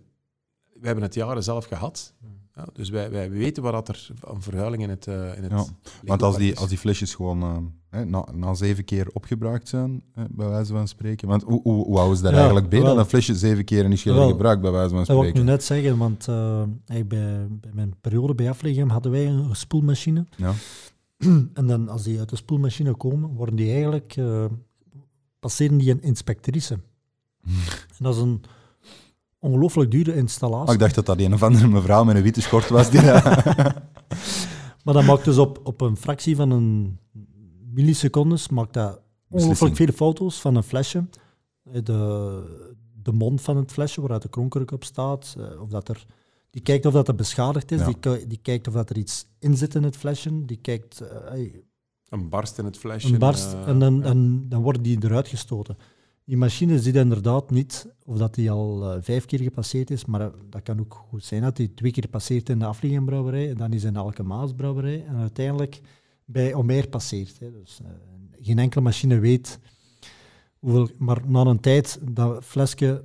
[0.81, 2.15] we hebben het jaren zelf gehad.
[2.55, 5.53] Ja, dus wij, wij weten wat dat er aan vervuiling in het, eh in het
[5.53, 5.65] Ja,
[6.05, 6.59] Want als die, is.
[6.59, 7.57] als die flesjes gewoon eh,
[7.91, 11.29] hè, na, na zeven keer opgebruikt zijn, hè, bij wijze van spreken.
[11.29, 12.89] Want hoe, hoe, hoe houden ze daar Ja, eigenlijk bij wel.
[12.95, 14.29] dat een flesje zeven keer is Wel.
[14.29, 15.51] gebruikt, bij wijze van Dat wil ik nu spreken?
[15.51, 17.07] net zeggen, want eh, bij,
[17.51, 20.27] bij mijn periode bij Aflegem hadden wij een spoelmachine.
[20.37, 20.53] Ja.
[21.55, 24.45] En dan als die uit de spoelmachine komen, worden die eigenlijk, eh,
[25.41, 26.75] passeren die een inspectrice.
[27.45, 28.43] En dat is een
[29.39, 30.67] ongelooflijk dure installatie.
[30.69, 32.91] Oh, ik dacht dat dat een of andere mevrouw met een witte schort was.
[32.91, 33.01] Die
[34.85, 36.99] Maar dat maakt dus op, op een fractie van een
[37.73, 41.05] millisecondes maakt dat ongelooflijk veel foto's van een flesje.
[41.73, 42.73] Eh, De,
[43.03, 45.35] de mond van het flesje, waaruit de kronkruk op staat.
[45.39, 46.07] eh, Of dat er,
[46.51, 47.81] die kijkt of dat er beschadigd is.
[47.81, 47.93] Ja.
[48.01, 50.45] Die, die kijkt of dat er iets in zit in het flesje.
[50.45, 51.41] Die kijkt eh,
[52.09, 53.13] Een barst in het flesje.
[53.13, 54.05] een barst eh, en, dan, ja.
[54.05, 55.77] en dan worden die eruit gestoten.
[56.25, 60.31] Die machine ziet inderdaad niet of dat die al eh, vijf keer gepasseerd is, maar
[60.51, 63.73] dat kan ook goed zijn dat die twee keer passeert in de Afliggenbrouwerij, en dan
[63.73, 65.81] is in elke Maasbrouwerij en uiteindelijk
[66.25, 67.39] bij Omer passeert.
[67.39, 67.53] Hè.
[67.53, 67.81] Dus,
[68.41, 69.59] geen enkele machine weet
[70.59, 73.05] hoeveel, maar na een tijd dat flesje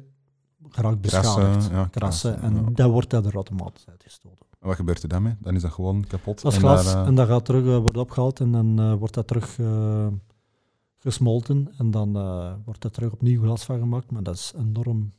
[0.76, 1.36] geraakt beschadigd.
[1.36, 2.70] Krassen, ja, krassen, en ja.
[2.74, 4.46] dan wordt dat er automatisch uitgestoten.
[4.60, 5.36] En wat gebeurt er dan mee?
[5.40, 6.42] Dan is dat gewoon kapot.
[6.42, 8.80] Dat is En glas daar, eh, en dat gaat terug, eh, wordt opgehaald en dan
[8.80, 9.60] eh, wordt dat terug
[10.98, 12.12] gesmolten en dan
[12.66, 14.12] wordt er terug opnieuw glas van gemaakt.
[14.12, 15.14] Maar dat is enorm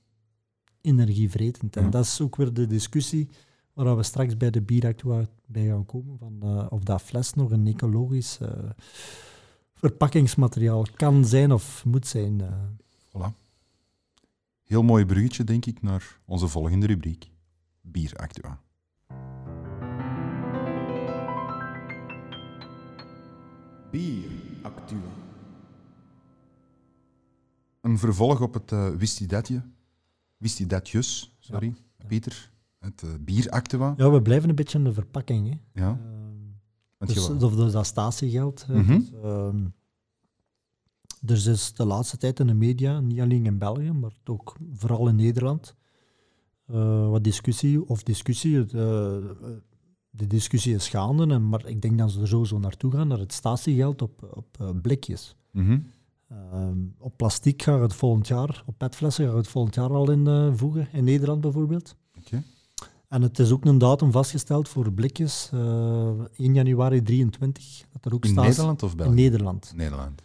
[0.80, 1.76] energievretend.
[1.76, 3.28] En dat is ook weer de discussie
[3.72, 7.66] waar we straks bij de bieractua bij gaan komen, van, of dat fles nog een
[7.66, 8.38] ecologisch
[9.84, 12.40] verpakkingsmateriaal kan zijn of moet zijn.
[12.40, 12.48] eh.
[13.08, 13.43] Voilà.
[14.64, 17.30] Heel mooi bruggetje, denk ik, naar onze volgende rubriek.
[17.80, 18.60] Bieractua.
[23.90, 24.30] Bier
[24.62, 24.98] Actua.
[27.80, 29.62] Een vervolg op het uh, wist je datje?
[30.36, 31.74] Wist je datjes, sorry,
[32.06, 32.52] Pieter.
[32.78, 33.94] Het eh, bieractua.
[33.96, 35.48] Ja, we blijven een beetje in de verpakking.
[35.48, 35.82] Hè.
[35.84, 35.88] Ja.
[35.90, 35.98] Ehm,
[36.98, 38.66] want Dus, je- of dus dat statiegeld.
[38.66, 39.64] Dus, ehm,
[41.26, 45.08] er is de laatste tijd in de media, niet alleen in België, maar ook vooral
[45.08, 45.74] in Nederland,
[46.66, 49.34] eh, wat discussie, of discussie, de,
[50.10, 53.32] de discussie is gaande, maar ik denk dat ze er sowieso naartoe gaan, naar het
[53.32, 55.36] statiegeld op, op eh, blikjes.
[55.50, 55.78] Mhm.
[56.28, 60.26] Ehm, op plastic gaat het volgend jaar, op petflessen gaat het volgend jaar al in
[60.26, 61.96] eh, voegen, in Nederland bijvoorbeeld.
[62.18, 62.42] Oké.
[63.08, 67.84] En het is ook een datum vastgesteld voor blikjes, eh 1 januari 23.
[67.92, 69.10] Dat er ook In staat Nederland of België?
[69.10, 69.72] in Nederland.
[69.76, 70.22] Nederland.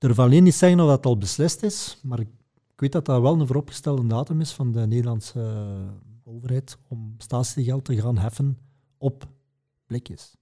[0.00, 2.28] Durf alleen niet zeggen of dat al beslist is, maar ik,
[2.76, 7.84] weet dat dat wel een vooropgestelde datum is van de Nederlandse eh, overheid om statiegeld
[7.84, 8.58] te gaan heffen
[8.98, 9.28] op
[9.86, 10.36] blikjes.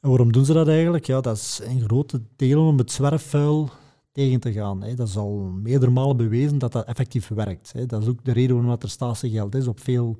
[0.00, 1.06] En waarom doen ze dat eigenlijk?
[1.06, 3.70] Ja, dat is in grote delen om het zwerfvuil
[4.12, 4.82] tegen te gaan.
[4.82, 4.94] Hè.
[4.94, 7.72] Dat is al meerdere malen bewezen dat dat effectief werkt.
[7.72, 7.86] Hè.
[7.86, 10.16] Dat is ook de reden waarom er statiegeld is op veel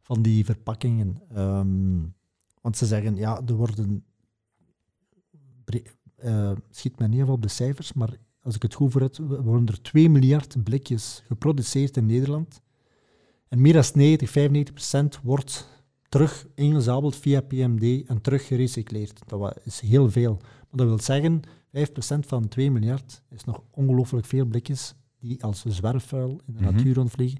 [0.00, 1.22] van die verpakkingen.
[1.34, 2.00] Ehm,
[2.60, 4.04] want ze zeggen, ja, er worden...
[6.20, 8.10] eh, schiet me niet even op de cijfers, maar
[8.42, 12.60] als ik het goed voor heb, worden er 2 miljard blikjes geproduceerd in Nederland.
[13.48, 15.68] En meer dan 90, 95 procent wordt
[16.08, 19.20] terug ingezameld via PMD en terug gerecycleerd.
[19.26, 20.36] Dat is heel veel.
[20.42, 21.40] Maar dat wil zeggen,
[21.70, 26.74] 5% van 2 miljard is nog ongelooflijk veel blikjes die als zwerfvuil in de Mhm.
[26.74, 27.38] natuur rondvliegen.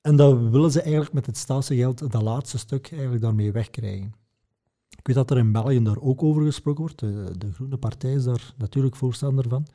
[0.00, 4.12] En dat willen ze eigenlijk met het statiegeld, dat laatste stuk, eigenlijk daarmee wegkrijgen.
[5.08, 6.98] Weet dat er in België daar ook over gesproken wordt.
[6.98, 9.66] De, Groene Partij is daar natuurlijk voorstander van.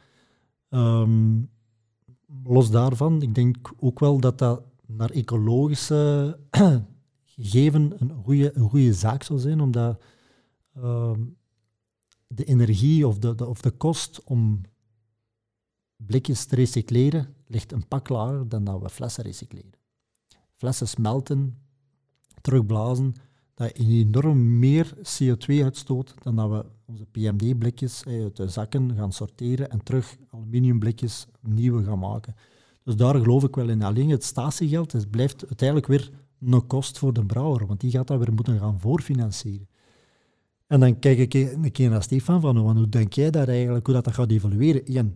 [0.69, 1.41] Ehm,
[2.43, 6.39] los daarvan, ik denk ook wel dat dat naar ecologische
[7.35, 10.01] gegeven een goede, een zaak zou zijn, omdat
[10.73, 11.21] ehm,
[12.27, 14.61] de energie of de, de, of de kost om
[15.95, 19.73] blikjes te recycleren ligt een pak lager dan dat we flessen recycleren.
[20.53, 21.57] Flessen smelten,
[22.41, 23.13] terugblazen,
[23.53, 29.69] dat enorm meer CO2 uitstoot dan dat we onze PMD-blikjes uit de zakken gaan sorteren
[29.69, 32.35] en terug aluminiumblikjes nieuwe gaan maken.
[32.83, 33.81] Dus daar geloof ik wel in.
[33.81, 36.11] Alleen het statiegeld het blijft uiteindelijk weer
[36.41, 39.67] een kost voor de brouwer, want die gaat dat weer moeten gaan voorfinancieren.
[40.67, 43.85] En dan kijk ik een keer naar Stefan van, want hoe denk jij daar eigenlijk,
[43.85, 45.15] hoe dat, dat gaat evolueren?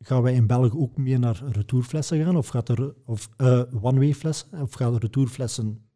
[0.00, 4.14] Gaan wij in België ook meer naar retourflessen gaan, of gaat er of eh, one-way
[4.14, 5.87] flessen, of gaan retourflessen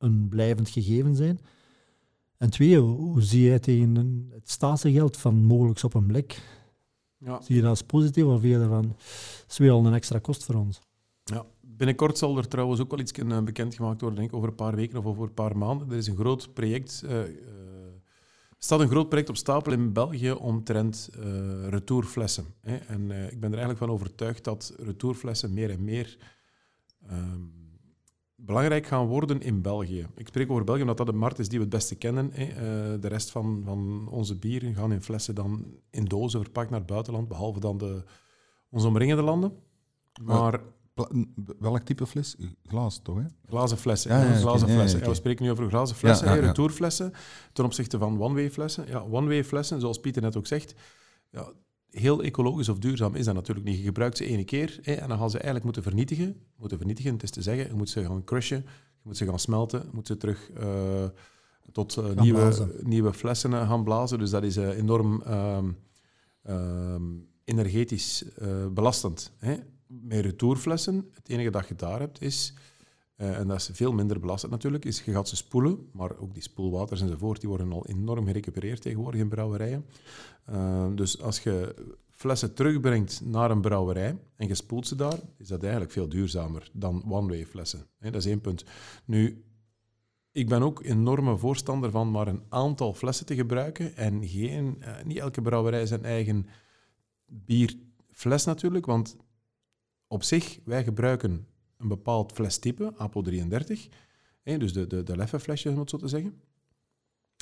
[0.00, 1.40] een blijvend gegeven zijn?
[2.36, 6.42] En twee, hoe, zie jij tegen het statiegeld van mogelijk op een blik?
[7.18, 7.40] Ja.
[7.40, 10.18] Zie je dat als positief of vind je daarvan, dat is weer al een extra
[10.18, 10.80] kost voor ons?
[11.24, 11.46] Ja.
[11.60, 14.74] Binnenkort zal er trouwens ook wel iets eh, bekendgemaakt worden, denk ik, over een paar
[14.74, 15.90] weken of over een paar maanden.
[15.90, 17.30] Er is een groot project, er
[18.58, 22.44] staat een groot project op stapel in België omtrent eh retourflessen.
[22.60, 22.76] Hè.
[22.76, 26.16] En ik ben er eigenlijk van overtuigd dat retourflessen meer en meer
[27.06, 27.59] ehm,
[28.44, 30.06] belangrijk gaan worden in België.
[30.16, 32.30] Ik spreek over België omdat dat de markt is die we het beste kennen.
[32.32, 32.44] Hè.
[32.44, 36.78] Eh, de rest van, van onze bieren gaan in flessen dan in dozen verpakt naar
[36.78, 38.04] het buitenland, behalve dan de,
[38.70, 39.52] onze omringende landen.
[40.22, 40.60] Maar
[41.58, 42.36] welk type fles?
[42.64, 43.16] Glas, toch?
[43.16, 43.24] Hè?
[43.48, 44.10] Glazen flessen.
[44.10, 45.00] Ja, glazen flessen.
[45.00, 47.12] Ja, we spreken nu over glazen flessen, retourflessen,
[47.52, 48.86] ten opzichte van one-way flessen.
[48.86, 50.74] Ja, one-way flessen, zoals Pieter net ook zegt,
[51.30, 51.52] ja,
[51.90, 53.78] heel ecologisch of duurzaam is dat natuurlijk niet.
[53.78, 56.36] Je gebruikt ze ene keer hè, en dan gaan ze eigenlijk moeten vernietigen.
[56.56, 59.38] Moeten vernietigen, het is te zeggen, je moet ze gaan crushen, je moet ze gaan
[59.38, 61.04] smelten, je moet ze terug eh,
[61.72, 62.70] tot eh, nieuwe, blazen.
[62.82, 64.18] nieuwe flessen eh, gaan blazen.
[64.18, 65.22] Dus dat is enorm...
[65.22, 65.70] ehm,
[66.42, 67.02] ehm,
[67.44, 68.24] energetisch
[68.72, 69.32] belastend.
[69.38, 69.56] Hè.
[69.86, 72.54] Met retourflessen, het enige dat je daar hebt is,
[73.20, 76.34] eh, en dat is veel minder belastend natuurlijk, is je gaat ze spoelen, maar ook
[76.34, 79.86] die spoelwaters enzovoort, die worden al enorm gerecupereerd tegenwoordig in brouwerijen.
[80.46, 81.74] Ehm, dus als je
[82.10, 86.70] flessen terugbrengt naar een brouwerij en je spoelt ze daar, is dat eigenlijk veel duurzamer
[86.72, 87.86] dan one-way flessen.
[87.98, 88.64] Dat is één punt.
[89.04, 89.44] Nu,
[90.32, 95.04] ik ben ook enorme voorstander van maar een aantal flessen te gebruiken en geen, eh,
[95.04, 96.46] niet elke brouwerij zijn eigen
[97.26, 99.16] bierfles natuurlijk, want
[100.06, 101.46] op zich, wij gebruiken
[101.80, 103.88] een bepaald flestype, Apo 33,
[104.42, 106.40] hè, dus de, de, de leffe flesjes, om het zo te zeggen.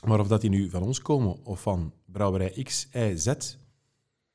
[0.06, 3.56] Maar of dat die nu van ons komen of van brouwerij X, Y, Z,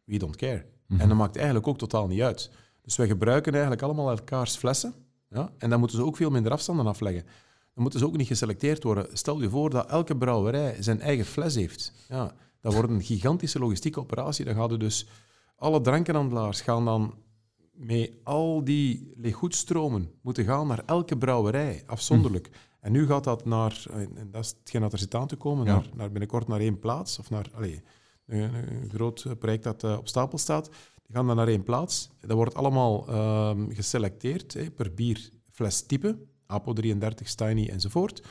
[0.03, 0.65] we don't care.
[0.97, 2.51] En dat maakt eigenlijk ook totaal niet uit.
[2.81, 4.93] Dus wij gebruiken eigenlijk allemaal elkaars flessen.
[5.29, 5.51] Ja?
[5.57, 7.23] En dan moeten ze ook veel minder afstanden afleggen.
[7.73, 9.07] Dan moeten ze ook niet geselecteerd worden.
[9.13, 11.93] Stel je voor dat elke brouwerij zijn eigen fles heeft.
[12.09, 14.45] Ja, dat wordt een gigantische logistieke operatie.
[14.45, 15.07] Dan gaan er dus
[15.55, 17.13] alle drankenhandelaars gaan dan
[17.73, 22.49] met al die leeggoedstromen moeten gaan naar elke brouwerij, afzonderlijk.
[22.79, 25.65] En nu gaat dat naar, en dat is hetgeen dat er zit aan te komen,
[25.65, 25.73] Ja.
[25.73, 27.81] naar, naar binnenkort naar één plaats, of naar allee,
[28.25, 30.69] een, een groot project dat eh, op stapel staat.
[31.05, 32.09] Die gaan dan naar één plaats.
[32.19, 38.23] Dat wordt allemaal ehm, geselecteerd hè, per bierflestype, Apo 33, Steiny enzovoort.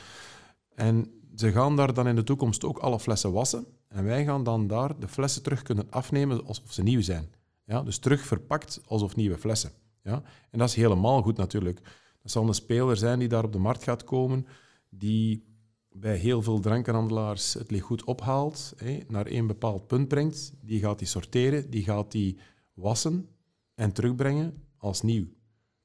[0.75, 3.65] En ze gaan daar dan in de toekomst ook alle flessen wassen.
[3.87, 7.29] En wij gaan dan daar de flessen terug kunnen afnemen alsof ze nieuw zijn.
[7.65, 9.71] Ja, dus terug verpakt alsof nieuwe flessen.
[10.03, 10.23] Ja?
[10.51, 11.81] En dat is helemaal goed natuurlijk.
[12.21, 14.45] Dat zal een speler zijn die daar op de markt gaat komen,
[14.89, 15.43] die
[15.89, 18.75] bij heel veel drankenhandelaars het goed ophaalt,
[19.07, 20.53] naar één bepaald punt brengt.
[20.61, 22.37] Die gaat die sorteren, die gaat die
[22.73, 23.29] wassen
[23.75, 25.25] en terugbrengen als nieuw.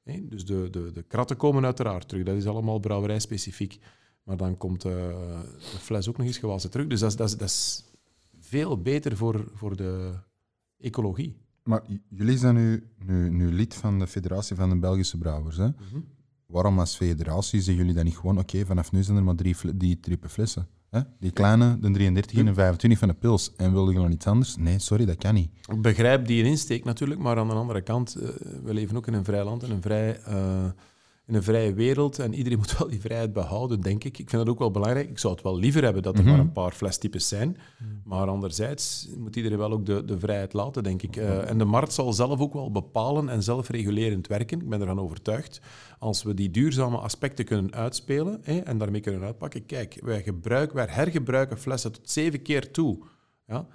[0.03, 2.25] Dus de, de, de kratten komen uiteraard terug.
[2.25, 3.79] Dat is allemaal brouwerijspecifiek.
[4.23, 6.87] Maar dan komt eh, de fles ook nog eens gewassen terug.
[6.87, 7.83] Dus dat dat dat is
[8.39, 10.13] veel beter voor, voor de
[10.77, 11.37] ecologie.
[11.69, 15.57] Maar jullie zijn nu, nu, nu lid van de Federatie van de Belgische Brouwers.
[15.57, 15.67] Hè?
[16.45, 19.55] Waarom als federatie zeggen jullie dan niet gewoon, oké, vanaf nu zijn er maar drie
[19.75, 20.67] die type flessen?
[20.89, 20.99] Hè?
[21.19, 23.55] Die kleine, de 33 en de 25 van de pils.
[23.55, 24.55] En wilde je nog iets anders?
[24.55, 25.51] Nee, sorry, dat kan niet.
[25.67, 28.29] Ik begrijp die insteek natuurlijk, maar aan de andere kant, eh,
[28.63, 30.65] we leven ook in een vrij land, in een, vrij, eh,
[31.29, 32.19] in een vrije wereld.
[32.19, 34.17] En iedereen moet wel die vrijheid behouden, denk ik.
[34.19, 35.09] Ik vind dat ook wel belangrijk.
[35.09, 36.31] Ik zou het wel liever hebben dat er Mhm.
[36.31, 37.57] maar een paar flestypes zijn.
[38.03, 41.15] Maar anderzijds moet iedereen wel ook de, de vrijheid laten, denk ik.
[41.15, 44.61] Eh, en de markt zal zelf ook wel bepalen en zelfregulerend werken.
[44.61, 45.61] Ik ben ervan overtuigd.
[45.99, 49.65] Als we die duurzame aspecten kunnen uitspelen hè, en daarmee kunnen uitpakken.
[49.65, 52.99] Kijk, wij, gebruiken, wij hergebruiken flessen tot zeven keer toe.
[53.47, 53.67] Ja?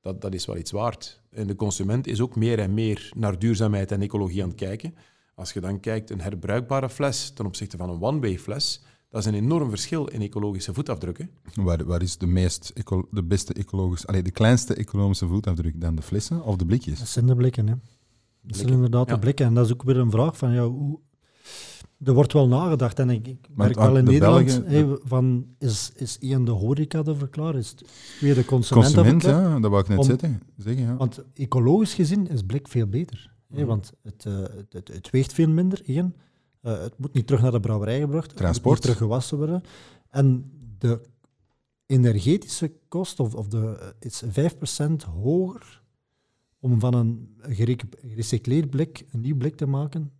[0.00, 1.22] dat, dat is wel iets waard.
[1.30, 4.94] En de consument is ook meer en meer naar duurzaamheid en ecologie aan het kijken.
[5.40, 9.26] Als je dan kijkt, een herbruikbare fles ten opzichte van een one-way fles, dat is
[9.26, 11.18] een enorm verschil in ecologische voetafdruk.
[11.18, 11.24] Hè.
[11.62, 15.94] Waar, waar is de, meest eco- de beste ecologische, allee, de kleinste ecologische voetafdruk dan
[15.94, 16.98] de flessen of de blikjes?
[16.98, 17.74] Dat zijn de blikken, hè.
[18.42, 19.14] Dat zijn inderdaad Ja.
[19.14, 19.46] de blikken.
[19.46, 20.98] En dat is ook weer een vraag van, ja, hoe...
[22.04, 25.92] Er wordt wel nagedacht en ik, ik merk wel in de Nederland, Belgen- van, is,
[25.94, 27.54] is één de horeca ervoor klaar?
[27.54, 27.84] Is het
[28.18, 30.42] twee de consument, Consument, ja, dat wou ik net Om- zeggen.
[30.56, 30.96] zeggen ja.
[30.96, 33.32] Want ecologisch gezien is blik veel beter.
[33.52, 36.16] Hè, want het, eh, het, het, het weegt veel minder, één.
[36.60, 38.36] Eh, het moet niet terug naar de brouwerij gebracht worden.
[38.36, 38.56] Transport.
[38.56, 39.62] Het moet niet terug gewassen worden.
[40.10, 41.00] En de
[41.86, 45.82] energetische kost of, of de, is 5% hoger
[46.60, 50.12] om van een gerecycleerd blik een nieuw blik te maken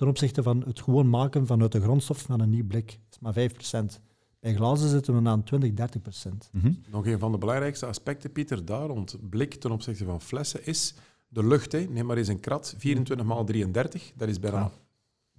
[0.00, 2.86] ten opzichte van het gewoon maken vanuit de grondstof van een nieuw blik.
[2.86, 4.00] Dat is maar 5%.
[4.40, 6.50] Bij glazen zitten we aan 20, 30%.
[6.52, 6.72] Mhm.
[6.90, 10.94] Nog een van de belangrijkste aspecten, Pieter, daar rond blik ten opzichte van flessen, is
[11.32, 11.72] de lucht.
[11.72, 11.86] Hè.
[11.90, 14.70] Neem maar eens een krat, 24 x 33, dat is bijna Ja.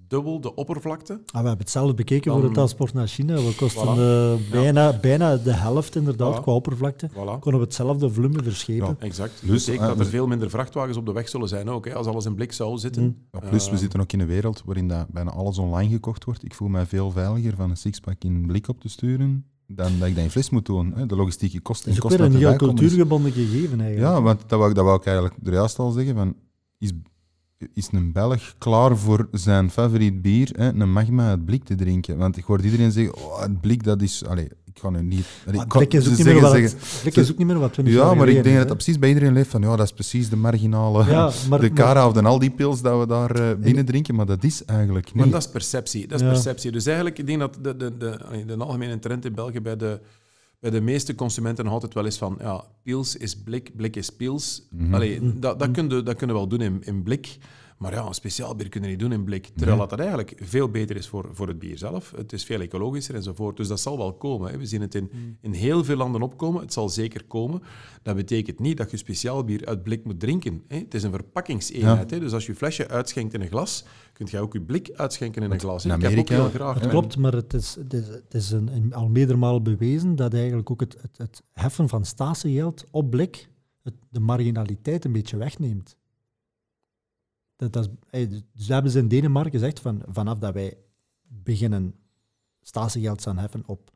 [0.07, 1.13] dubbel de oppervlakte.
[1.13, 3.35] Ah, we hebben hetzelfde bekeken voor de transport naar China.
[3.35, 3.99] We kosten Voilà.
[3.99, 6.41] eh, bijna, bijna de helft inderdaad Voilà.
[6.41, 7.09] qua oppervlakte.
[7.09, 7.13] Voilà.
[7.39, 8.87] Konden we hetzelfde volume verschepen.
[8.87, 8.95] Ja.
[8.99, 9.41] Exact.
[9.45, 11.85] Betekent eh, dat er we- veel minder vrachtwagens op de weg zullen zijn ook.
[11.85, 11.93] Hè.
[11.95, 13.03] Als alles in blik zou zitten.
[13.03, 13.17] Mm.
[13.31, 16.23] Ja, plus, we Eh, zitten ook in een wereld waarin dat bijna alles online gekocht
[16.23, 16.43] wordt.
[16.43, 19.45] Ik voel mij veel veiliger van een sixpack in blik op te sturen
[19.75, 20.93] dan dat ik dat in fles moet doen.
[20.95, 21.05] Hè.
[21.05, 22.75] De logistieke kosten Het is ook kosten weer een heel komen.
[22.75, 24.13] cultuurgebonden gegeven eigenlijk.
[24.15, 26.15] Ja, want dat wou, ik- dat wou ik eigenlijk er juist al zeggen.
[26.15, 26.35] Van,
[26.77, 26.91] is,
[27.73, 32.17] is een Belg klaar voor zijn favoriet bier, hè, een magma uit blik te drinken?
[32.17, 34.25] Want ik hoor iedereen zeggen, oh, het blik dat is...
[34.25, 35.25] Allee, ik ga nu niet...
[35.45, 37.37] allee, Maar kan- blik is, ze ook niet meer zeggen- wat, zeggen- blik is ook
[37.37, 39.61] niet meer wat 20 Ja, maar ik denk dat dat precies bij iedereen leeft van,
[39.61, 41.05] ja, dat is precies de marginale...
[41.05, 44.25] Ja, maar, de maar- Cara of de Aldi-pils dat we daar eh, binnen drinken, maar
[44.25, 45.33] dat is eigenlijk Maar niet.
[45.33, 46.07] dat is perceptie.
[46.07, 46.31] Dat is Ja.
[46.31, 46.71] perceptie.
[46.71, 49.75] Dus eigenlijk, ik denk dat de, de, de, allee, de algemene trend in België bij
[49.77, 49.99] de,
[50.61, 54.09] bij de meeste consumenten nog altijd wel is van, ja, pils is blik, blik is
[54.09, 54.67] pils.
[54.69, 54.93] Mhm.
[54.93, 57.37] Allee, dat, dat, kun je, dat kunnen we wel doen in, in blik.
[57.81, 59.49] Maar ja, een speciaal bier kunnen niet doen in blik.
[59.55, 62.13] Terwijl dat, dat eigenlijk veel beter is voor, voor het bier zelf.
[62.15, 63.57] Het is veel ecologischer enzovoort.
[63.57, 64.51] Dus dat zal wel komen.
[64.51, 64.57] Hè.
[64.57, 66.61] We zien het in, in heel veel landen opkomen.
[66.61, 67.61] Het zal zeker komen.
[68.03, 70.63] Dat betekent niet dat je speciaal bier uit blik moet drinken.
[70.67, 70.77] Hè.
[70.77, 72.09] Het is een verpakkingseenheid.
[72.11, 72.19] Hè.
[72.19, 73.83] Dus als je je flesje uitschenkt in een glas,
[74.13, 75.85] kun je ook je blik uitschenken in een glas.
[75.85, 76.79] in Ik heb ook Amerika- heel graag...
[76.79, 80.15] Het klopt, maar het is, het is, het is een, een- al meerdere malen bewezen
[80.15, 83.49] dat eigenlijk ook het, het, het heffen van statiegeld op blik
[83.83, 85.99] het, de marginaliteit een beetje wegneemt.
[87.61, 90.77] Dat, dat hey, dus hebben ze in Denemarken gezegd van vanaf dat wij
[91.27, 91.95] beginnen
[92.61, 93.91] statiegeld te heffen op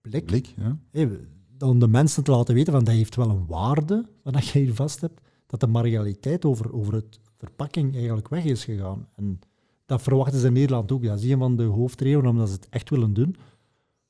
[0.00, 0.78] blik, Blik, ja.
[0.90, 1.20] hey,
[1.58, 4.74] om de mensen te laten weten van dat heeft wel een waarde, wat je hier
[4.74, 9.08] vast hebt, dat de marginaliteit over, over het verpakking eigenlijk weg is gegaan.
[9.14, 9.38] En
[9.86, 11.02] dat verwachten ze in Nederland ook.
[11.02, 13.36] Dat is een van de hoofdredenen omdat ze het echt willen doen.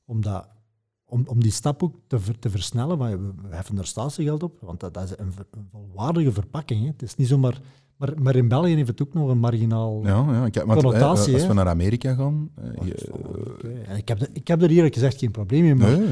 [0.05, 0.47] Omdat,
[1.05, 4.43] om, om die stap ook te, ver- te versnellen, van, we, we heffen er statiegeld
[4.43, 6.81] op, want dat, dat is een, ver- een volwaardige verpakking.
[6.81, 6.87] Hè.
[6.87, 7.61] Het is niet zomaar...
[7.99, 10.01] Maar, maar in België heeft het ook nog een marginaal...
[10.03, 10.45] Ja, ja.
[10.45, 12.49] Ik, heb- want, eh, Connotatie, als we naar Amerika gaan...
[12.55, 15.97] eh, Maar je- ik, heb er- ik heb er eerlijk gezegd geen probleem mee, maar,
[15.97, 16.07] nee.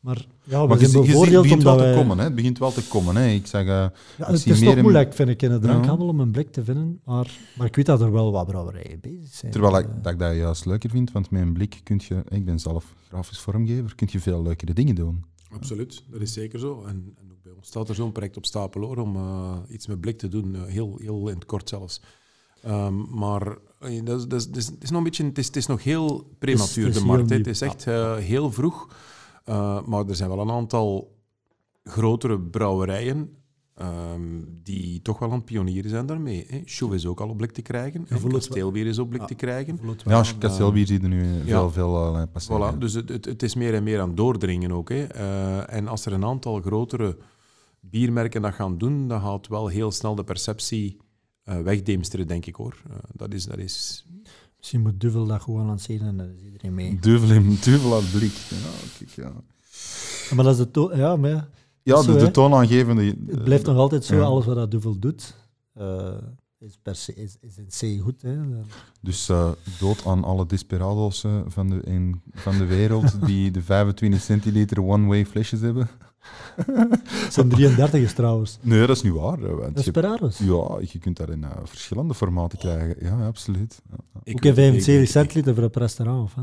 [0.00, 2.18] maar ja, we Maar je, zijn je bevoordeeld begint wel te komen.
[2.18, 2.24] Hè.
[2.24, 3.16] Het begint wel te komen.
[3.16, 3.26] Hè.
[3.28, 3.60] Ik zeg...
[3.62, 3.86] eh, Ja,
[4.18, 5.60] ik het is meer toch in- moeilijk, vind ik, in de Ja.
[5.60, 7.00] drankhandel om een blik te vinden.
[7.04, 9.52] Maar, maar ik weet dat er wel wat brouwerijen bezig zijn.
[9.52, 12.22] Terwijl ik, Eh, dat ik dat juist leuker vind, want met een blik kun je...
[12.28, 15.24] Ik ben zelf grafisch vormgever, kun je veel leukere dingen doen.
[15.54, 16.84] Absoluut, dat is zeker zo.
[16.86, 17.27] En, en
[17.60, 20.62] staat er zo'n project op stapel hoor, om eh, iets met blik te doen, eh,
[20.62, 22.00] heel, heel in het kort zelfs.
[22.62, 23.56] Ehm, maar
[24.04, 25.66] dat is, dat is, dat is, het is nog een beetje, het is, het is
[25.66, 27.30] nog heel prematuur, de markt.
[27.30, 28.88] Het is echt eh, heel vroeg.
[29.44, 31.16] Eh, maar er zijn wel een aantal
[31.84, 33.36] grotere brouwerijen
[33.74, 34.22] ehm,
[34.62, 36.46] die toch wel aan het pionieren zijn daarmee.
[36.48, 36.62] Hè.
[36.64, 38.06] Chou is ook al op blik te krijgen.
[38.08, 39.26] En Kasteelbier is op blik Ja.
[39.26, 39.80] te krijgen.
[40.04, 41.42] Ja, als je kasteelbier ziet er nu ja.
[41.44, 42.74] veel, veel eh, passeren.
[42.74, 44.88] Voilà, dus het, het, het is meer en meer aan het doordringen ook.
[44.88, 45.04] Hè.
[45.04, 47.16] Eh, en als er een aantal grotere
[47.90, 50.96] biermerken dat gaan doen, dan gaat wel heel snel de perceptie
[51.44, 52.76] eh wegdeemsteren, denk ik hoor.
[52.90, 54.06] Eh, dat, is, dat is...
[54.56, 56.98] Misschien moet Duvel dat gewoon lanceren en dan is iedereen mee.
[57.00, 58.32] Duvel, in, duvel aan het blik.
[58.32, 58.56] Ja,
[58.98, 59.32] kijk, ja.
[60.34, 61.48] Maar dat is de to- ja, maar ja,
[61.82, 63.04] ja Zo, de, de toonaangevende...
[63.26, 64.22] het blijft nog altijd zo, ja.
[64.22, 65.34] alles wat dat Duvel doet,
[65.72, 66.14] eh,
[66.58, 68.22] is, per se, is, is in C goed.
[68.22, 68.36] Hè.
[69.00, 73.62] Dus eh, dood aan alle desperado's eh, van, de, in, van de wereld die de
[73.62, 75.88] 25 centiliter one-way flesjes hebben.
[76.66, 78.58] Het zijn 33 trouwens.
[78.60, 79.42] Nee, dat is niet waar.
[79.42, 80.38] eh, Desperados.
[80.38, 82.96] ja, je kunt dat in eh, verschillende formaten krijgen.
[83.00, 83.80] Ja, absoluut.
[83.90, 84.20] Ja, ja.
[84.24, 86.22] Ik weet- 75 ik- centiliter voor op restaurant.
[86.24, 86.42] Of, hè?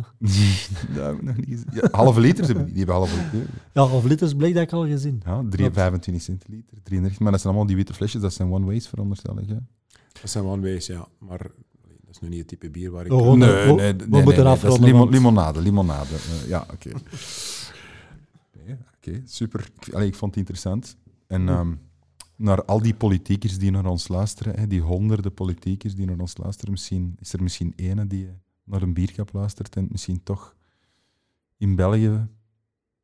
[0.96, 1.66] dat heb ik nog niet gezien.
[1.72, 2.74] Ja, halve liters hebben die.
[2.76, 3.50] Die hebben halve liter.
[3.74, 5.22] Ja, half liters bleek dat ik al gezien.
[5.26, 7.20] Ja, 3, 25 centiliter, 33.
[7.20, 9.48] Maar dat zijn allemaal die witte flesjes, dat zijn one-ways veronderstel ik.
[9.48, 9.58] hè.
[10.22, 11.08] Dat zijn one-ways, ja.
[11.20, 13.12] Maar dat is nu niet het type bier waar ik...
[13.12, 16.16] Oh, oh, nee, we- nee, we nee, moeten nee, Dat is limonade, limonade.
[16.16, 16.90] Eh, ja, oké.
[19.08, 19.70] Oké, super.
[19.80, 20.98] Ik, allee, ik vond het interessant.
[21.28, 21.74] En ehm,
[22.36, 26.38] naar al die politiekers die naar ons luisteren, hè, die honderden politiekers die naar ons
[26.38, 28.30] luisteren, misschien, is er misschien ene die
[28.64, 30.56] naar een bierkap luistert en misschien toch
[31.58, 32.28] in België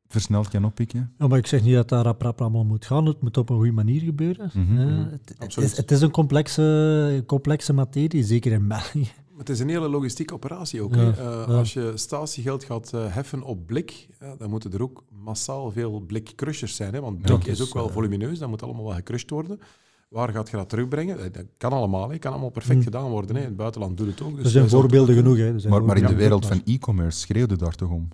[0.06, 1.12] versneld kan oppikken.
[1.18, 3.06] Ja, maar ik zeg niet dat dat rap, rap allemaal moet gaan.
[3.06, 4.50] Het moet op een goede manier gebeuren.
[4.54, 5.10] Mhm, Eh, mhm.
[5.10, 5.70] het, het, Absoluut.
[5.70, 9.08] is, het is een complexe, complexe materie, zeker in België.
[9.36, 10.94] Het is een hele logistieke operatie ook.
[10.94, 11.10] Ja.
[11.10, 11.44] Eh, ja.
[11.44, 16.76] Als je statiegeld gaat eh, heffen op blik, dan moeten er ook massaal veel blikcrushers
[16.76, 16.94] zijn.
[16.94, 17.00] Hè?
[17.00, 19.60] Want blik dat is is, ook wel eh, volumineus, dat moet allemaal wel gecrushed worden.
[20.08, 21.32] Waar gaat je dat terugbrengen?
[21.32, 22.18] Dat kan allemaal, hè.
[22.18, 22.84] kan allemaal perfect Mm.
[22.84, 23.34] gedaan worden.
[23.36, 23.40] Hè.
[23.42, 24.36] In het buitenland doet het ook.
[24.36, 25.36] Dus er zijn voorbeelden genoeg.
[25.36, 25.58] Hè.
[25.58, 28.08] Zijn Maar, maar in de wereld van e-commerce schreeuwde daar toch om?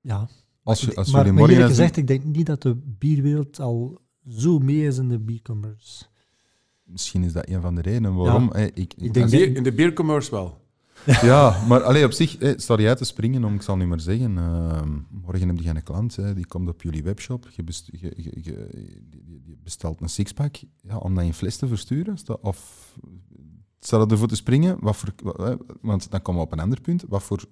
[0.00, 0.28] Ja.
[0.62, 4.58] Als, je, als maar, jullie maar gezegd, ik denk niet dat de bierwereld al zo
[4.58, 6.04] mee is in de biercommerce.
[6.86, 8.50] Misschien is dat een van de redenen waarom.
[8.52, 10.64] hè, ik, Ik denk- in de beercommerce wel.
[11.22, 13.86] Ja, maar alleen op zich hè, sta je uit te springen om, ik zal nu
[13.86, 17.62] maar zeggen, ehm, morgen heb je een klant, hè, die komt op jullie webshop, je,
[17.62, 18.68] best, je, je, je-
[19.62, 22.92] bestelt een sixpack, ja, om dat in fles te versturen, sta, of
[23.80, 25.14] staat het ervoor te springen, wat voor,
[25.80, 27.44] want dan komen we op een ander punt, wat voor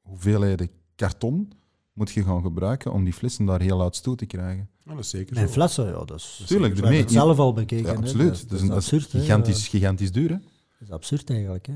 [0.00, 1.52] hoeveelheden karton
[1.92, 4.68] moet je gaan gebruiken om die flessen daar heel uit toe te krijgen?
[4.84, 5.52] Ja, dat is zeker En zo.
[5.52, 6.42] flessen, ja, dat is...
[6.46, 7.84] Tuurlijk, zelf al bekeken.
[7.86, 7.96] Ja, hè.
[7.98, 8.48] absoluut.
[8.48, 9.12] Dat, is, een- dat is absurd.
[9.12, 9.20] hè.
[9.20, 10.36] gigantisch, gigantisch duur, hè?
[10.38, 11.66] Dat is absurd eigenlijk.
[11.66, 11.74] Hè.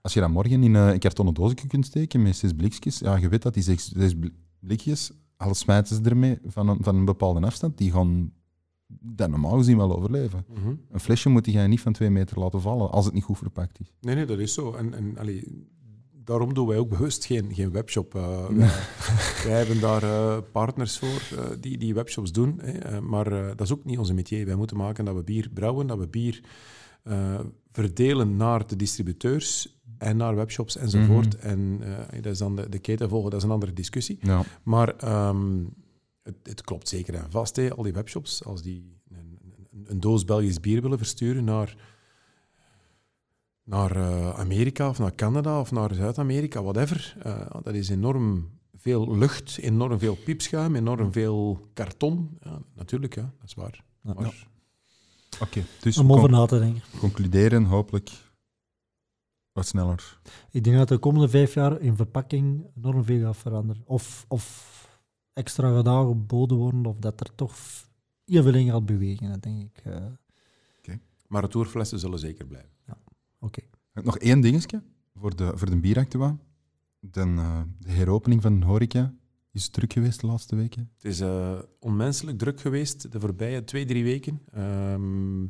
[0.00, 3.16] Als je dat morgen in eh, een kartonnen doosje kunt steken met zes blikjes, ja,
[3.16, 4.26] je weet dat die zes, zes bl-
[4.60, 8.32] blikjes, al smijten ze ermee van een, van een bepaalde afstand, die gaan
[9.00, 10.44] dat normaal gezien wel overleven.
[10.54, 10.74] Mhm.
[10.90, 13.80] Een flesje moet je niet van twee meter laten vallen, als het niet goed verpakt
[13.80, 13.92] is.
[14.00, 14.72] Nee, nee, dat is zo.
[14.72, 15.66] En, en allee,
[16.26, 18.14] daarom doen wij ook bewust geen, geen webshop.
[18.14, 18.46] eh.
[18.46, 18.68] wij,
[19.46, 22.60] wij hebben daar eh, partners voor eh, die, die webshops doen.
[22.62, 23.00] Hè.
[23.00, 24.46] Maar dat is ook niet onze métier.
[24.46, 26.40] Wij moeten maken dat we bier brouwen, dat we bier
[27.72, 31.38] verdelen naar de distributeurs en naar webshops enzovoort.
[31.38, 34.18] En eh, dat is dan de, de keten volgen, dat is een andere discussie.
[34.20, 34.42] Ja.
[34.62, 35.64] Maar ehm,
[36.22, 37.56] het, het klopt zeker en vast.
[37.56, 37.74] Hè.
[37.74, 39.38] Al die webshops, als die een,
[39.70, 41.76] een, een doos Belgisch bier willen versturen naar
[43.66, 47.16] naar eh, Amerika of naar Canada of naar Zuid-Amerika, whatever.
[47.26, 52.38] Uh, dat is enorm veel lucht, enorm veel piepschuim, enorm veel karton.
[52.40, 53.84] Ja, natuurlijk, ja, dat is waar.
[54.02, 54.12] Ja.
[54.14, 54.32] Maar- Ja.
[55.40, 56.82] Oké, dus Om over na te denken.
[56.98, 58.10] concluderen, hopelijk
[59.52, 60.18] wat sneller.
[60.50, 63.82] Ik denk dat de komende vijf jaar in verpakking enorm veel gaat veranderen.
[63.86, 64.74] Of, of
[65.32, 67.56] extra gaat aangeboden worden, of dat er toch
[68.24, 69.84] heel veel in gaat bewegen, dat denk ik.
[69.84, 70.04] eh,
[71.28, 72.70] Maar retourflessen zullen zeker blijven.
[73.38, 73.62] Oké.
[73.92, 74.82] Nog één dingetje
[75.14, 76.36] voor de, voor de bieractua.
[77.00, 79.14] De, eh, de heropening van de horeca
[79.52, 80.90] is druk geweest de laatste weken.
[80.94, 84.42] Het is eh, onmenselijk druk geweest de voorbije twee, drie weken.
[84.52, 85.46] Ehm,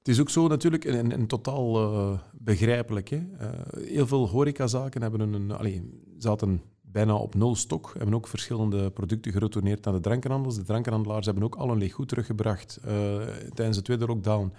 [0.00, 3.08] het is ook zo natuurlijk een, een totaal eh, begrijpelijk.
[3.08, 3.22] Hè?
[3.38, 8.28] Eh, heel veel horecazaken hebben een, een, allee, zaten bijna op nul stok, hebben ook
[8.28, 10.56] verschillende producten geretourneerd aan de drankenhandels.
[10.56, 13.18] De drankenhandelaars hebben ook al een leeg goed teruggebracht eh,
[13.54, 14.52] tijdens de tweede lockdown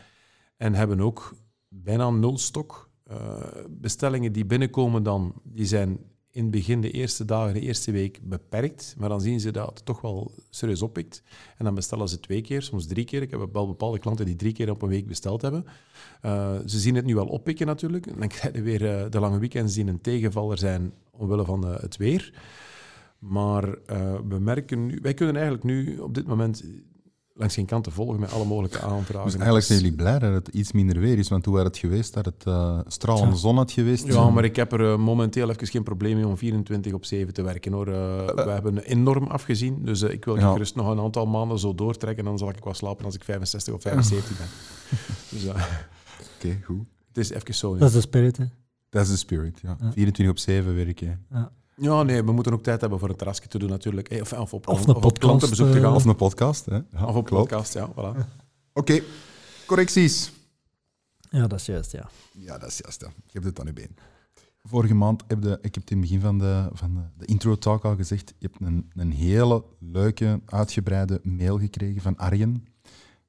[0.57, 1.35] en hebben ook
[1.73, 2.89] bijna nul stok.
[3.03, 3.37] Eh,
[3.69, 5.99] bestellingen die binnenkomen dan, die zijn
[6.31, 8.95] in het begin, de eerste dagen, de eerste week beperkt.
[8.97, 11.23] Maar dan zien ze dat het toch wel serieus oppikt.
[11.57, 13.21] En dan bestellen ze twee keer, soms drie keer.
[13.21, 15.65] Ik heb wel bepaalde klanten die drie keer op een week besteld hebben.
[16.21, 18.07] Eh, ze zien het nu wel oppikken natuurlijk.
[18.07, 21.65] En dan krijg je weer eh, de lange weekends die een tegenvaller zijn omwille van
[21.65, 22.33] het weer.
[23.19, 23.77] Maar
[24.27, 24.99] we merken nu...
[25.01, 26.63] Wij kunnen eigenlijk nu op dit moment
[27.33, 29.23] langs geen kant te volgen met alle mogelijke aanvragen.
[29.25, 31.55] Dus eigenlijk zijn Het is- jullie blij dat het iets minder weer is, want hoe
[31.55, 34.05] had het geweest dat het eh, stralende zon had geweest?
[34.07, 37.33] Ja, maar ik heb er eh, momenteel even geen probleem mee om 24 op 7
[37.33, 37.71] te werken.
[37.73, 37.87] Hoor.
[37.87, 37.93] Eh,
[38.45, 40.51] we hebben enorm afgezien, dus ik wil Ja.
[40.51, 42.25] gerust nog een aantal maanden zo doortrekken.
[42.25, 44.47] Dan zal ik wel slapen als ik 65 of 75 ben.
[45.31, 45.63] Dus eh,
[46.35, 46.85] Oké, goed.
[47.07, 47.77] het is even zo.
[47.77, 48.45] Dat is de spirit, hè.
[48.89, 49.77] Dat is de spirit, ja.
[49.81, 49.91] Ja.
[49.91, 51.25] 24 op 7 werken.
[51.31, 51.51] Ja,
[51.81, 54.09] nee, we moeten ook tijd hebben voor een terrasje te doen natuurlijk.
[54.09, 55.91] Eh, Of, of op, Of of een op podcast, klantenbezoek te eh, gaan.
[55.91, 56.75] Of Of, een podcast, hè.
[56.75, 57.47] Ja, of op klopt.
[57.49, 57.89] podcast, ja.
[57.91, 58.17] Voilà.
[58.73, 59.01] Oké,
[59.65, 60.31] correcties.
[61.29, 62.09] Ja, dat is juist, ja.
[62.31, 63.01] Ja, dat is juist.
[63.01, 63.07] Ja.
[63.25, 63.95] Je hebt het aan je been.
[64.63, 67.25] Vorige maand heb je, ik heb het in het begin van de, van de, de
[67.25, 72.65] intro-talk al gezegd, je hebt een, een hele leuke, uitgebreide mail gekregen van Arjen.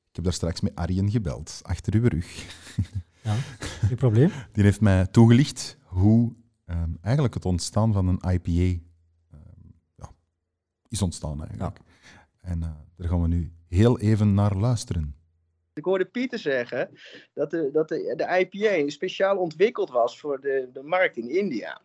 [0.09, 2.27] Ik heb daar straks met Arjen gebeld, achter uw rug.
[3.23, 3.35] ja.
[3.61, 4.31] Geen probleem.
[4.53, 6.33] Die heeft mij toegelicht hoe
[6.73, 8.83] ehm, eigenlijk het ontstaan van een IPA
[9.31, 9.67] ehm,
[9.97, 10.11] ja,
[10.89, 11.79] is ontstaan eigenlijk.
[12.41, 15.17] En eh, daar gaan we nu heel even naar luisteren.
[15.75, 16.91] Ik hoorde Pieter zeggen
[17.33, 21.81] dat de, dat de, de IPA speciaal ontwikkeld was voor de, de markt in India.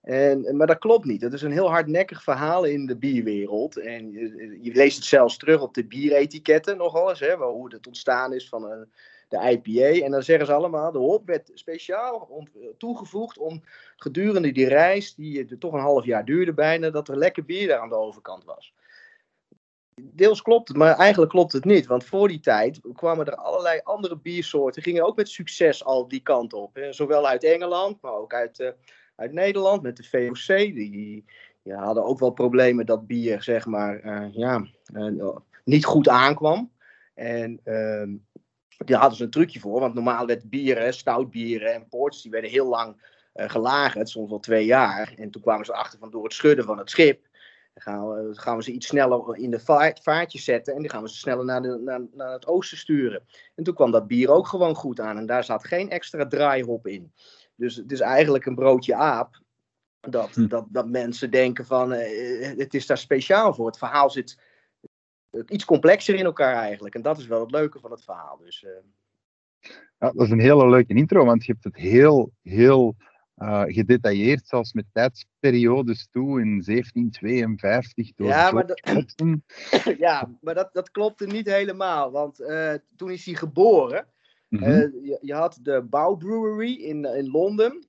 [0.00, 1.20] En, maar dat klopt niet.
[1.20, 3.76] Dat is een heel hardnekkig verhaal in de bierwereld.
[3.76, 7.86] En je, je leest het zelfs terug op de bieretiketten nogal eens, hè, hoe het
[7.86, 8.92] ontstaan is van een,
[9.28, 10.04] de IPA.
[10.04, 12.48] En dan zeggen ze allemaal, de hop werd speciaal
[12.78, 13.62] toegevoegd om
[13.96, 17.88] gedurende die reis, die toch een half jaar duurde bijna, dat er lekker bier aan
[17.88, 18.74] de overkant was.
[20.02, 21.86] Deels klopt het, maar eigenlijk klopt het niet.
[21.86, 26.20] Want voor die tijd kwamen er allerlei andere biersoorten, gingen ook met succes al die
[26.20, 26.86] kant op.
[26.90, 28.70] Zowel uit Engeland, maar ook uit, eh,
[29.16, 30.56] uit Nederland met de VOC.
[30.74, 31.24] Die,
[31.62, 36.70] hadden ook wel problemen dat bier, zeg maar, eh, ja, eh, niet goed aankwam.
[37.14, 38.16] En ehm,
[38.76, 42.50] daar hadden ze een trucje voor, want normaal werd bieren, stoutbieren en ports, die werden
[42.50, 42.96] heel lang
[43.34, 45.12] gelagerd, soms wel twee jaar.
[45.16, 47.28] En toen kwamen ze achter van door het schudden van het schip.
[47.74, 50.90] Dan gaan we, gaan we ze iets sneller in de vaart, vaartjes zetten en dan
[50.90, 53.22] gaan we ze sneller naar, de, naar, naar het oosten sturen.
[53.54, 56.86] En toen kwam dat bier ook gewoon goed aan en daar zat geen extra draaihop
[56.86, 57.12] in.
[57.56, 59.42] Dus het is eigenlijk een broodje aap.
[60.00, 60.46] Dat, Hm.
[60.46, 63.66] dat, dat mensen denken van eh, het is daar speciaal voor.
[63.66, 64.40] Het verhaal zit
[65.30, 66.94] eh, iets complexer in elkaar eigenlijk.
[66.94, 68.38] En dat is wel het leuke van het verhaal.
[68.38, 68.70] Dus, eh,
[69.98, 72.96] Ja, dat is een hele leuke intro, want je hebt het heel, heel
[73.34, 79.44] eh, gedetailleerd, zelfs met tijdsperiodes toe in 1752 door Ja, maar Watson.
[79.98, 82.10] ja, maar dat, dat klopte niet helemaal.
[82.10, 84.06] Want eh, toen is hij geboren.
[84.48, 84.64] Mhm.
[84.64, 87.86] Eh, je, je had de Bow Brewery in, in Londen.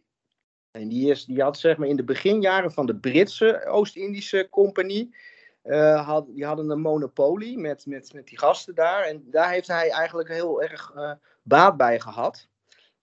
[0.71, 5.15] En die, is, die had zeg maar in de beginjaren van de Britse Oost-Indische Compagnie.
[5.95, 9.03] had, die hadden een monopolie met, met, met die gasten daar.
[9.03, 10.93] En daar heeft hij eigenlijk heel erg
[11.43, 12.47] baat bij gehad.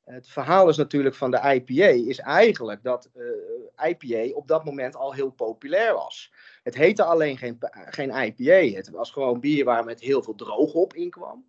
[0.04, 4.96] Het verhaal is natuurlijk van de IPA is eigenlijk dat eh, IPA op dat moment
[4.96, 6.32] al heel populair was.
[6.62, 8.76] Het heette alleen geen, geen IPA.
[8.76, 11.44] Het was gewoon bier waar met heel veel drooghop in kwam.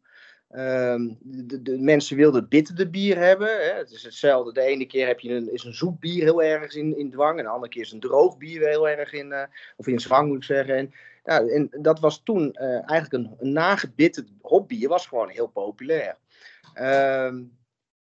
[0.49, 3.47] Ehm, de, de mensen wilden bitterde bier hebben.
[3.47, 3.73] Hè.
[3.77, 4.53] Het is hetzelfde.
[4.53, 7.37] De ene keer heb je een, is een zoet bier heel erg in, in dwang.
[7.37, 9.43] En de andere keer is een droog bier heel erg in, eh,
[9.75, 10.75] of in zwang moet ik zeggen.
[10.75, 10.91] En,
[11.23, 14.89] en dat was toen eh, eigenlijk een, een nagebitterd hopbier.
[14.89, 16.17] Was gewoon heel populair.
[16.73, 17.43] Ehm,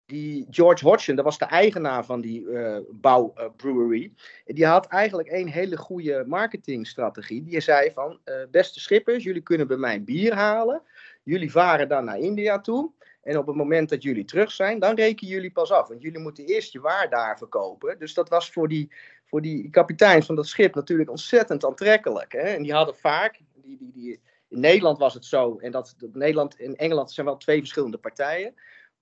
[0.07, 4.13] die George Hodgson, dat was de eigenaar van die eh Bouw eh, Brewery.
[4.45, 7.43] Die had eigenlijk een hele goede marketingstrategie.
[7.43, 10.83] Die zei van, eh, beste schippers, jullie kunnen bij mij bier halen.
[11.23, 12.93] Jullie varen dan naar India toe.
[13.23, 15.89] En op het moment dat jullie terug zijn, dan rekenen jullie pas af.
[15.89, 17.99] Want jullie moeten eerst je waar daar verkopen.
[17.99, 18.93] Dus dat was voor die,
[19.25, 22.33] voor die kapiteins van dat schip natuurlijk ontzettend aantrekkelijk.
[22.33, 22.39] Hè?
[22.39, 26.57] En die hadden vaak, die, die, die, in Nederland was het zo, en dat Nederland
[26.57, 28.55] en Engeland zijn wel twee verschillende partijen.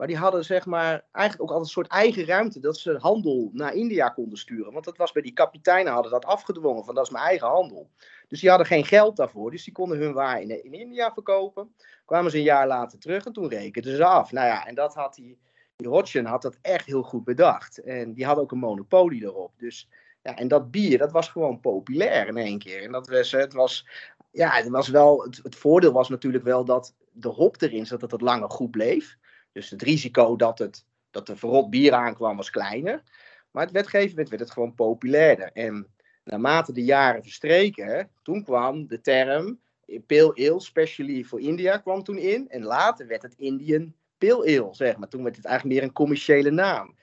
[0.05, 3.51] Maar die hadden zeg maar eigenlijk ook altijd een soort eigen ruimte dat ze handel
[3.53, 4.73] naar India konden sturen.
[4.73, 7.91] Want dat was bij die kapiteinen hadden dat afgedwongen van dat is mijn eigen handel.
[8.29, 11.75] Dus die hadden geen geld daarvoor, dus die konden hun waar in, in India verkopen.
[12.05, 14.33] Kwamen ze een jaar later terug en toen rekenden ze af.
[14.33, 15.39] Nou ja, en dat had die,
[15.77, 17.79] die Hodgson had dat echt heel goed bedacht.
[17.79, 19.53] En die had ook een monopolie erop.
[19.59, 19.89] Dus
[20.23, 22.83] ja, en dat bier, dat was gewoon populair in één keer.
[22.83, 23.89] En dat was, het was,
[24.31, 28.01] ja, het was wel, het, het voordeel was natuurlijk wel dat de hop erin zat,
[28.01, 29.17] dat het langer goed bleef.
[29.55, 33.03] Dus het risico dat, het, dat er verrot bier aankwam was kleiner.
[33.51, 35.53] Maar het wetgeving werd het gewoon populairder.
[35.53, 35.87] En
[36.25, 39.59] naarmate de jaren verstreken, toen kwam de term
[40.07, 42.49] Pale Ale, specially voor India, kwam toen in.
[42.49, 45.09] En later werd het Indian Pale Ale, zeg maar.
[45.09, 46.95] Toen werd het eigenlijk meer een commerciële naam.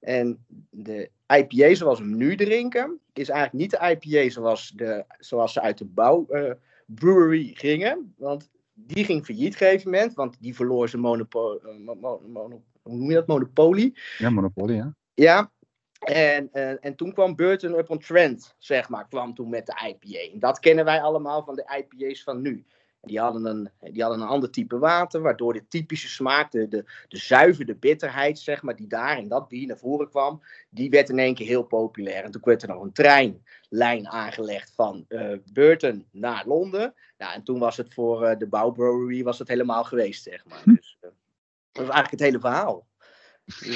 [0.00, 5.04] En de IPA zoals we hem nu drinken, is eigenlijk niet de IPA zoals, de,
[5.18, 6.52] zoals ze uit de bouw, uh,
[6.86, 8.14] brewery gingen.
[8.16, 8.50] Want
[8.86, 11.60] die ging failliet op een gegeven moment, want die verloor zijn monopolie.
[11.84, 13.26] Mono, hoe noem je dat?
[13.26, 13.98] Monopolie.
[14.18, 14.94] Ja, monopolie, ja.
[15.14, 15.52] Ja,
[15.98, 20.32] en, en, en toen kwam Burton Upon Trent, zeg maar, kwam toen met de IPA.
[20.32, 22.66] En dat kennen wij allemaal van de IPA's van nu.
[23.00, 26.84] Die hadden, een, die hadden een ander type water, waardoor de typische smaak, de, de,
[27.08, 31.08] de zuiverde bitterheid, zeg maar, die daar in dat bier naar voren kwam, die werd
[31.08, 32.24] in één keer heel populair.
[32.24, 36.94] En toen werd er nog een treinlijn aangelegd van uh, Burton naar Londen.
[37.18, 40.62] Nou, en toen was het voor uh, de bouwbrewery was het helemaal geweest, zeg maar.
[40.64, 41.10] Dus uh,
[41.72, 42.86] dat was eigenlijk het hele verhaal.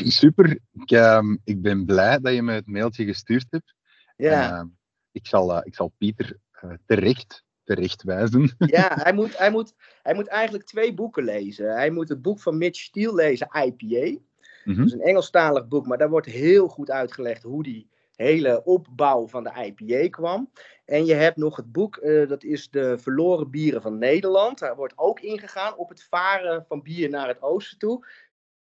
[0.04, 0.58] Super.
[0.72, 3.74] Ik, uh, ik ben blij dat je me het mailtje gestuurd hebt.
[4.16, 4.52] Ja.
[4.52, 4.64] Uh,
[5.12, 6.38] ik, zal, ik zal Pieter
[6.86, 8.54] terecht terechtwijzen.
[8.58, 11.74] Ja, hij moet, hij, moet, hij moet eigenlijk twee boeken lezen.
[11.74, 14.06] Hij moet het boek van Mitch Steele lezen, IPA.
[14.06, 14.20] Mm
[14.64, 14.76] -hmm.
[14.76, 19.28] Dat is een Engelstalig boek, maar daar wordt heel goed uitgelegd hoe die hele opbouw
[19.28, 20.50] van de IPA kwam.
[20.84, 24.58] En je hebt nog het boek, uh, dat is de verloren bieren van Nederland.
[24.58, 28.06] Daar wordt ook ingegaan op het varen van bier naar het oosten toe.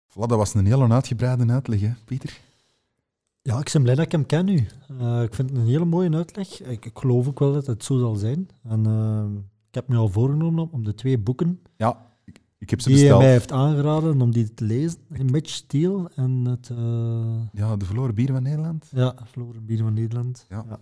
[0.09, 2.39] Voilà, dat was een hele uitgebreide uitleg, hè, Pieter?
[3.43, 4.67] Ja, ik ben blij dat ik hem ken nu.
[5.01, 6.63] Uh, ik vind het een hele mooie uitleg.
[6.63, 8.49] Ik, ik, geloof ook wel dat het zo zal zijn.
[8.63, 12.81] En uh, ik heb me al voorgenomen om de twee boeken ja, ik, ik heb
[12.81, 13.19] ze die besteld.
[13.19, 14.99] hij mij heeft aangeraden om die te lezen.
[15.09, 16.69] Mitch Steele en het...
[16.69, 18.89] Uh, ja, de verloren bieren van Nederland.
[18.91, 20.47] Ja, verloren bieren van Nederland.
[20.49, 20.65] Ja.
[20.69, 20.81] ja.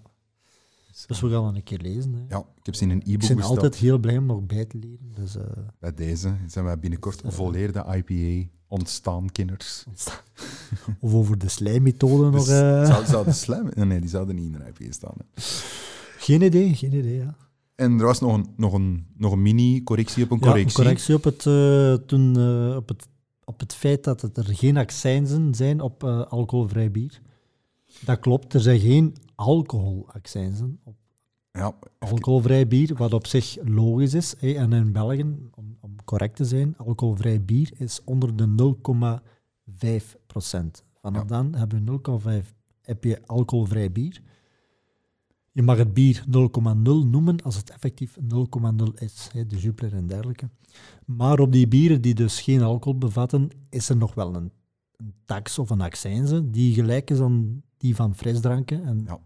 [1.06, 2.12] Dus we gaan een keer lezen.
[2.12, 2.24] Hè.
[2.28, 3.56] Ja, ik heb ze in een e-book Ik ben besteld.
[3.56, 5.12] altijd heel blij om nog bij te leren.
[5.14, 5.36] Dus,
[5.78, 9.84] Bij deze zijn wij binnenkort volleerde IPA ontstaan kenners.
[11.00, 12.48] of over de slijmmethode nog.
[12.48, 12.86] Uh...
[12.86, 13.70] zou, zou de slijm...
[13.74, 15.14] Nee, die zouden niet in een IPA staan.
[15.16, 15.42] Hè.
[16.18, 17.36] Geen idee, geen idee, ja.
[17.74, 20.78] En er was nog een, nog een, nog een mini-correctie op een ja, correctie.
[20.78, 23.08] Een correctie op het, uh, toen, uh, op, het,
[23.44, 27.20] op het feit dat het er geen accijnzen zijn op uh, alcoholvrij bier.
[28.00, 30.96] Dat klopt, er zijn geen alcoholaccijnzen op
[31.52, 34.36] ja, alcoholvrij bier, wat op zich logisch is.
[34.36, 35.20] En in België,
[35.54, 35.76] om,
[36.08, 38.74] correct te zijn, alcoholvrij bier is onder de
[39.88, 40.84] 0,5 procent.
[41.00, 41.28] Vanaf ja.
[41.28, 44.22] dan hebben we 0,5 heb je alcoholvrij bier.
[45.52, 46.32] Je mag het bier 0,0
[46.82, 50.48] noemen als het effectief 0,0 is, hè, de Jupiler en dergelijke.
[51.04, 54.52] Maar op die bieren die dus geen alcohol bevatten, is er nog wel een,
[54.96, 58.84] een tax of een accijnse die gelijk is aan die van frisdranken.
[58.84, 59.20] En ja.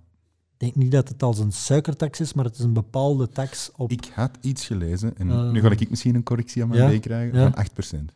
[0.62, 3.70] Ik denk niet dat het als een suikertax is, maar het is een bepaalde tax
[3.76, 3.90] op...
[3.90, 6.98] Ik had iets gelezen, en Uh, nu ga ik misschien een correctie aan mijn ja,
[6.98, 7.50] krijgen, ja.
[7.50, 8.12] van 8%.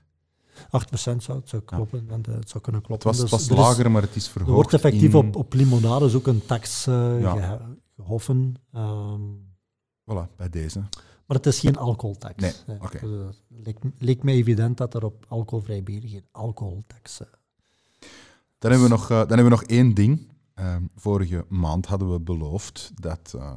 [0.56, 3.08] 8% zou het zou kloppen, want, uh, het zou kunnen Het kloppen.
[3.08, 4.54] was, Dus het was er is- lager, maar het is Er verhoogd.
[4.54, 7.30] wordt effectief in- op, op limonades ook een tax eh, Ja.
[7.32, 7.60] gehe-
[7.96, 8.54] gehoffen.
[8.72, 9.20] ehm,
[10.10, 10.78] Voilà, bij deze.
[11.26, 12.42] maar het is geen alcoholtax.
[12.42, 12.98] Nee, Eh, oké.
[13.00, 13.10] dus,
[13.50, 17.26] eh, leek, leek me evident dat er op alcoholvrij bier geen alcoholtax uh,
[18.58, 20.34] Dan hebben we nog, eh, dan hebben we nog één ding.
[20.56, 23.52] Ehm, vorige maand hadden we beloofd dat uh,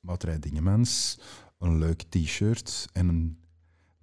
[0.00, 1.18] Wouterij Dingemans
[1.58, 3.38] een leuk t-shirt en een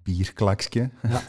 [0.02, 0.90] bierklaksje.
[1.02, 1.22] Ja.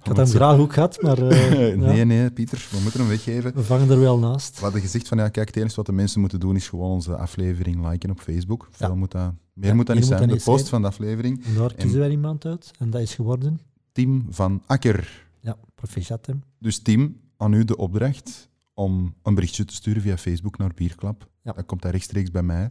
[0.00, 3.08] Ik had hem graag ook gehad, maar eh, nee, ja, nee, Pieter, we moeten hem
[3.08, 3.54] weggeven.
[3.54, 4.56] we vangen er wel naast.
[4.56, 6.90] We hadden gezegd van ja, kijk, het enige wat de mensen moeten doen is gewoon
[6.90, 8.68] onze aflevering liken op Facebook.
[8.70, 8.94] Veel Ja.
[8.94, 10.28] moet dat, meer Ja, moet dat niet zijn.
[10.28, 10.66] De post zijn.
[10.68, 11.44] van de aflevering.
[11.44, 13.60] En daar En- kiezen wij iemand uit en dat is geworden.
[13.92, 15.26] Tim van Akker.
[15.40, 16.42] Ja, proficiat hem.
[16.58, 18.48] Dus Tim, aan u de opdracht
[18.80, 21.28] om een berichtje te sturen via Facebook naar Bierklap.
[21.42, 21.52] Ja.
[21.52, 22.70] Dan komt dat rechtstreeks bij mij.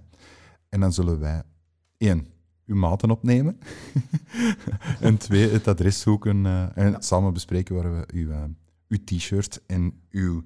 [0.70, 1.44] En dan zullen wij,
[1.98, 2.28] één,
[2.66, 3.58] uw maten opnemen.
[5.00, 8.44] en twee, het adres zoeken eh, en samen bespreken waar we uw, eh,
[8.88, 10.44] uw t-shirt en uw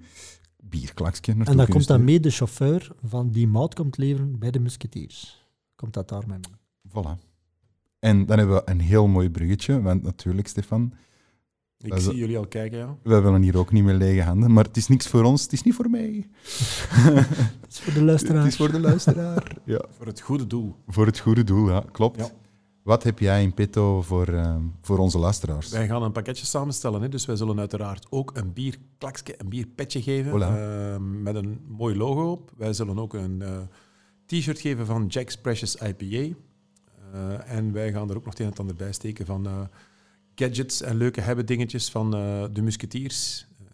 [0.63, 4.51] bierklaksje naartoe En dan komt dan mee de chauffeur van die mout komt leveren bij
[4.51, 5.47] de musketiers.
[5.75, 6.59] Komt dat daarmee mee?
[6.89, 7.19] Voilà.
[7.99, 10.93] En dan hebben we een heel mooi bruggetje, want natuurlijk, Stefan,
[11.83, 12.95] Ik Dat is- zie jullie al kijken, ja.
[13.03, 15.53] Wij willen hier ook niet met lege handen, maar het is niks voor ons, het
[15.53, 16.27] is niet voor mij.
[17.61, 18.43] Dat is voor de luisteraar.
[18.43, 19.55] Het is voor de luisteraar.
[19.65, 19.81] ja.
[19.97, 20.75] Voor het goede doel.
[20.87, 22.17] Voor het goede doel, ja, klopt.
[22.19, 22.29] Ja.
[22.83, 25.69] Wat heb jij in petto voor, eh, voor onze luisteraars?
[25.69, 27.09] Wij gaan een pakketje samenstellen, hè?
[27.09, 32.31] dus wij zullen uiteraard ook een bierklakske, een bierpetje geven eh, met een mooi logo
[32.31, 32.51] op.
[32.57, 33.57] Wij zullen ook een eh,
[34.25, 36.35] t-shirt geven van Jack's Precious IPA.
[37.13, 39.45] Eh, en wij gaan er ook nog het een en het ander bij steken van
[39.45, 39.61] eh,
[40.35, 43.47] gadgets en leuke hebben dingetjes van eh, de musketiers.
[43.59, 43.65] Eh,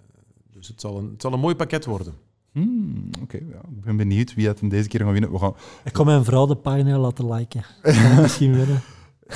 [0.52, 2.14] dus het zal, een, het zal een mooi pakket worden.
[2.52, 5.31] Hmm, Oké, ja, ik ben benieuwd wie het deze keer gaat winnen.
[5.31, 5.53] We gaan...
[5.84, 7.65] Ik kom mijn vrouw de pagina laten liken.
[7.81, 8.81] Kan misschien winnen.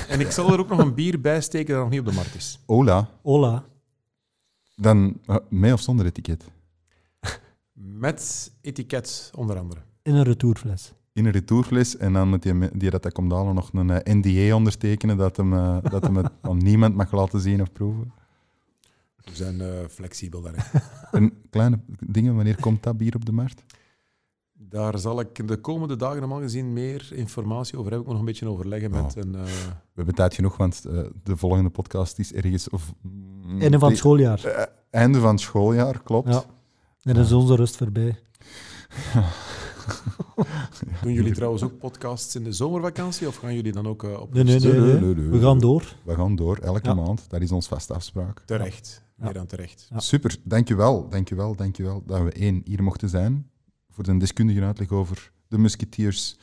[0.07, 2.11] En ik zal er ook nog een bier bij steken dat nog niet op de
[2.13, 2.59] markt is.
[2.65, 3.63] Ola, Hola.
[4.75, 6.51] dan eh, met of zonder etiket?
[7.73, 9.81] Met etiket onder andere.
[10.01, 10.93] In een retourfles.
[11.13, 14.13] In een retourfles en dan moet die, die dat dat komt halen nog een eh,
[14.15, 18.11] NDA ondertekenen dat hem, eh, dat hem het aan niemand mag laten zien of proeven.
[19.23, 20.61] We zijn eh, flexibel daarin.
[21.11, 23.63] En kleine dingen, wanneer komt dat bier op de markt?
[24.53, 27.99] Daar zal ik de komende dagen normaal gezien meer informatie over hebben.
[27.99, 29.23] Ik moet nog een beetje overleggen met Oh.
[29.23, 29.35] een...
[29.35, 32.69] eh, We hebben tijd genoeg, want eh, de volgende podcast is ergens...
[32.69, 34.69] Of, mm, Einde van het schooljaar.
[34.89, 36.27] einde van het schooljaar, klopt.
[36.33, 36.43] Ja.
[37.01, 38.19] En dan is onze rust voorbij.
[41.01, 43.27] doen jullie trouwens ook podcasts in de zomervakantie?
[43.27, 44.99] Of gaan jullie dan ook eh, op Nee, nee, nee, nee, nee.
[44.99, 45.25] nee, nee.
[45.29, 45.95] We gaan door.
[46.03, 46.93] We gaan door, elke Ja.
[46.93, 47.25] maand.
[47.29, 48.41] Dat is ons vaste afspraak.
[48.45, 49.01] Terecht.
[49.17, 49.23] Ja.
[49.23, 49.87] Meer dan terecht.
[49.89, 49.99] Ja.
[49.99, 53.49] Super, dankjewel, dankjewel, dankjewel dat we één hier mochten zijn
[53.89, 56.37] voor de deskundige uitleg over de Musketeers.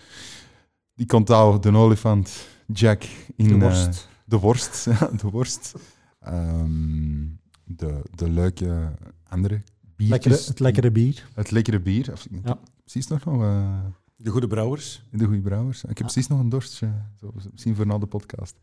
[0.95, 3.03] Die kontouw, de olifant, Jack
[3.37, 4.09] in De eh, worst.
[4.25, 4.85] de worst.
[5.01, 5.75] ja, de worst.
[6.21, 7.27] Ehm,
[7.65, 8.93] de, de leuke
[9.29, 9.63] andere
[9.97, 10.25] biertjes.
[10.33, 11.29] Lekkere, het lekkere bier.
[11.35, 12.13] Het lekkere bier.
[12.13, 12.59] Of- Ja.
[12.91, 13.79] Precies nog nog eh,
[14.17, 15.03] De goede brouwers.
[15.11, 15.83] de goede brouwers.
[15.83, 16.05] Ik heb Ja.
[16.05, 16.93] precies nog een dorstje.
[17.21, 18.57] Zo, misschien voor na de podcast.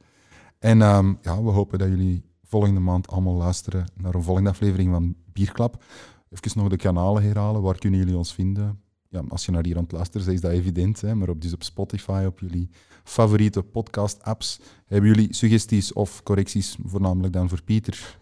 [0.60, 4.92] En ehm, ja, we hopen dat jullie volgende maand allemaal luisteren naar een volgende aflevering
[4.92, 5.84] van Bierklap.
[6.30, 7.62] Even nog de kanalen herhalen.
[7.62, 8.80] Waar kunnen jullie ons vinden?
[9.10, 11.02] Ja, als je naar hier aan het luisteren bent, is dat evident.
[11.02, 11.16] Hè?
[11.16, 12.70] Maar op, dus op Spotify, op jullie
[13.04, 14.60] favoriete podcast-apps.
[14.86, 18.20] Hebben jullie suggesties of correcties, voornamelijk dan voor Pieter?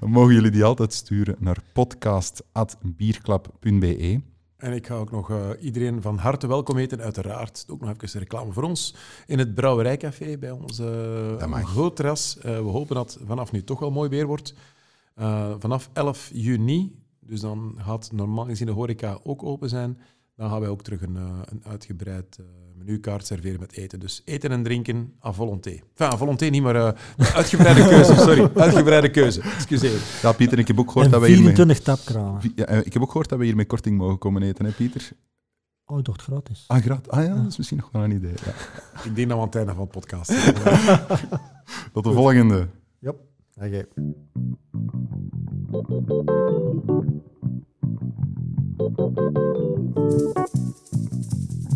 [0.00, 4.20] Dan mogen jullie die altijd sturen naar podcast.bierklap.be.
[4.62, 7.00] En ik ga ook nog eh, iedereen van harte welkom heten.
[7.00, 8.94] Uiteraard ook nog even reclame voor ons.
[9.26, 11.60] In het Brouwerijcafé bij ons eh, Dat mag.
[11.60, 12.38] een groot terras.
[12.38, 14.54] Eh, we hopen dat het vanaf nu toch wel mooi weer wordt.
[15.58, 19.98] Vanaf 11 juni, dus dan gaat normaal gezien de horeca ook open zijn.
[20.36, 22.38] Dan gaan wij ook terug een, een uitgebreid
[22.84, 24.00] menukaart serveren met eten.
[24.00, 25.70] Dus eten en drinken à volonté.
[25.70, 26.92] Enfin, à volonté niet, maar eh,
[27.34, 28.14] uitgebreide keuze.
[28.14, 29.40] Sorry, uitgebreide keuze.
[29.40, 30.00] Excuseer.
[30.22, 31.54] Ja, Pieter, ik heb ook gehoord En dat we hiermee...
[31.54, 32.52] 24 tapkranen.
[32.54, 34.70] Ja, eh, ik heb ook gehoord dat we hier met korting mogen komen eten, hè,
[34.70, 35.10] Pieter?
[35.86, 36.64] Oh, ik dacht gratis.
[36.66, 37.10] Ah, gratis.
[37.10, 38.34] Ah ja, dat is misschien nog wel een idee.
[38.44, 38.52] Ja.
[39.08, 40.28] Ik denk dat we aan het einde van de podcast
[41.92, 42.68] Tot de volgende.
[42.98, 43.12] Ja.
[43.56, 43.86] Oké.